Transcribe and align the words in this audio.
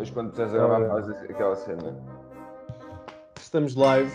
Depois 0.00 0.14
quando 0.14 0.30
estás 0.30 0.54
a 0.54 0.56
gravar 0.56 0.88
fazes 0.88 1.30
aquela 1.30 1.54
cena. 1.56 1.94
Estamos 3.38 3.74
live. 3.74 4.10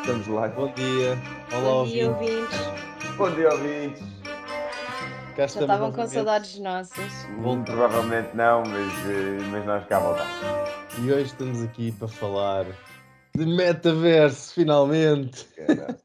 Estamos 0.00 0.28
lá. 0.28 0.46
Bom 0.46 0.72
dia. 0.72 1.18
Olá, 1.52 1.60
Bom 1.62 1.84
dia, 1.86 2.10
ouvintes. 2.10 2.58
Bom 3.16 3.30
dia, 3.32 3.48
ouvintes. 3.48 4.02
Cá 5.34 5.46
Já 5.48 5.60
estavam 5.62 5.90
com 5.90 6.06
saudades 6.06 6.56
nossas. 6.60 7.12
Bom, 7.42 7.60
provavelmente 7.64 8.36
não, 8.36 8.62
mas, 8.62 8.92
eh, 9.10 9.38
mas 9.50 9.66
nós 9.66 9.84
cá 9.88 9.98
voltamos. 9.98 10.32
E 11.00 11.10
hoje 11.10 11.24
estamos 11.24 11.60
aqui 11.60 11.90
para 11.90 12.06
falar 12.06 12.64
de 13.36 13.46
metaverso, 13.46 14.54
finalmente. 14.54 15.44
Cara. 15.56 15.98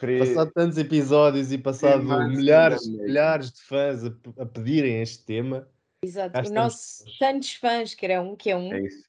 Queria- 0.00 0.18
Passado 0.34 0.50
tantos 0.54 0.76
episódios 0.76 1.50
e 1.50 1.56
passado 1.56 2.02
milhares, 2.28 2.86
milhares 2.86 3.52
de 3.52 3.62
fãs 3.62 4.04
a, 4.04 4.12
a 4.42 4.44
pedirem 4.44 5.00
este 5.00 5.24
tema. 5.24 5.66
Exato. 6.06 6.32
Cá 6.32 6.42
O 6.48 6.52
nosso 6.52 7.04
tantos 7.18 7.54
fãs, 7.54 7.94
que 7.94 8.06
era 8.06 8.22
um, 8.22 8.36
que 8.36 8.50
é 8.50 8.56
um. 8.56 8.72
É 8.72 8.80
isso. 8.80 9.04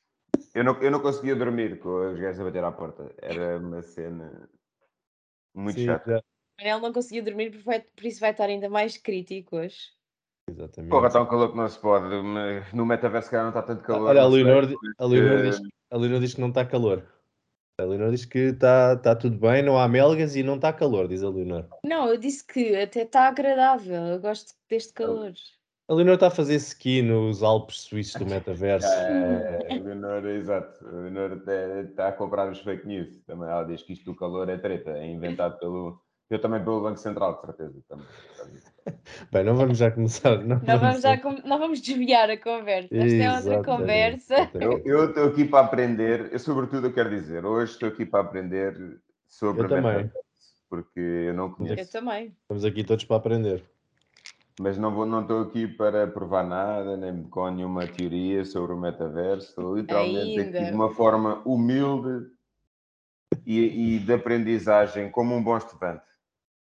Eu 0.53 0.63
não, 0.63 0.81
eu 0.81 0.89
não 0.89 0.99
conseguia 0.99 1.35
dormir 1.35 1.79
com 1.79 2.11
os 2.11 2.19
gajos 2.19 2.41
a 2.41 2.43
bater 2.43 2.63
à 2.63 2.71
porta. 2.71 3.13
Era 3.21 3.57
uma 3.59 3.81
cena 3.81 4.49
muito 5.53 5.79
Sim, 5.79 5.85
chata. 5.85 6.23
Manel 6.59 6.79
não 6.79 6.91
conseguia 6.91 7.21
dormir, 7.21 7.51
por, 7.51 7.61
vai- 7.61 7.81
por 7.81 8.05
isso 8.05 8.19
vai 8.19 8.31
estar 8.31 8.45
ainda 8.45 8.67
mais 8.69 8.97
crítico 8.97 9.57
hoje. 9.57 9.77
Exatamente. 10.49 10.89
Porra, 10.89 11.07
está 11.07 11.21
um 11.21 11.27
calor 11.27 11.51
que 11.51 11.57
não 11.57 11.69
se 11.69 11.79
pode. 11.79 12.05
mas 12.23 12.73
No 12.73 12.85
metaverso, 12.85 13.29
cara, 13.29 13.43
não 13.43 13.49
está 13.49 13.61
tanto 13.61 13.83
calor. 13.83 14.09
Olha, 14.09 14.21
a 14.21 14.27
Leonor, 14.27 14.67
a, 14.97 15.05
Leonor 15.05 15.43
diz, 15.43 15.61
a 15.91 15.97
Leonor 15.97 16.19
diz 16.19 16.33
que 16.33 16.41
não 16.41 16.49
está 16.49 16.65
calor. 16.65 17.05
A 17.79 17.83
Leonor 17.83 18.09
diz 18.09 18.25
que 18.25 18.39
está 18.39 18.93
está 18.93 19.15
tudo 19.15 19.37
bem, 19.37 19.61
não 19.61 19.77
há 19.77 19.87
melgas 19.87 20.35
e 20.35 20.41
não 20.41 20.55
está 20.55 20.73
calor, 20.73 21.07
diz 21.07 21.21
a 21.21 21.29
Leonor. 21.29 21.67
Não, 21.85 22.07
eu 22.07 22.17
disse 22.17 22.43
que 22.43 22.75
até 22.75 23.03
está 23.03 23.27
agradável. 23.27 24.03
Eu 24.07 24.19
gosto 24.19 24.55
deste 24.67 24.93
calor. 24.93 25.33
A 25.89 25.93
Leonor 25.93 26.15
está 26.15 26.27
a 26.27 26.31
fazer 26.31 26.55
ski 26.55 27.01
nos 27.01 27.41
Alpes 27.41 27.81
suíços 27.81 28.15
do 28.21 28.25
metaverso. 28.29 28.85
É, 28.87 29.67
a 29.71 29.73
Leonor, 29.75 30.25
exato. 30.25 30.85
A 30.85 30.91
Leonor 30.91 31.31
até 31.33 31.81
está 31.83 32.09
a 32.09 32.11
comprar 32.11 32.51
os 32.51 32.59
fake 32.59 32.85
news. 32.85 33.21
Também 33.25 33.47
ela 33.49 33.63
diz 33.63 33.81
que 33.83 33.93
isto 33.93 34.03
do 34.03 34.13
calor 34.15 34.49
é 34.49 34.57
treta, 34.57 34.91
é 34.91 35.05
inventado 35.07 35.57
pelo. 35.59 36.01
Eu 36.29 36.39
também 36.41 36.61
pelo 36.61 36.81
Banco 36.81 36.97
Central, 36.99 37.35
de 37.35 37.41
certeza. 37.41 37.79
Também. 37.87 38.05
Bem, 39.31 39.43
não 39.45 39.55
vamos 39.55 39.77
já 39.77 39.89
começar. 39.89 40.37
Não, 40.43 40.59
Não 40.59 40.77
vamos, 40.77 41.01
já 41.01 41.17
com- 41.21 41.41
não 41.45 41.57
vamos 41.57 41.79
desviar 41.79 42.29
a 42.29 42.37
conversa. 42.37 42.89
Esta 42.93 43.23
é 43.23 43.33
outra 43.37 43.63
conversa. 43.63 44.49
Eu 44.55 44.81
eu 44.85 45.05
estou 45.09 45.25
aqui 45.27 45.45
para 45.45 45.65
aprender, 45.65 46.29
eu 46.33 46.39
sobretudo 46.39 46.87
eu 46.87 46.93
quero 46.93 47.09
dizer, 47.09 47.45
hoje 47.45 47.71
estou 47.71 47.87
aqui 47.87 48.05
para 48.05 48.19
aprender 48.21 48.99
sobre 49.29 49.63
Eu 49.63 49.67
também. 49.69 49.83
metaverso, 49.83 50.13
porque 50.69 50.99
eu 50.99 51.33
não 51.33 51.45
Eu 51.45 51.51
conheço. 51.51 51.91
também. 51.93 52.35
Estamos 52.41 52.65
aqui 52.65 52.83
todos 52.83 53.05
para 53.05 53.15
aprender. 53.15 53.63
Mas 54.59 54.77
não, 54.77 54.91
vou, 54.93 55.05
não 55.05 55.21
estou 55.21 55.41
aqui 55.41 55.67
para 55.67 56.07
provar 56.07 56.43
nada, 56.43 56.97
nem 56.97 57.23
com 57.23 57.47
nenhuma 57.51 57.85
teoria 57.85 58.43
sobre 58.43 58.73
o 58.73 58.77
metaverso. 58.77 59.49
Estou 59.49 59.75
literalmente 59.77 60.39
Ainda. 60.39 60.59
aqui 60.59 60.69
de 60.69 60.75
uma 60.75 60.89
forma 60.93 61.41
humilde 61.45 62.25
e, 63.45 63.95
e 63.95 63.99
de 63.99 64.13
aprendizagem, 64.13 65.11
como 65.11 65.35
um 65.35 65.43
bom 65.43 65.57
estudante. 65.57 66.01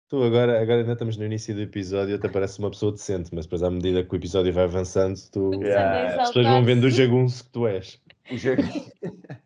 Tu 0.08 0.24
agora, 0.24 0.62
agora 0.62 0.80
ainda 0.82 0.94
estamos 0.94 1.18
no 1.18 1.26
início 1.26 1.54
do 1.54 1.62
episódio, 1.62 2.16
até 2.16 2.28
parece 2.30 2.60
uma 2.60 2.70
pessoa 2.70 2.92
decente, 2.92 3.30
mas 3.34 3.46
depois 3.46 3.62
à 3.64 3.70
medida 3.70 4.04
que 4.04 4.14
o 4.14 4.18
episódio 4.18 4.52
vai 4.54 4.64
avançando, 4.64 5.16
tu, 5.32 5.52
Yeah. 5.62 6.22
as 6.22 6.28
pessoas 6.30 6.46
vão 6.48 6.64
vendo 6.64 6.84
o 6.86 6.90
jagunço 6.90 7.44
que 7.46 7.52
tu 7.52 7.68
és. 7.68 8.00
O 8.32 8.38
jeito- 8.38 8.62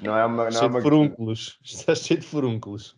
Não 0.00 0.16
é 0.18 0.24
uma, 0.26 0.36
não 0.44 0.48
é 0.48 0.52
cheio 0.52 0.68
uma 0.68 0.78
de 0.78 0.82
furúnculos. 0.82 1.58
Estás 1.64 2.00
cheio 2.00 2.18
de 2.20 2.26
furúnculos. 2.26 2.96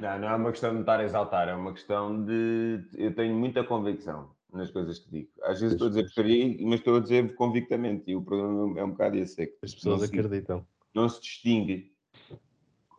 Não, 0.00 0.18
não 0.18 0.28
é 0.28 0.36
uma 0.36 0.50
questão 0.50 0.74
de 0.74 0.80
estar 0.80 1.00
a 1.00 1.04
exaltar, 1.04 1.48
é 1.48 1.54
uma 1.54 1.72
questão 1.72 2.24
de. 2.24 2.80
Eu 2.94 3.14
tenho 3.14 3.34
muita 3.34 3.64
convicção 3.64 4.30
nas 4.52 4.70
coisas 4.70 4.98
que 4.98 5.10
digo. 5.10 5.28
Às 5.42 5.60
vezes 5.60 5.74
estou 5.74 5.86
a 5.86 5.90
dizer 5.90 6.04
porcaria, 6.04 6.56
mas 6.60 6.80
estou 6.80 6.96
a 6.96 7.00
dizer 7.00 7.34
convictamente. 7.34 8.10
E 8.10 8.16
o 8.16 8.22
problema 8.22 8.80
é 8.80 8.84
um 8.84 8.90
bocado 8.90 9.16
esse: 9.16 9.42
é 9.42 9.46
que 9.46 9.56
As 9.62 9.74
pessoas 9.74 10.00
não, 10.00 10.06
se, 10.08 10.14
acreditam. 10.14 10.66
não 10.94 11.08
se 11.08 11.20
distingue. 11.20 11.92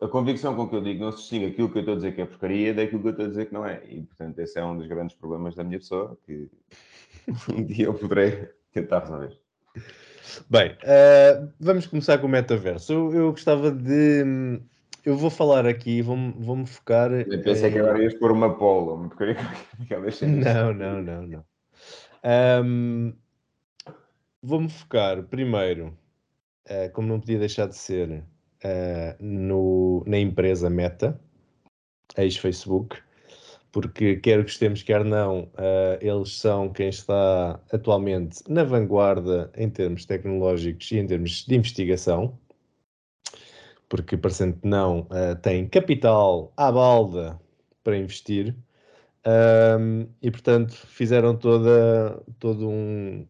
A 0.00 0.08
convicção 0.08 0.56
com 0.56 0.66
que 0.66 0.76
eu 0.76 0.80
digo 0.80 1.04
não 1.04 1.12
se 1.12 1.18
distingue 1.18 1.46
aquilo 1.46 1.70
que 1.70 1.76
eu 1.78 1.80
estou 1.80 1.92
a 1.92 1.96
dizer 1.96 2.14
que 2.14 2.22
é 2.22 2.26
porcaria 2.26 2.72
daquilo 2.72 3.02
que 3.02 3.08
eu 3.08 3.10
estou 3.10 3.26
a 3.26 3.28
dizer 3.28 3.46
que 3.46 3.52
não 3.52 3.66
é. 3.66 3.82
E, 3.86 4.02
portanto, 4.02 4.38
esse 4.38 4.58
é 4.58 4.64
um 4.64 4.76
dos 4.76 4.86
grandes 4.86 5.14
problemas 5.14 5.54
da 5.54 5.62
minha 5.62 5.78
pessoa 5.78 6.18
que 6.24 6.48
um 7.54 7.64
dia 7.64 7.86
eu 7.86 7.94
poderei 7.94 8.48
tentar 8.72 9.00
resolver. 9.00 9.38
Bem, 10.48 10.76
eh, 10.82 11.48
vamos 11.58 11.86
começar 11.86 12.18
com 12.18 12.26
o 12.26 12.30
metaverso. 12.30 12.92
Eu, 12.92 13.12
eu 13.12 13.30
gostava 13.30 13.70
de. 13.70 14.60
Eu 15.04 15.16
vou 15.16 15.30
falar 15.30 15.66
aqui, 15.66 16.02
vou-me 16.02 16.32
vou 16.38 16.64
focar. 16.66 17.10
Eu 17.12 17.42
pensei 17.42 17.68
em- 17.68 17.72
que 17.72 17.78
agora 17.78 18.02
ias 18.02 18.14
pôr 18.14 18.32
uma 18.32 18.56
polo, 18.56 18.94
uma 18.94 19.08
porcaria 19.08 19.36
aquelas 19.80 20.16
cenas. 20.16 20.44
Não, 20.54 20.72
não, 20.74 21.02
não, 21.02 21.26
não. 21.26 21.44
Ahm, 22.22 23.12
Vou-me 24.42 24.70
focar 24.70 25.22
primeiro, 25.24 25.94
eh, 26.66 26.88
como 26.88 27.06
não 27.08 27.20
podia 27.20 27.38
deixar 27.38 27.66
de 27.66 27.76
ser, 27.76 28.24
eh, 28.64 29.14
no, 29.20 30.02
na 30.06 30.18
empresa 30.18 30.70
Meta, 30.70 31.20
ex-Facebook, 32.16 32.96
porque 33.70 34.16
quer 34.16 34.40
gostemos, 34.42 34.82
quer 34.82 35.04
não, 35.04 35.50
eh, 35.58 35.98
eles 36.00 36.38
são 36.38 36.70
quem 36.72 36.88
está 36.88 37.60
atualmente 37.70 38.42
na 38.48 38.64
vanguarda 38.64 39.50
em 39.54 39.68
termos 39.68 40.06
tecnológicos 40.06 40.90
e 40.90 40.98
em 40.98 41.06
termos 41.06 41.44
de 41.44 41.54
investigação, 41.54 42.38
porque 43.90 44.16
parecendo 44.16 44.56
que 44.58 44.68
não, 44.68 45.06
eh, 45.10 45.34
têm 45.34 45.68
capital 45.68 46.52
à 46.56 46.72
balda 46.72 47.38
para 47.84 47.98
investir. 47.98 48.56
Um, 49.26 50.06
e 50.22 50.30
portanto 50.30 50.72
fizeram 50.72 51.36
toda 51.36 52.22
todo 52.38 52.66
um, 52.70 53.26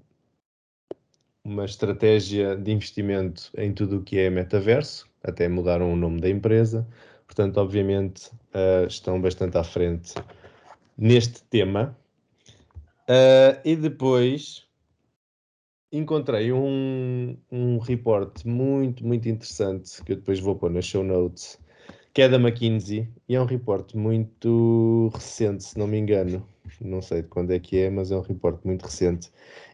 uma 1.44 1.64
estratégia 1.64 2.54
de 2.56 2.70
investimento 2.70 3.50
em 3.56 3.72
tudo 3.72 3.98
o 3.98 4.02
que 4.02 4.16
é 4.16 4.30
metaverso, 4.30 5.08
até 5.24 5.48
mudaram 5.48 5.92
o 5.92 5.96
nome 5.96 6.20
da 6.20 6.28
empresa, 6.28 6.86
portanto, 7.26 7.56
obviamente, 7.58 8.28
uh, 8.54 8.86
estão 8.86 9.20
bastante 9.20 9.58
à 9.58 9.64
frente 9.64 10.14
neste 10.96 11.42
tema. 11.44 11.96
Uh, 13.08 13.58
e 13.64 13.74
depois 13.74 14.69
encontrei 15.92 16.52
um, 16.52 17.36
um 17.50 17.78
report 17.78 18.44
muito, 18.44 19.06
muito 19.06 19.28
interessante 19.28 20.02
que 20.04 20.12
eu 20.12 20.16
depois 20.16 20.40
vou 20.40 20.54
pôr 20.56 20.70
nas 20.70 20.84
show 20.84 21.02
notes 21.02 21.58
que 22.12 22.22
é 22.22 22.28
da 22.28 22.36
McKinsey 22.38 23.08
e 23.28 23.34
é 23.34 23.40
um 23.40 23.44
report 23.44 23.94
muito 23.94 25.10
recente, 25.14 25.64
se 25.64 25.78
não 25.78 25.86
me 25.86 25.98
engano. 25.98 26.46
Não 26.80 27.02
sei 27.02 27.22
de 27.22 27.28
quando 27.28 27.52
é 27.52 27.58
que 27.58 27.78
é, 27.78 27.90
mas 27.90 28.10
é 28.10 28.16
um 28.16 28.20
report 28.20 28.64
muito 28.64 28.84
recente 28.84 29.30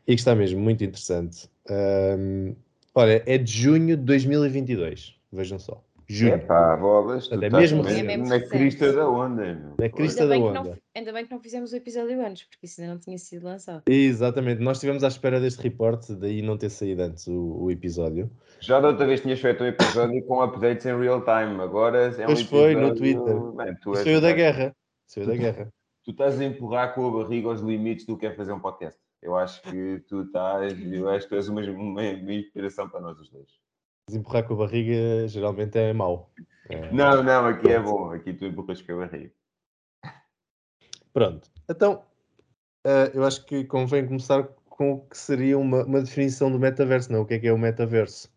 e 0.07 0.15
que 0.15 0.21
está 0.21 0.35
mesmo 0.35 0.61
muito 0.61 0.83
interessante. 0.85 1.49
Ahm, 1.69 2.55
olha, 2.95 3.23
é 3.27 3.39
de 3.39 3.53
junho 3.53 3.97
de 3.97 4.03
2022. 4.03 5.15
Vejam 5.33 5.59
só. 5.59 5.86
Junho. 6.09 6.35
Epá, 6.35 6.77
bolas, 6.77 7.25
tu 7.27 7.31
Portanto, 7.31 7.43
é 7.43 7.65
estás 7.65 7.73
mesmo 7.73 8.05
mesmo 8.07 8.29
na 8.29 8.41
crista 8.41 8.93
da 8.93 9.09
onda. 9.09 9.55
meu. 9.55 9.75
Na 9.79 9.89
crista 9.89 10.23
Ainda 10.23 10.35
da 10.35 10.41
bem, 10.41 10.53
que 10.53 10.59
onda. 10.59 10.71
não, 10.71 10.79
ainda 10.95 11.13
bem 11.13 11.25
que 11.27 11.31
não 11.33 11.41
fizemos 11.41 11.73
o 11.73 11.77
episódio 11.77 12.25
antes, 12.25 12.45
porque 12.45 12.67
isso 12.67 12.81
ainda 12.81 12.93
não 12.95 13.01
tinha 13.01 13.19
sido 13.19 13.45
lançado. 13.45 13.83
Exatamente. 13.89 14.61
Nós 14.63 14.77
estivemos 14.77 15.03
à 15.03 15.09
espera 15.09 15.41
deste 15.41 15.61
report, 15.63 16.09
daí 16.13 16.43
não 16.43 16.57
ter 16.57 16.71
saído 16.71 17.03
antes 17.03 17.27
o, 17.27 17.65
o 17.65 17.71
episódio. 17.71 18.31
Já 18.61 18.79
da 18.81 18.89
outra 18.89 19.07
vez 19.07 19.21
tinhas 19.21 19.41
feito 19.41 19.65
um 19.65 19.67
episódio 19.67 20.23
com 20.25 20.41
updates 20.41 20.87
em 20.87 20.99
real 20.99 21.21
time, 21.23 21.61
agora 21.61 22.15
é 22.17 22.23
um 22.23 22.27
Pois 22.27 22.43
foi, 22.43 22.75
no 22.77 22.95
Twitter. 22.95 23.41
Bem, 23.57 23.75
tu, 23.83 23.95
saiu 23.97 24.21
da 24.21 24.33
guerra. 24.33 24.77
Saiu 25.07 25.27
da 25.27 25.37
guerra. 25.37 25.69
tu 26.05 26.13
estás 26.13 26.41
a 26.41 26.45
empurrar 26.45 26.95
com 26.95 27.07
a 27.09 27.23
barriga 27.23 27.49
aos 27.49 27.61
limites 27.61 28.07
do 28.07 28.17
que 28.17 28.27
é 28.27 28.33
fazer 28.33 28.53
um 28.53 28.61
podcast. 28.61 28.99
Eu 29.21 29.35
acho 29.37 29.61
que 29.63 30.01
tu 30.09 30.23
estás, 30.23 30.73
eu 30.93 31.09
acho 31.09 31.25
que 31.25 31.31
tu 31.31 31.35
és 31.35 31.49
uma, 31.49 31.61
uma, 31.63 32.01
uma 32.01 32.33
inspiração 32.33 32.89
para 32.89 33.01
nós 33.01 33.19
os 33.19 33.29
dois. 33.29 33.49
Mas 34.09 34.17
empurrar 34.17 34.47
com 34.47 34.55
a 34.55 34.59
barriga 34.59 35.27
geralmente 35.29 35.79
é 35.79 35.93
mau. 35.93 36.31
É, 36.69 36.93
Não, 36.93 37.23
não, 37.23 37.47
aqui 37.47 37.69
é 37.69 37.81
bom, 37.81 38.11
aqui 38.11 38.33
tu 38.33 38.45
empurras 38.45 38.81
com 38.83 38.93
a 38.93 39.07
barriga. 39.07 39.33
Pronto, 41.13 41.51
então 41.69 42.05
eh, 42.85 43.11
eu 43.15 43.25
acho 43.25 43.45
que 43.47 43.65
convém 43.65 44.07
começar 44.07 44.45
com 44.69 44.93
o 44.93 45.01
que 45.01 45.17
seria 45.17 45.59
uma, 45.59 45.85
uma 45.85 46.01
definição 46.01 46.53
do 46.53 46.59
metaverso, 46.59 47.11
não? 47.11 47.23
O 47.23 47.27
que 47.27 47.35
é 47.35 47.39
que 47.39 47.49
é 47.49 47.53
o 47.53 47.59
metaverso? 47.59 48.31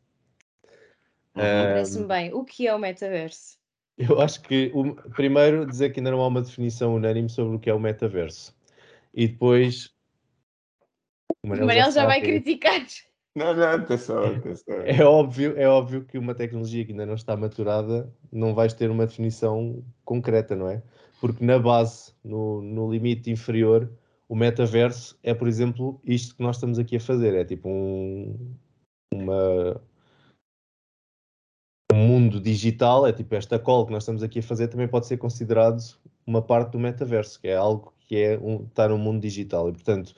Uhum. 1.36 1.44
Eh, 1.44 1.74
Parece-me 1.74 2.08
bem. 2.08 2.34
O 2.34 2.44
que 2.44 2.68
é 2.68 2.74
o 2.74 2.80
metaverso? 2.80 3.60
eu 4.00 4.22
acho 4.22 4.42
que 4.42 4.72
o, 4.74 4.96
primeiro 5.12 5.66
dizer 5.66 5.90
que 5.90 6.00
ainda 6.00 6.12
não 6.12 6.22
há 6.22 6.28
uma 6.28 6.42
definição 6.42 6.96
unânime 6.96 7.30
sobre 7.30 7.58
o 7.58 7.60
que 7.60 7.70
é 7.70 7.74
o 7.74 7.80
metaverso. 7.80 8.56
E 9.14 9.28
depois. 9.28 9.94
O 11.44 11.50
Manel 11.50 11.92
já 11.92 12.04
a 12.04 12.06
vai 12.06 12.20
rir. 12.20 12.42
criticar. 12.42 12.86
Não, 13.40 13.54
não, 13.56 13.64
atenção, 13.64 14.36
atenção. 14.36 14.82
É 14.84 15.02
óbvio, 15.02 15.54
é 15.58 15.66
óbvio 15.66 16.04
que 16.04 16.18
uma 16.18 16.36
tecnologia 16.36 16.84
que 16.84 16.92
ainda 16.92 17.06
não 17.06 17.14
está 17.14 17.38
maturada 17.38 18.14
não 18.30 18.54
vais 18.54 18.74
ter 18.74 18.92
uma 18.92 19.08
definição 19.08 19.82
concreta, 20.04 20.58
não 20.58 20.68
é? 20.68 20.84
Porque 21.22 21.46
na 21.46 21.58
base, 21.58 22.14
no, 22.22 22.62
no 22.62 22.92
limite 22.92 23.32
inferior, 23.32 23.90
o 24.28 24.36
metaverso 24.36 25.18
é, 25.24 25.34
por 25.34 25.48
exemplo, 25.48 26.02
isto 26.04 26.36
que 26.36 26.44
nós 26.44 26.58
estamos 26.58 26.78
aqui 26.78 26.98
a 26.98 27.00
fazer. 27.00 27.34
É 27.34 27.46
tipo 27.46 27.70
um, 27.70 28.58
uma, 29.14 29.82
um 31.94 31.96
mundo 31.96 32.42
digital, 32.42 33.08
é 33.08 33.14
tipo 33.14 33.36
esta 33.36 33.58
call 33.58 33.86
que 33.86 33.94
nós 33.94 34.04
estamos 34.04 34.22
aqui 34.22 34.40
a 34.40 34.44
fazer 34.44 34.68
também 34.68 34.88
pode 34.90 35.08
ser 35.08 35.16
considerado 35.16 35.80
uma 36.28 36.42
parte 36.42 36.74
do 36.74 36.80
metaverso, 36.80 37.40
que 37.40 37.48
é 37.48 37.56
algo 37.56 37.94
que 38.02 38.18
é 38.18 38.38
um, 38.38 38.66
está 38.66 38.90
no 38.90 38.98
mundo 38.98 39.22
digital. 39.22 39.70
E, 39.70 39.72
portanto, 39.72 40.14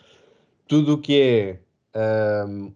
tudo 0.68 0.96
o 0.96 0.98
que 0.98 1.22
é 1.22 1.60
ahm, 1.94 2.72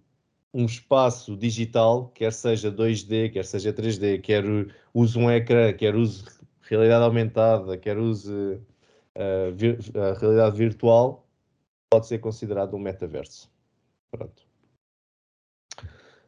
um 0.55 0.63
espaço 0.63 1.35
digital, 1.35 2.07
quer 2.15 2.31
seja 2.31 2.71
2D, 2.71 3.29
quer 3.33 3.43
seja 3.43 3.73
3D, 3.73 4.21
quer 4.21 4.45
use 4.93 5.19
um 5.19 5.29
ecrã, 5.29 5.73
quer 5.73 5.93
use 5.93 6.23
realidade 6.61 7.03
aumentada, 7.03 7.77
quer 7.77 7.97
use 7.97 8.31
uh, 8.31 9.51
vir, 9.53 9.77
a 9.93 10.17
realidade 10.17 10.55
virtual, 10.55 11.27
pode 11.91 12.07
ser 12.07 12.19
considerado 12.19 12.73
um 12.73 12.79
metaverso. 12.79 13.51
Pronto. 14.09 14.43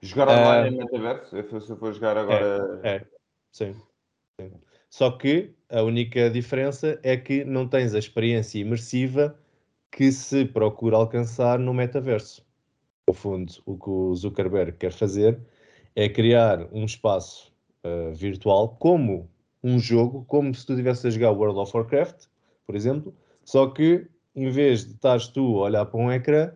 Jogar 0.02 0.28
online 0.28 0.72
uh, 0.72 0.74
em 0.74 0.78
metaverso? 0.84 1.62
Se 1.62 1.72
eu 1.72 1.78
for 1.78 1.94
jogar 1.94 2.18
agora. 2.18 2.82
É, 2.84 2.96
é. 2.98 3.06
Sim, 3.54 3.82
sim. 4.42 4.52
Só 4.90 5.10
que 5.12 5.56
a 5.70 5.82
única 5.84 6.30
diferença 6.30 7.00
é 7.02 7.16
que 7.16 7.46
não 7.46 7.66
tens 7.66 7.96
a 7.96 8.00
experiência 8.00 8.60
imersiva 8.60 9.40
que 9.90 10.12
se 10.12 10.44
procura 10.44 10.98
alcançar 10.98 11.58
no 11.58 11.74
metaverso. 11.74 12.47
No 13.08 13.14
fundo, 13.14 13.54
o 13.66 13.78
que 13.78 13.90
o 13.90 14.14
Zuckerberg 14.16 14.74
quer 14.74 14.92
fazer 14.92 15.40
é 15.96 16.10
criar 16.10 16.68
um 16.74 16.84
espaço 16.84 17.54
uh, 17.84 18.14
virtual 18.14 18.76
como 18.80 19.30
um 19.64 19.80
jogo, 19.80 20.26
como 20.26 20.54
se 20.54 20.66
tu 20.66 20.74
estivesse 20.74 21.08
a 21.08 21.10
jogar 21.10 21.32
World 21.32 21.58
of 21.60 21.76
Warcraft, 21.76 22.26
por 22.66 22.76
exemplo, 22.76 23.16
só 23.46 23.68
que 23.68 24.08
em 24.36 24.50
vez 24.50 24.86
de 24.86 24.94
estás 24.94 25.28
tu 25.30 25.58
a 25.60 25.68
olhar 25.68 25.86
para 25.86 26.00
um 26.00 26.12
ecrã, 26.12 26.52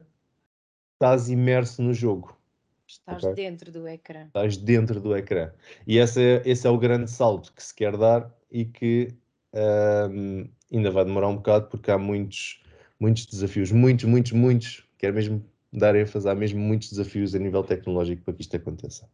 estás 0.94 1.30
imerso 1.30 1.82
no 1.82 1.94
jogo. 1.94 2.38
Estás 2.86 3.24
okay? 3.24 3.34
dentro 3.34 3.72
do 3.72 3.88
ecrã. 3.88 4.26
Estás 4.26 4.58
dentro 4.58 5.00
do 5.00 5.16
ecrã. 5.16 5.52
E 5.88 5.98
esse 5.98 6.22
é, 6.22 6.42
esse 6.46 6.68
é 6.68 6.70
o 6.70 6.78
grande 6.78 7.10
salto 7.10 7.54
que 7.54 7.64
se 7.64 7.74
quer 7.74 7.96
dar 7.96 8.30
e 8.52 8.66
que 8.66 9.16
um, 9.54 10.48
ainda 10.72 10.92
vai 10.92 11.06
demorar 11.06 11.30
um 11.30 11.38
bocado 11.38 11.70
porque 11.70 11.90
há 11.90 11.98
muitos, 11.98 12.62
muitos 13.00 13.26
desafios, 13.26 13.72
muitos, 13.72 14.06
muitos, 14.06 14.34
muitos, 14.34 14.86
quero 14.98 15.16
mesmo 15.16 15.44
dar 15.72 15.96
ênfase, 15.96 16.28
há 16.28 16.36
mesmo 16.36 16.60
muitos 16.60 16.90
desafios 16.90 17.34
a 17.34 17.40
nível 17.40 17.64
tecnológico 17.64 18.24
para 18.24 18.34
que 18.34 18.42
isto 18.42 18.56
aconteça. 18.56 19.10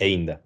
Ainda. 0.00 0.42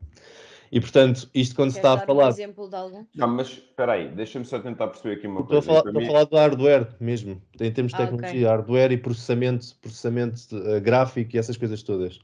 E 0.71 0.81
portanto, 0.81 1.31
isto 1.35 1.55
quando 1.55 1.71
se 1.71 1.79
está 1.79 1.95
a 1.95 1.99
falar. 1.99 2.27
Um 2.27 2.29
exemplo 2.29 2.69
de 2.69 2.77
algum? 2.77 3.07
Não, 3.15 3.29
mas 3.29 3.49
espera 3.49 3.93
aí, 3.93 4.09
deixa-me 4.09 4.45
só 4.45 4.59
tentar 4.59 4.89
perceber 4.89 5.17
aqui 5.17 5.27
uma 5.27 5.41
estou 5.41 5.61
coisa. 5.61 5.71
A 5.71 5.75
falar, 5.75 5.89
estou 5.89 6.01
mim... 6.01 6.05
a 6.05 6.11
falar 6.11 6.25
do 6.25 6.37
hardware 6.37 6.97
mesmo, 7.01 7.43
em 7.61 7.73
termos 7.73 7.93
de 7.93 7.99
tecnologia, 7.99 8.29
ah, 8.29 8.33
okay. 8.33 8.45
hardware 8.45 8.93
e 8.93 8.99
processamento, 8.99 9.77
processamento 9.81 10.57
uh, 10.57 10.81
gráfico 10.81 11.37
e 11.37 11.39
essas 11.39 11.57
coisas 11.57 11.83
todas. 11.83 12.19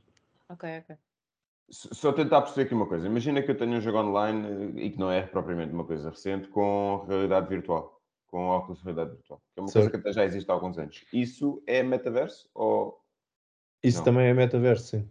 Ok, 0.48 0.68
ok. 0.78 0.96
Só 1.70 2.12
tentar 2.12 2.42
perceber 2.42 2.66
aqui 2.66 2.74
uma 2.74 2.86
coisa. 2.86 3.06
Imagina 3.06 3.40
que 3.40 3.50
eu 3.50 3.56
tenho 3.56 3.72
um 3.72 3.80
jogo 3.80 3.98
online 3.98 4.76
eh, 4.76 4.84
e 4.86 4.90
que 4.90 4.98
não 4.98 5.10
é 5.10 5.22
propriamente 5.22 5.72
uma 5.72 5.84
coisa 5.84 6.10
recente 6.10 6.48
com 6.48 7.06
realidade 7.08 7.48
virtual, 7.48 8.01
com 8.32 8.46
óculos 8.46 8.78
de 8.78 8.84
realidade 8.84 9.10
virtual, 9.10 9.42
que 9.52 9.60
é 9.60 9.62
uma 9.62 9.70
coisa 9.70 9.90
que 9.90 9.96
até 9.96 10.12
já 10.12 10.24
existe 10.24 10.50
há 10.50 10.54
alguns 10.54 10.78
anos. 10.78 11.04
Isso 11.12 11.62
é 11.66 11.82
metaverso 11.82 12.48
ou. 12.54 12.98
Isso 13.84 13.98
não? 13.98 14.04
também 14.04 14.28
é 14.28 14.34
metaverso, 14.34 14.86
sim. 14.86 15.10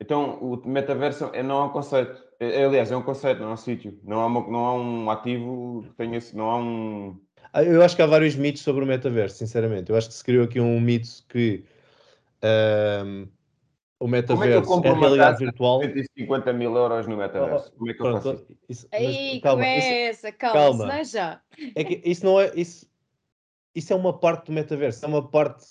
Então, 0.00 0.38
o 0.40 0.66
metaverso 0.66 1.26
é, 1.34 1.42
não 1.42 1.60
é 1.60 1.64
um 1.66 1.68
conceito. 1.68 2.24
É, 2.40 2.62
é, 2.62 2.64
aliás, 2.64 2.90
é 2.90 2.96
um 2.96 3.02
conceito, 3.02 3.42
não 3.42 3.50
é 3.50 3.52
um 3.52 3.56
sítio. 3.56 4.00
Não 4.02 4.20
há, 4.22 4.26
uma, 4.26 4.50
não 4.50 4.64
há 4.64 4.74
um 4.74 5.10
ativo 5.10 5.84
que 5.88 5.94
tenha 5.94 6.16
esse. 6.16 6.34
Não 6.34 6.50
há 6.50 6.56
um. 6.56 7.20
Ah, 7.52 7.62
eu 7.62 7.82
acho 7.82 7.94
que 7.94 8.02
há 8.02 8.06
vários 8.06 8.34
mitos 8.34 8.62
sobre 8.62 8.82
o 8.82 8.86
metaverso, 8.86 9.36
sinceramente. 9.36 9.90
Eu 9.90 9.96
acho 9.96 10.08
que 10.08 10.14
se 10.14 10.24
criou 10.24 10.44
aqui 10.44 10.58
um 10.58 10.80
mito 10.80 11.22
que 11.28 11.66
um, 13.04 13.28
o 14.00 14.08
metaverso 14.08 14.66
Como 14.66 14.80
é, 14.80 14.82
que 14.82 14.88
eu 14.88 14.94
é 14.96 14.98
realidade 14.98 15.44
virtual. 15.44 15.82
150 15.82 16.52
mil 16.54 16.74
euros 16.74 17.06
no 17.06 17.18
metaverso. 17.18 17.70
Como 17.72 17.90
é 17.90 17.94
que 17.94 18.00
eu 18.00 18.06
Pronto, 18.06 18.22
faço 18.22 18.46
isso? 18.66 18.88
Aí, 18.90 19.40
calma, 19.42 19.62
começa, 19.62 19.92
isso, 19.92 20.36
calma, 20.38 20.60
calma. 20.60 20.86
não 20.86 20.94
é 20.94 21.04
já. 21.04 21.42
É 21.74 21.84
que 21.84 22.00
isso 22.02 22.24
não 22.24 22.40
é. 22.40 22.50
Isso, 22.56 22.90
isso 23.74 23.92
é 23.92 23.96
uma 23.96 24.18
parte 24.18 24.46
do 24.46 24.52
metaverso, 24.52 25.04
é 25.04 25.08
uma 25.08 25.28
parte 25.28 25.66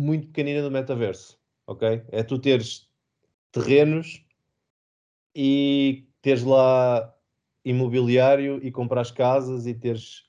muito 0.00 0.28
pequenina 0.28 0.62
do 0.62 0.70
metaverso, 0.70 1.36
ok? 1.66 2.02
É 2.12 2.22
tu 2.22 2.38
teres 2.38 2.88
terrenos 3.50 4.24
e 5.34 6.06
teres 6.22 6.44
lá 6.44 7.12
imobiliário 7.64 8.60
e 8.62 8.70
comprar 8.70 9.12
casas 9.12 9.66
e 9.66 9.74
teres 9.74 10.24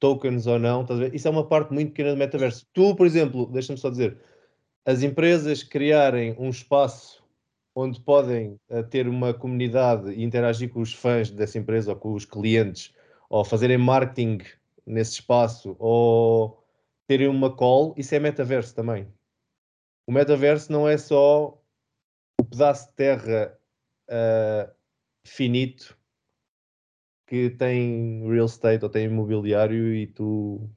tokens 0.00 0.46
ou 0.46 0.58
não, 0.58 0.86
isso 1.12 1.28
é 1.28 1.30
uma 1.30 1.46
parte 1.46 1.72
muito 1.72 1.90
pequena 1.90 2.12
do 2.12 2.16
metaverso. 2.16 2.66
Tu, 2.72 2.96
por 2.96 3.06
exemplo, 3.06 3.46
deixa-me 3.46 3.78
só 3.78 3.90
dizer, 3.90 4.18
as 4.84 5.02
empresas 5.02 5.62
criarem 5.62 6.34
um 6.38 6.50
espaço 6.50 7.22
onde 7.74 8.00
podem 8.00 8.58
uh, 8.68 8.82
ter 8.84 9.08
uma 9.08 9.32
comunidade 9.32 10.10
e 10.12 10.22
interagir 10.22 10.70
com 10.70 10.80
os 10.80 10.92
fãs 10.92 11.30
dessa 11.30 11.58
empresa 11.58 11.92
ou 11.92 11.96
com 11.96 12.12
os 12.12 12.24
clientes, 12.24 12.94
ou 13.30 13.44
fazerem 13.44 13.78
marketing 13.78 14.38
nesse 14.84 15.12
espaço, 15.12 15.74
ou 15.78 16.62
terem 17.06 17.28
uma 17.28 17.54
call, 17.54 17.94
isso 17.96 18.14
é 18.14 18.18
metaverso 18.18 18.74
também. 18.74 19.08
O 20.06 20.12
metaverso 20.12 20.70
não 20.70 20.88
é 20.88 20.98
só 20.98 21.58
pedaço 22.50 22.88
de 22.88 22.94
terra 22.94 23.58
uh, 24.10 24.72
finito 25.24 25.96
que 27.26 27.48
tem 27.50 28.28
real 28.28 28.46
estate 28.46 28.84
ou 28.84 28.90
tem 28.90 29.06
imobiliário 29.06 29.94
e 29.94 30.06
tu 30.06 30.68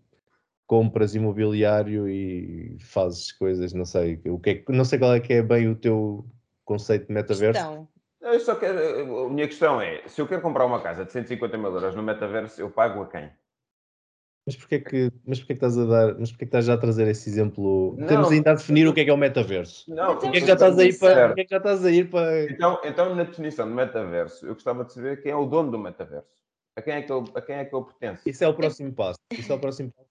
compras 0.67 1.15
imobiliário 1.15 2.07
e 2.07 2.77
fazes 2.79 3.31
coisas, 3.31 3.73
não 3.73 3.85
sei, 3.85 4.19
o 4.25 4.39
que 4.39 4.49
é, 4.49 4.63
não 4.69 4.85
sei 4.85 4.99
qual 4.99 5.13
é 5.13 5.19
que 5.19 5.33
é 5.33 5.41
bem 5.41 5.67
o 5.69 5.75
teu 5.75 6.25
conceito 6.63 7.07
de 7.07 7.13
metaverso. 7.13 7.61
Então. 7.61 7.87
Eu 8.21 8.39
só 8.39 8.55
quero, 8.55 9.25
a 9.25 9.29
minha 9.29 9.47
questão 9.47 9.79
é, 9.79 10.01
se 10.07 10.19
eu 10.19 10.27
quero 10.27 10.41
comprar 10.41 10.65
uma 10.65 10.81
casa 10.81 11.05
de 11.05 11.11
150 11.11 11.57
mil 11.57 11.71
euros 11.71 11.95
no 11.95 12.01
metaverso, 12.01 12.59
eu 12.59 12.71
pago 12.71 13.03
a 13.03 13.07
quem? 13.07 13.29
Mas 14.47 14.55
porquê 14.55 14.79
que, 14.79 15.11
mas 15.25 15.39
porquê 15.39 15.53
que 15.53 15.65
estás 15.65 15.77
a 15.77 15.85
dar, 15.85 16.19
mas 16.19 16.31
porquê 16.31 16.45
que 16.45 16.49
estás 16.49 16.65
já 16.65 16.75
a 16.75 16.77
trazer 16.77 17.07
esse 17.07 17.29
exemplo? 17.29 17.95
Não, 17.97 18.07
Temos 18.07 18.31
ainda 18.31 18.51
a 18.51 18.55
definir 18.55 18.87
o 18.87 18.93
que 18.93 19.01
é 19.01 19.03
que 19.03 19.09
é 19.09 19.13
o 19.13 19.17
metaverso. 19.17 19.91
Não, 19.93 20.17
porquê 20.17 20.39
que 20.39 20.47
já 20.47 20.53
estás 20.53 20.77
a 20.77 20.83
ir 20.83 20.99
para, 20.99 21.27
porquê 21.27 21.45
que 21.45 21.51
já 21.51 21.57
estás 21.57 21.85
a 21.85 21.91
ir 21.91 22.09
para... 22.09 22.43
Então, 22.51 22.79
então, 22.83 23.15
na 23.15 23.23
definição 23.23 23.67
de 23.67 23.73
metaverso, 23.73 24.45
eu 24.45 24.53
gostava 24.53 24.85
de 24.85 24.93
saber 24.93 25.21
quem 25.21 25.31
é 25.31 25.35
o 25.35 25.45
dono 25.45 25.71
do 25.71 25.79
metaverso. 25.79 26.35
A 26.75 26.81
quem 26.81 26.93
é 26.93 27.01
que 27.01 27.11
ele, 27.11 27.25
a 27.33 27.41
quem 27.41 27.55
é 27.55 27.65
que 27.65 27.75
ele 27.75 27.85
pertence? 27.85 28.29
Isso 28.29 28.43
é 28.43 28.47
o 28.47 28.53
próximo 28.53 28.93
passo. 28.93 29.19
Isso 29.31 29.51
é 29.51 29.55
o 29.55 29.59
próximo 29.59 29.91
passo. 29.91 30.04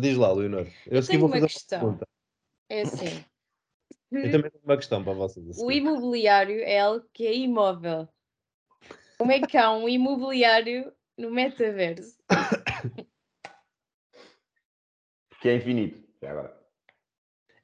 Diz 0.00 0.16
lá, 0.16 0.32
Leonor. 0.32 0.66
Eu, 0.86 1.00
eu 1.00 1.06
tenho 1.06 1.26
uma 1.26 1.40
questão. 1.40 1.88
Uma 1.88 2.08
é 2.68 2.82
assim. 2.82 3.24
Eu 4.12 4.30
também 4.30 4.50
tenho 4.50 4.64
uma 4.64 4.76
questão 4.76 5.04
para 5.04 5.12
vocês. 5.12 5.58
O 5.58 5.70
imobiliário 5.70 6.60
é 6.62 6.80
algo 6.80 7.04
que 7.12 7.26
é 7.26 7.36
imóvel. 7.36 8.08
Como 9.18 9.30
é 9.32 9.40
que 9.40 9.56
há 9.56 9.70
um 9.72 9.88
imobiliário 9.88 10.92
no 11.16 11.30
metaverso? 11.30 12.16
que 15.40 15.48
é 15.48 15.56
infinito. 15.56 16.02
agora. 16.22 16.58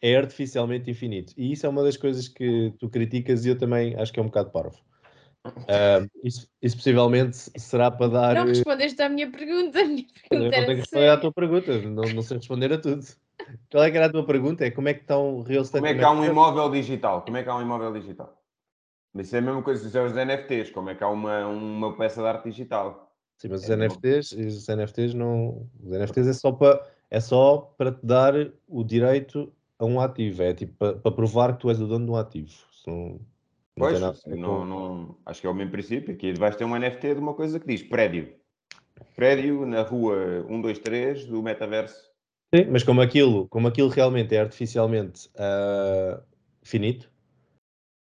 É 0.01 0.17
artificialmente 0.17 0.91
infinito. 0.91 1.33
E 1.37 1.53
isso 1.53 1.67
é 1.67 1.69
uma 1.69 1.83
das 1.83 1.97
coisas 1.97 2.29
que 2.29 2.73
tu 2.79 2.89
criticas 2.89 3.45
e 3.45 3.49
eu 3.49 3.59
também 3.59 3.97
acho 3.97 4.13
que 4.13 4.21
é 4.21 4.23
um 4.23 4.27
bocado 4.27 4.51
parvo. 4.51 4.79
Uh, 5.49 6.11
isso, 6.25 6.49
isso, 6.63 6.77
possivelmente 6.77 7.37
será 7.37 7.91
para 7.91 8.09
dar. 8.09 8.35
Não 8.35 8.47
respondeste 8.47 9.01
à 9.03 9.09
minha 9.09 9.31
pergunta. 9.31 9.85
minha 9.85 10.07
pergunta 10.29 10.45
eu 10.45 10.51
tenho 10.51 10.67
que 10.67 10.75
responder 10.75 11.09
à 11.09 11.17
tua 11.17 11.33
pergunta, 11.33 11.83
não, 11.83 12.03
não 12.03 12.23
sei 12.23 12.37
responder 12.39 12.73
a 12.73 12.79
tudo. 12.79 13.05
Qual 13.71 13.85
é 13.85 13.91
que 13.91 13.97
era 13.97 14.07
a 14.07 14.13
tua 14.13 14.25
pergunta? 14.25 14.65
É 14.65 14.71
como 14.71 14.89
é 14.89 14.95
que 14.95 15.03
está 15.03 15.19
um 15.19 15.43
real 15.43 15.63
estate? 15.63 15.83
Como 15.83 15.93
é 15.93 15.95
que 15.95 16.05
há 16.05 16.11
um 16.11 16.25
imóvel 16.25 16.71
digital? 16.71 17.23
Como 17.23 17.37
é 17.37 17.43
que 17.43 17.49
há 17.49 17.57
um 17.57 17.63
imóvel 17.63 17.93
digital? 17.93 18.43
Isso 19.15 19.35
é 19.35 19.39
a 19.39 19.43
mesma 19.43 19.63
coisa 19.63 19.81
que 19.89 19.99
os 19.99 20.13
NFTs. 20.13 20.71
Como 20.71 20.91
é 20.91 20.95
que 20.95 21.05
há 21.05 21.09
uma, 21.09 21.47
uma 21.47 21.97
peça 21.97 22.21
de 22.21 22.29
arte 22.29 22.51
digital? 22.51 23.13
Sim, 23.39 23.49
mas 23.49 23.65
os 23.65 23.71
é 23.71 23.77
NFTs, 23.77 24.33
os 24.33 24.69
NFTs 24.69 25.15
não. 25.15 25.69
Os 25.83 25.91
NFTs 25.91 26.27
é 26.27 26.33
só 26.33 26.53
para 26.53 26.87
é 27.11 27.21
só 27.21 27.73
para 27.79 27.93
te 27.93 28.05
dar 28.05 28.35
o 28.67 28.83
direito 28.83 29.53
a 29.79 29.85
um 29.85 30.01
ativo. 30.01 30.43
É 30.43 30.55
tipo 30.55 30.75
para, 30.79 30.97
para 30.97 31.13
provar 31.13 31.55
que 31.55 31.61
tu 31.61 31.69
és 31.69 31.81
o 31.81 31.87
dono 31.87 32.07
de 32.07 32.11
um 32.11 32.17
ativo. 32.17 32.53
Não, 32.87 33.21
não 33.77 33.87
pois, 33.87 34.01
não, 34.27 34.65
não, 34.65 35.17
acho 35.27 35.41
que 35.41 35.47
é 35.47 35.51
o 35.51 35.55
mesmo 35.55 35.73
princípio. 35.73 36.15
Aqui 36.15 36.33
vais 36.33 36.57
ter 36.57 36.65
um 36.65 36.79
NFT 36.79 37.15
de 37.15 37.21
uma 37.21 37.35
coisa 37.35 37.61
que 37.61 37.67
diz 37.67 37.83
prédio. 37.83 38.35
Prédio 39.15 39.67
na 39.67 39.83
rua 39.83 40.45
123 40.49 41.27
do 41.27 41.43
metaverso. 41.43 42.11
Sim, 42.55 42.67
mas 42.71 42.83
como 42.83 43.01
aquilo, 43.01 43.49
como 43.49 43.69
aquilo 43.69 43.89
realmente 43.89 44.35
é 44.35 44.41
artificialmente 44.41 45.29
uh, 45.35 46.23
finito, 46.63 47.11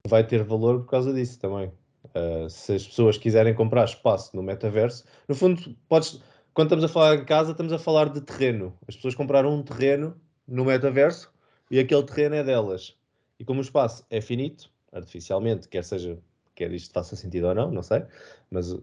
vai 0.07 0.27
ter 0.27 0.43
valor 0.43 0.81
por 0.81 0.91
causa 0.91 1.15
disso 1.15 1.39
também. 1.39 1.73
Uh, 2.15 2.51
se 2.51 2.75
as 2.75 2.87
pessoas 2.87 3.17
quiserem 3.17 3.55
comprar 3.55 3.85
espaço 3.85 4.37
no 4.37 4.43
metaverso, 4.43 5.05
no 5.27 5.35
fundo, 5.35 5.75
podes 5.89 6.21
quando 6.55 6.69
estamos 6.69 6.85
a 6.85 6.89
falar 6.89 7.17
em 7.17 7.25
casa, 7.25 7.51
estamos 7.51 7.73
a 7.73 7.79
falar 7.79 8.09
de 8.11 8.21
terreno. 8.21 8.79
As 8.87 8.95
pessoas 8.95 9.17
compraram 9.17 9.53
um 9.53 9.63
terreno 9.63 10.15
no 10.47 10.65
metaverso 10.65 11.33
e 11.69 11.81
aquele 11.81 12.05
terreno 12.05 12.37
é 12.37 12.45
delas. 12.45 12.97
E 13.41 13.45
como 13.45 13.59
o 13.59 13.63
espaço 13.63 14.07
é 14.09 14.21
finito, 14.21 14.71
artificialmente, 14.95 15.69
quer 15.69 15.85
seja, 15.85 16.19
quer 16.55 16.73
isto 16.73 16.93
faça 16.93 17.17
sentido 17.17 17.49
ou 17.49 17.55
não, 17.55 17.71
não 17.71 17.83
sei, 17.83 18.05
mas 18.51 18.75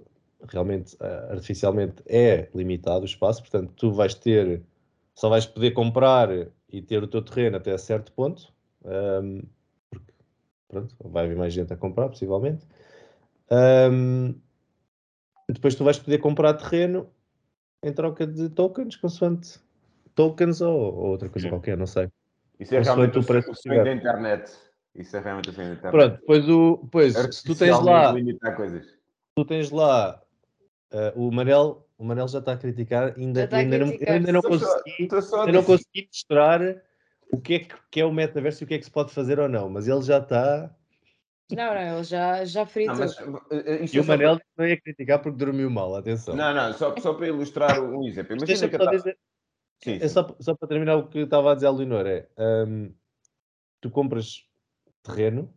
realmente, 0.47 0.95
uh, 0.95 1.31
artificialmente 1.31 2.03
é 2.07 2.49
limitado 2.53 3.01
o 3.01 3.05
espaço, 3.05 3.41
portanto, 3.41 3.73
tu 3.75 3.91
vais 3.91 4.13
ter, 4.13 4.61
só 5.15 5.29
vais 5.29 5.45
poder 5.45 5.71
comprar 5.71 6.29
e 6.69 6.81
ter 6.81 7.01
o 7.01 7.07
teu 7.07 7.21
terreno 7.21 7.57
até 7.57 7.77
certo 7.77 8.11
ponto, 8.11 8.53
um, 8.83 9.41
porque, 9.89 10.13
pronto, 10.67 10.95
vai 10.99 11.25
haver 11.25 11.37
mais 11.37 11.53
gente 11.53 11.71
a 11.73 11.77
comprar, 11.77 12.09
possivelmente. 12.09 12.65
Um, 13.51 14.35
depois 15.49 15.75
tu 15.75 15.83
vais 15.83 15.99
poder 15.99 16.19
comprar 16.19 16.53
terreno 16.53 17.09
em 17.83 17.91
troca 17.93 18.25
de 18.25 18.49
tokens, 18.49 18.95
consoante 18.95 19.59
tokens 20.15 20.61
ou, 20.61 20.77
ou 20.77 21.05
outra 21.07 21.29
coisa 21.29 21.49
qualquer, 21.49 21.77
não 21.77 21.87
sei. 21.87 22.09
Isso 22.59 22.75
é 22.75 22.77
Consoante 22.77 22.97
realmente 22.97 23.17
o 23.17 23.21
o 23.21 23.25
preço 23.25 23.51
da 23.83 23.93
internet. 23.93 24.51
Isso 24.95 25.15
é 25.15 25.19
realmente 25.21 25.49
o 25.49 25.53
sonho 25.53 25.67
da 25.69 25.73
internet. 25.73 25.91
Pronto, 25.91 26.19
depois, 26.19 26.49
o, 26.49 26.79
depois 26.83 27.15
se 27.35 27.43
tu 27.45 27.55
tens 27.55 27.79
lá, 27.79 28.13
tu 29.35 29.45
tens 29.45 29.71
lá 29.71 30.21
eh, 30.91 31.13
o 31.15 31.31
Manel, 31.31 31.87
o 31.97 32.03
Manel 32.03 32.27
já 32.27 32.39
está 32.39 32.53
a 32.53 32.57
criticar, 32.57 33.13
ainda, 33.17 33.39
Já 33.41 33.45
está 33.45 33.57
a 33.57 33.59
ainda, 33.59 33.77
não, 33.77 33.87
criticar. 33.87 34.15
ainda 34.15 34.31
não 34.31 34.41
só- 34.41 34.47
consegui, 34.49 35.21
só 35.21 35.35
a 35.37 35.39
ainda 35.41 35.51
não 35.53 35.63
consegui 35.63 36.07
mostrar 36.07 36.61
o 37.31 37.39
que 37.39 37.53
é 37.53 37.59
que, 37.59 37.75
que 37.89 38.01
é 38.01 38.05
o 38.05 38.11
metaverso 38.13 38.63
e 38.63 38.65
o 38.65 38.67
que 38.67 38.73
é 38.73 38.77
que 38.77 38.83
se 38.85 38.91
pode 38.91 39.13
fazer 39.13 39.39
ou 39.39 39.47
não, 39.47 39.69
mas 39.69 39.87
ele 39.87 40.01
já 40.01 40.17
está. 40.19 40.75
Não, 41.49 41.73
não, 41.73 41.95
ele 41.95 42.03
já, 42.03 42.45
já 42.45 42.65
fritou. 42.65 42.93
Não, 42.93 42.99
mas, 42.99 43.17
eh, 43.51 43.83
isto 43.83 43.95
E 43.95 43.97
é 43.97 44.01
o 44.01 44.03
só 44.03 44.11
Manel 44.11 44.39
não 44.57 44.67
ia 44.67 44.79
criticar 44.79 45.21
porque 45.21 45.37
dormiu 45.37 45.69
mal, 45.69 45.95
atenção. 45.95 46.35
Não, 46.35 46.53
não, 46.53 46.73
só, 46.73 46.95
só 46.97 47.13
para 47.13 47.27
ilustrar 47.27 47.81
um 47.81 48.05
exemplo. 48.05 48.35
Mas 48.37 48.49
Imagina 48.49 48.69
que 48.69 48.77
só 48.77 48.83
eu 48.83 48.85
ta- 48.85 48.91
dizer, 48.97 49.17
Sim, 49.83 49.95
é 49.95 49.99
sim. 49.99 50.07
só, 50.09 50.35
só 50.39 50.55
para 50.55 50.67
terminar 50.67 50.95
o 50.95 51.07
que 51.07 51.17
eu 51.19 51.23
estava 51.25 51.51
a 51.51 51.55
dizer 51.55 51.67
à 51.67 51.71
Leonor, 51.71 52.05
é 52.05 52.27
hum, 52.67 52.93
tu 53.81 53.89
compras 53.89 54.45
terreno, 55.03 55.51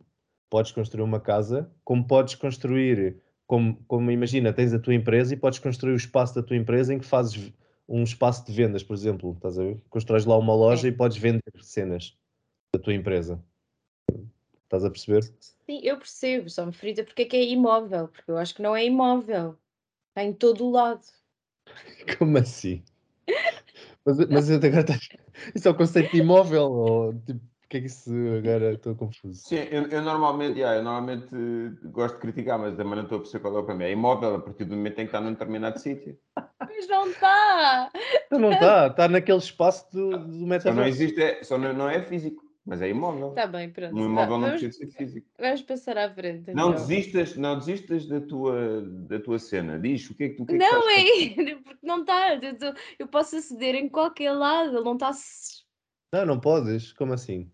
podes 0.49 0.71
construir 0.71 1.03
uma 1.03 1.19
casa, 1.19 1.71
como 1.83 2.07
podes 2.07 2.35
construir, 2.35 3.21
como, 3.47 3.77
como 3.87 4.11
imagina, 4.11 4.53
tens 4.53 4.73
a 4.73 4.79
tua 4.79 4.93
empresa 4.93 5.33
e 5.33 5.37
podes 5.37 5.59
construir 5.59 5.93
o 5.93 5.97
espaço 5.97 6.35
da 6.35 6.43
tua 6.43 6.55
empresa 6.57 6.93
em 6.93 6.99
que 6.99 7.05
fazes 7.05 7.51
um 7.87 8.03
espaço 8.03 8.45
de 8.45 8.51
vendas, 8.51 8.83
por 8.83 8.95
exemplo, 8.95 9.33
estás 9.33 9.59
a 9.59 9.63
ver? 9.63 9.79
Constróis 9.89 10.25
lá 10.25 10.37
uma 10.37 10.55
loja 10.55 10.87
É. 10.87 10.89
e 10.89 10.91
podes 10.91 11.17
vender 11.17 11.41
cenas 11.61 12.17
da 12.73 12.81
tua 12.81 12.93
empresa. 12.93 13.43
Estás 14.63 14.83
a 14.83 14.89
perceber? 14.89 15.23
Sim, 15.39 15.79
eu 15.83 15.97
percebo, 15.97 16.49
só 16.49 16.65
me 16.65 16.73
frita 16.73 17.03
porque 17.03 17.21
é 17.23 17.25
que 17.25 17.37
é 17.37 17.43
imóvel, 17.45 18.07
porque 18.07 18.31
eu 18.31 18.37
acho 18.37 18.55
que 18.55 18.61
não 18.61 18.75
é 18.75 18.85
imóvel. 18.85 19.57
Está 20.09 20.23
em 20.23 20.33
todo 20.33 20.65
o 20.65 20.71
lado. 20.71 21.05
Como 22.17 22.37
assim? 22.37 22.83
Mas, 24.03 24.17
mas 24.29 24.51
agora 24.51 24.81
estás... 24.81 25.09
Isso 25.53 25.67
é 25.67 25.71
o 25.71 25.75
conceito 25.75 26.11
de 26.11 26.19
imóvel? 26.19 26.71
Ou 26.71 27.13
tipo, 27.21 27.41
o 27.65 27.67
que 27.67 27.77
é 27.77 27.79
que 27.81 27.87
isso 27.87 28.11
agora 28.37 28.73
estou 28.73 28.95
confuso? 28.95 29.41
Sim, 29.41 29.55
eu, 29.71 29.87
eu 29.87 30.01
normalmente, 30.01 30.59
yeah, 30.59 30.77
eu 30.79 30.83
normalmente 30.83 31.27
eh, 31.33 31.87
gosto 31.89 32.15
de 32.15 32.21
criticar, 32.21 32.59
mas 32.59 32.75
também 32.77 32.95
não 32.95 33.03
estou 33.03 33.17
a 33.17 33.21
perceber 33.21 33.41
qual 33.41 33.55
é 33.57 33.59
o 33.59 33.63
problema. 33.63 33.89
É 33.89 33.93
imóvel 33.93 34.35
a 34.35 34.39
partir 34.39 34.65
do 34.65 34.75
momento 34.75 34.93
em 34.99 35.03
que 35.03 35.07
está 35.07 35.19
num 35.19 35.31
determinado 35.33 35.79
sítio. 35.79 36.17
Mas 36.59 36.87
não 36.87 37.09
está! 37.09 37.91
Então 38.27 38.39
não 38.39 38.53
está, 38.53 38.87
está 38.87 39.07
naquele 39.07 39.37
espaço 39.39 39.91
do, 39.91 40.11
do 40.11 40.17
Só 40.17 40.37
não 40.37 40.47
metaverso. 40.47 40.89
existe, 40.89 41.21
é, 41.21 41.43
só 41.43 41.57
não, 41.57 41.73
não 41.73 41.89
é 41.89 42.01
físico, 42.03 42.43
mas 42.65 42.81
é 42.81 42.89
imóvel. 42.89 43.29
Está 43.29 43.47
bem, 43.47 43.69
pronto. 43.71 43.95
Um 43.95 44.05
imóvel 44.05 44.37
não 44.37 44.47
vamos, 44.47 44.61
precisa 44.61 44.85
de 44.85 44.91
ser 44.91 44.97
físico. 44.97 45.27
vamos 45.39 45.61
passar 45.63 45.97
à 45.97 46.13
frente. 46.13 46.53
Não 46.53 46.69
então. 46.69 46.81
desistas, 46.81 47.35
não 47.35 47.57
desistas 47.57 48.05
da 48.07 48.21
tua, 48.21 48.81
da 49.07 49.19
tua 49.19 49.39
cena. 49.39 49.79
Diz 49.79 50.09
o 50.09 50.15
que 50.15 50.23
é 50.25 50.29
que 50.29 50.35
tu 50.35 50.43
o 50.43 50.45
que 50.45 50.53
é 50.55 50.57
que 50.57 50.63
Não, 50.63 50.87
a- 50.87 50.93
é 50.93 51.55
porque 51.63 51.85
não 51.85 52.01
está. 52.01 52.35
Eu, 52.35 52.73
eu 52.99 53.07
posso 53.07 53.35
aceder 53.35 53.75
em 53.75 53.89
qualquer 53.89 54.31
lado, 54.31 54.75
ele 54.75 54.83
não 54.83 54.93
está. 54.93 55.11
Não, 56.13 56.25
não 56.25 56.39
podes. 56.39 56.93
Como 56.93 57.13
assim? 57.13 57.51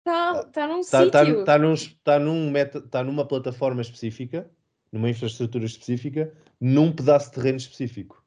Está 0.00 0.44
tá 0.44 0.66
num 0.66 0.80
Está 0.80 1.10
tá, 1.10 1.24
sítio. 1.24 1.44
tá 1.44 1.58
num, 1.58 1.74
tá 2.02 2.18
num 2.18 2.50
meta, 2.50 2.80
tá 2.80 3.04
numa 3.04 3.26
plataforma 3.26 3.82
específica, 3.82 4.50
numa 4.92 5.10
infraestrutura 5.10 5.64
específica, 5.64 6.32
num 6.60 6.92
pedaço 6.92 7.28
de 7.28 7.34
terreno 7.34 7.58
específico. 7.58 8.24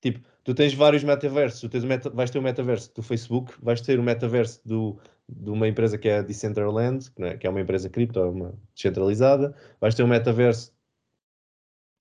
Tipo, 0.00 0.20
tu 0.44 0.54
tens 0.54 0.74
vários 0.74 1.02
metaversos. 1.02 1.60
Tu 1.60 1.68
tens 1.68 1.84
o 1.84 1.86
meta, 1.86 2.10
vais 2.10 2.30
ter 2.30 2.38
o 2.38 2.42
metaverso 2.42 2.94
do 2.94 3.02
Facebook, 3.02 3.52
vais 3.60 3.80
ter 3.80 3.98
o 3.98 4.02
metaverso 4.02 4.60
do, 4.64 4.98
de 5.28 5.50
uma 5.50 5.66
empresa 5.66 5.98
que 5.98 6.08
é 6.08 6.18
a 6.18 6.22
Decentraland, 6.22 7.10
que, 7.10 7.22
é, 7.22 7.36
que 7.36 7.46
é 7.46 7.50
uma 7.50 7.60
empresa 7.60 7.88
cripto, 7.88 8.18
é 8.20 8.24
uma 8.28 8.54
descentralizada. 8.74 9.54
Vais 9.80 9.94
ter 9.94 10.02
o 10.02 10.08
metaverso 10.08 10.76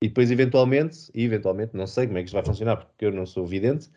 e 0.01 0.07
depois, 0.07 0.29
eventualmente, 0.29 1.09
e 1.13 1.23
eventualmente, 1.23 1.75
não 1.75 1.87
sei 1.87 2.05
como 2.05 2.17
é 2.17 2.21
que 2.21 2.27
isto 2.27 2.35
vai 2.35 2.45
funcionar, 2.45 2.77
porque 2.77 3.05
eu 3.05 3.11
não 3.11 3.25
sou 3.25 3.45
vidente, 3.45 3.89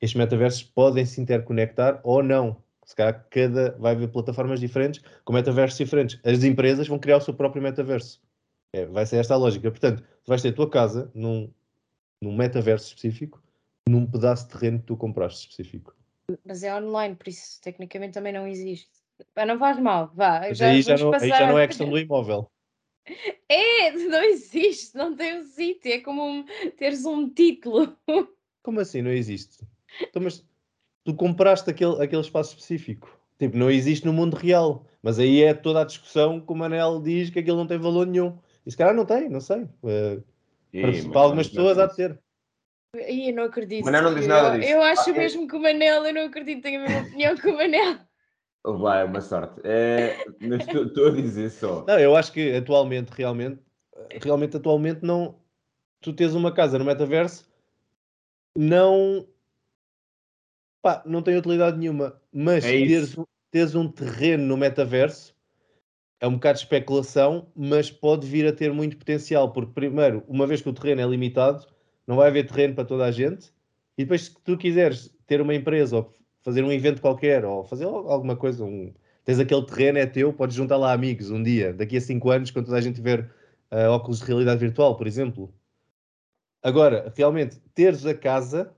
estes 0.00 0.18
metaversos 0.18 0.62
podem 0.62 1.06
se 1.06 1.20
interconectar 1.20 2.00
ou 2.02 2.22
não. 2.22 2.62
Se 2.84 2.94
calhar 2.94 3.26
cada, 3.30 3.76
vai 3.78 3.92
haver 3.94 4.08
plataformas 4.08 4.60
diferentes 4.60 5.02
com 5.24 5.32
metaversos 5.32 5.78
diferentes. 5.78 6.20
As 6.24 6.44
empresas 6.44 6.86
vão 6.86 6.98
criar 6.98 7.16
o 7.16 7.20
seu 7.20 7.34
próprio 7.34 7.62
metaverso. 7.62 8.20
É, 8.72 8.84
vai 8.86 9.06
ser 9.06 9.16
esta 9.16 9.34
a 9.34 9.36
lógica. 9.36 9.70
Portanto, 9.70 10.02
tu 10.02 10.28
vais 10.28 10.42
ter 10.42 10.48
a 10.48 10.52
tua 10.52 10.68
casa 10.68 11.10
num, 11.14 11.50
num 12.22 12.36
metaverso 12.36 12.88
específico, 12.88 13.42
num 13.88 14.06
pedaço 14.06 14.46
de 14.46 14.52
terreno 14.52 14.78
que 14.80 14.86
tu 14.86 14.96
compraste 14.96 15.48
específico. 15.48 15.94
Mas 16.44 16.62
é 16.62 16.74
online, 16.74 17.14
por 17.14 17.28
isso 17.28 17.60
tecnicamente 17.62 18.14
também 18.14 18.32
não 18.32 18.46
existe. 18.46 18.90
Pá, 19.34 19.46
não 19.46 19.58
faz 19.58 19.78
mal, 19.78 20.10
vá. 20.14 20.40
Mas 20.40 20.58
já, 20.58 20.68
aí, 20.68 20.82
já 20.82 20.96
não, 20.96 21.12
aí 21.14 21.28
já 21.28 21.46
não 21.46 21.58
é 21.58 21.66
questão 21.66 21.88
do 21.88 21.98
imóvel. 21.98 22.50
É, 23.46 23.90
não 23.90 24.22
existe, 24.22 24.96
não 24.96 25.14
tem 25.14 25.38
um 25.38 25.44
sítio, 25.44 25.92
é 25.92 26.00
como 26.00 26.24
um- 26.24 26.44
teres 26.78 27.04
um 27.04 27.28
título. 27.28 27.94
Como 28.62 28.80
assim 28.80 29.02
não 29.02 29.10
existe? 29.10 29.62
Então, 30.00 30.22
mas 30.22 30.42
tu 31.04 31.14
compraste 31.14 31.68
aquele, 31.70 32.02
aquele 32.02 32.22
espaço 32.22 32.50
específico. 32.54 33.16
Tipo, 33.38 33.56
não 33.56 33.70
existe 33.70 34.06
no 34.06 34.12
mundo 34.12 34.34
real. 34.36 34.86
Mas 35.02 35.18
aí 35.18 35.42
é 35.42 35.52
toda 35.52 35.82
a 35.82 35.84
discussão 35.84 36.40
que 36.40 36.50
o 36.52 36.56
Manel 36.56 37.00
diz 37.02 37.28
que 37.30 37.38
aquilo 37.38 37.58
não 37.58 37.66
tem 37.66 37.78
valor 37.78 38.06
nenhum. 38.06 38.38
E 38.64 38.70
se 38.70 38.76
calhar 38.76 38.94
não 38.94 39.04
tem, 39.04 39.28
não 39.28 39.40
sei. 39.40 39.68
Eh, 39.84 40.18
Ih, 40.72 40.80
para, 40.80 40.90
mas 40.92 41.06
para 41.06 41.20
algumas 41.20 41.52
não- 41.52 41.62
não 41.64 41.68
pessoas 41.70 41.78
há 41.78 41.86
de 41.86 41.96
ter. 41.96 42.18
Ih, 43.08 43.28
eu 43.30 43.34
não 43.34 43.42
acredito. 43.44 43.84
Manel 43.84 44.02
não 44.02 44.14
diz 44.14 44.22
eu, 44.24 44.28
nada 44.28 44.56
disso. 44.58 44.70
Eu 44.72 44.82
acho 44.82 45.10
Ah, 45.10 45.14
é- 45.14 45.18
mesmo 45.18 45.46
que 45.46 45.56
o 45.56 45.60
Manel, 45.60 46.06
eu 46.06 46.14
não 46.14 46.22
acredito, 46.26 46.62
tenho 46.62 46.80
a 46.80 46.84
mesma 46.84 47.06
opinião 47.06 47.36
que 47.36 47.48
o 47.48 47.54
Manel. 47.56 47.98
Vai, 48.64 49.02
é 49.02 49.04
uma 49.04 49.20
sorte. 49.20 49.60
É, 49.62 50.24
mas 50.40 50.66
estou- 50.66 50.86
estou 50.86 51.08
a 51.08 51.10
dizer 51.10 51.50
só. 51.50 51.84
Não, 51.86 51.98
eu 51.98 52.16
acho 52.16 52.32
que 52.32 52.50
atualmente, 52.54 53.10
realmente, 53.10 53.60
realmente 54.22 54.56
atualmente 54.56 55.00
não. 55.02 55.38
Tu 56.00 56.14
tens 56.14 56.34
uma 56.34 56.50
casa 56.50 56.78
no 56.78 56.84
metaverso, 56.84 57.46
não. 58.56 59.26
Pá, 60.84 61.02
não 61.06 61.22
tem 61.22 61.34
utilidade 61.34 61.78
nenhuma. 61.78 62.20
Mas 62.30 62.62
É 62.62 62.72
teres, 62.72 63.16
um- 63.16 63.24
teres 63.50 63.74
um 63.74 63.88
terreno 63.90 64.44
no 64.44 64.54
metaverso 64.54 65.34
é 66.20 66.28
um 66.28 66.34
bocado 66.34 66.58
de 66.58 66.64
especulação, 66.64 67.48
mas 67.56 67.90
pode 67.90 68.26
vir 68.26 68.46
a 68.46 68.52
ter 68.52 68.70
muito 68.70 68.98
potencial, 68.98 69.50
porque 69.50 69.72
primeiro, 69.72 70.22
uma 70.28 70.46
vez 70.46 70.60
que 70.60 70.68
o 70.68 70.74
terreno 70.74 71.00
é 71.00 71.06
limitado, 71.06 71.66
não 72.06 72.16
vai 72.16 72.28
haver 72.28 72.46
terreno 72.46 72.74
para 72.74 72.84
toda 72.84 73.06
a 73.06 73.10
gente, 73.10 73.50
e 73.96 74.04
depois 74.04 74.24
se 74.26 74.34
tu 74.44 74.58
quiseres 74.58 75.10
ter 75.26 75.40
uma 75.40 75.54
empresa 75.54 75.96
ou 75.96 76.14
fazer 76.42 76.62
um 76.62 76.70
evento 76.70 77.00
qualquer 77.00 77.46
ou 77.46 77.64
fazer 77.64 77.86
al- 77.86 78.10
alguma 78.10 78.36
coisa, 78.36 78.62
um, 78.62 78.92
tens 79.24 79.38
aquele 79.38 79.64
terreno, 79.64 79.96
é 79.98 80.04
teu, 80.04 80.34
podes 80.34 80.54
juntar 80.54 80.76
lá 80.76 80.92
amigos 80.92 81.30
um 81.30 81.42
dia, 81.42 81.72
daqui 81.72 81.96
a 81.96 82.00
5 82.02 82.30
anos, 82.30 82.50
quando 82.50 82.66
toda 82.66 82.76
a 82.76 82.82
gente 82.82 82.96
tiver 82.96 83.30
ah, 83.70 83.90
óculos 83.90 84.18
de 84.20 84.26
realidade 84.26 84.60
virtual, 84.60 84.98
por 84.98 85.06
exemplo. 85.06 85.50
Agora, 86.62 87.10
realmente, 87.16 87.58
teres 87.74 88.04
a 88.06 88.14
casa 88.14 88.74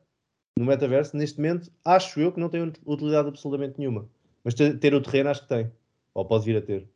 no 0.58 0.64
metaverso, 0.64 1.16
neste 1.16 1.38
momento, 1.38 1.70
acho 1.84 2.18
eu 2.18 2.32
que 2.32 2.40
não 2.40 2.48
tem 2.48 2.62
ut- 2.62 2.80
utilidade 2.86 3.28
absolutamente 3.28 3.78
nenhuma. 3.78 4.08
Mas 4.42 4.54
ter, 4.54 4.78
ter 4.78 4.94
o 4.94 5.02
terreno 5.02 5.28
acho 5.30 5.42
que 5.42 5.48
tem. 5.48 5.70
Ou 6.14 6.24
pode 6.24 6.44
vir 6.44 6.56
a 6.56 6.62
ter. 6.62 6.88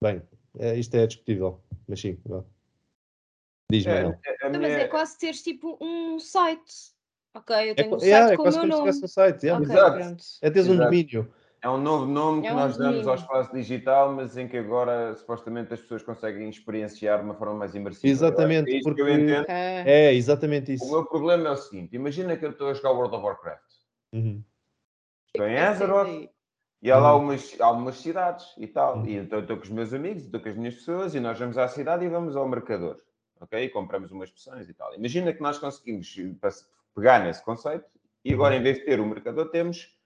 Bem, 0.00 0.22
é, 0.58 0.76
isto 0.78 0.94
é 0.94 1.06
discutível. 1.06 1.60
Mas 1.88 2.00
sim, 2.00 2.16
vá. 2.24 2.44
Diz, 3.70 3.86
É, 3.86 3.90
é, 3.90 3.96
a 4.46 4.50
Não, 4.50 4.60
minha- 4.60 4.60
mas 4.60 4.72
é 4.72 4.88
quase 4.88 5.18
teres 5.18 5.42
tipo 5.42 5.76
um 5.80 6.18
site. 6.20 6.92
Ok, 7.34 7.54
eu 7.56 7.70
É, 7.72 7.74
tenho 7.74 7.94
um 7.94 7.98
qu- 7.98 8.04
yeah, 8.04 8.26
site 8.28 8.34
é 8.34 8.36
com 8.36 8.42
o 8.42 8.50
meu 8.52 8.66
nome. 8.66 8.82
tivesse 8.82 9.04
um 9.04 9.08
site. 9.08 9.42
yeah. 9.46 9.62
Ok, 9.64 9.74
Exato. 9.74 9.96
pronto. 9.98 10.24
É 10.40 10.50
teres 10.50 10.68
um 10.68 10.74
Exato. 10.74 10.90
domínio. 10.90 11.34
É 11.60 11.68
um 11.68 11.76
novo 11.78 12.06
nome 12.06 12.42
que 12.42 12.46
É 12.46 12.52
um 12.52 12.56
nós 12.56 12.76
damos 12.76 13.06
ao 13.06 13.16
espaço 13.16 13.52
digital, 13.52 14.12
mas 14.14 14.36
em 14.36 14.46
que 14.46 14.56
agora 14.56 15.14
supostamente 15.16 15.74
as 15.74 15.80
pessoas 15.80 16.02
conseguem 16.04 16.48
experienciar 16.48 17.18
de 17.18 17.24
uma 17.24 17.34
forma 17.34 17.54
mais 17.54 17.74
imersiva. 17.74 18.02
Que 18.02 18.08
Exatamente, 18.10 18.70
é 18.70 18.76
isto 18.76 18.94
que 18.94 19.00
eu 19.00 19.06
porque- 19.06 19.20
entendo. 19.22 19.46
É, 19.48 20.14
exatamente 20.14 20.70
O 20.70 20.74
isso. 20.74 20.90
meu 20.90 21.04
problema 21.04 21.48
é 21.48 21.50
o 21.52 21.56
seguinte: 21.56 21.96
imagina 21.96 22.36
que 22.36 22.44
eu 22.44 22.50
estou 22.50 22.68
a 22.68 22.74
jogar 22.74 22.92
World 22.92 23.14
of 23.16 23.24
Warcraft. 23.24 23.62
Uhum. 24.12 24.42
Estou 25.26 25.46
em 25.48 25.58
Azeroth 25.58 26.30
e 26.80 26.90
há 26.92 26.96
lá 26.98 27.16
umas, 27.16 27.56
há 27.60 27.70
umas 27.72 27.96
cidades 27.96 28.46
e 28.56 28.66
tal. 28.68 28.98
Uhum. 28.98 29.06
E 29.06 29.16
então 29.16 29.40
estou 29.40 29.56
com 29.56 29.64
os 29.64 29.70
meus 29.70 29.92
amigos, 29.92 30.24
estou 30.24 30.40
com 30.40 30.48
as 30.48 30.56
minhas 30.56 30.74
pessoas 30.76 31.14
e 31.16 31.20
nós 31.20 31.36
vamos 31.38 31.58
à 31.58 31.66
cidade 31.66 32.04
e 32.04 32.08
vamos 32.08 32.36
ao 32.36 32.48
mercador. 32.48 32.98
Ok? 33.40 33.60
E 33.64 33.68
compramos 33.68 34.12
umas 34.12 34.30
poções 34.30 34.68
e 34.68 34.74
tal. 34.74 34.94
Imagina 34.94 35.32
que 35.32 35.42
nós 35.42 35.58
conseguimos 35.58 36.14
eh, 36.18 36.48
pegar 36.94 37.18
nesse 37.24 37.44
conceito 37.44 37.84
e 38.24 38.32
agora, 38.32 38.54
em 38.56 38.62
vez 38.62 38.78
de 38.78 38.84
ter 38.84 39.00
o 39.00 39.06
mercador, 39.06 39.48
temos 39.50 39.96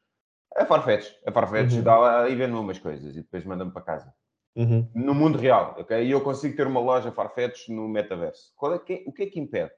a 0.57 0.65
Farfetch. 0.67 1.13
A 1.27 1.33
Farfetch 1.33 1.73
Uhum. 1.75 1.83
dá 1.83 1.99
lá 1.99 2.29
e 2.29 2.35
vende 2.35 2.55
umas 2.55 2.79
coisas 2.79 3.13
e 3.17 3.23
depois 3.23 3.45
manda-me 3.45 3.71
para 3.73 3.83
casa. 3.83 4.15
Uhum. 4.55 4.89
No 4.95 5.15
mundo 5.15 5.39
real, 5.39 5.77
ok? 5.79 6.05
E 6.05 6.11
eu 6.11 6.21
consigo 6.21 6.55
ter 6.57 6.67
uma 6.67 6.81
loja 6.81 7.11
Farfetch 7.11 7.69
no 7.69 7.89
metaverso. 7.89 8.53
Qual 8.57 8.75
é 8.75 8.79
que, 8.79 9.03
o 9.07 9.13
que 9.13 9.23
é 9.23 9.27
que 9.27 9.41
impede? 9.41 9.71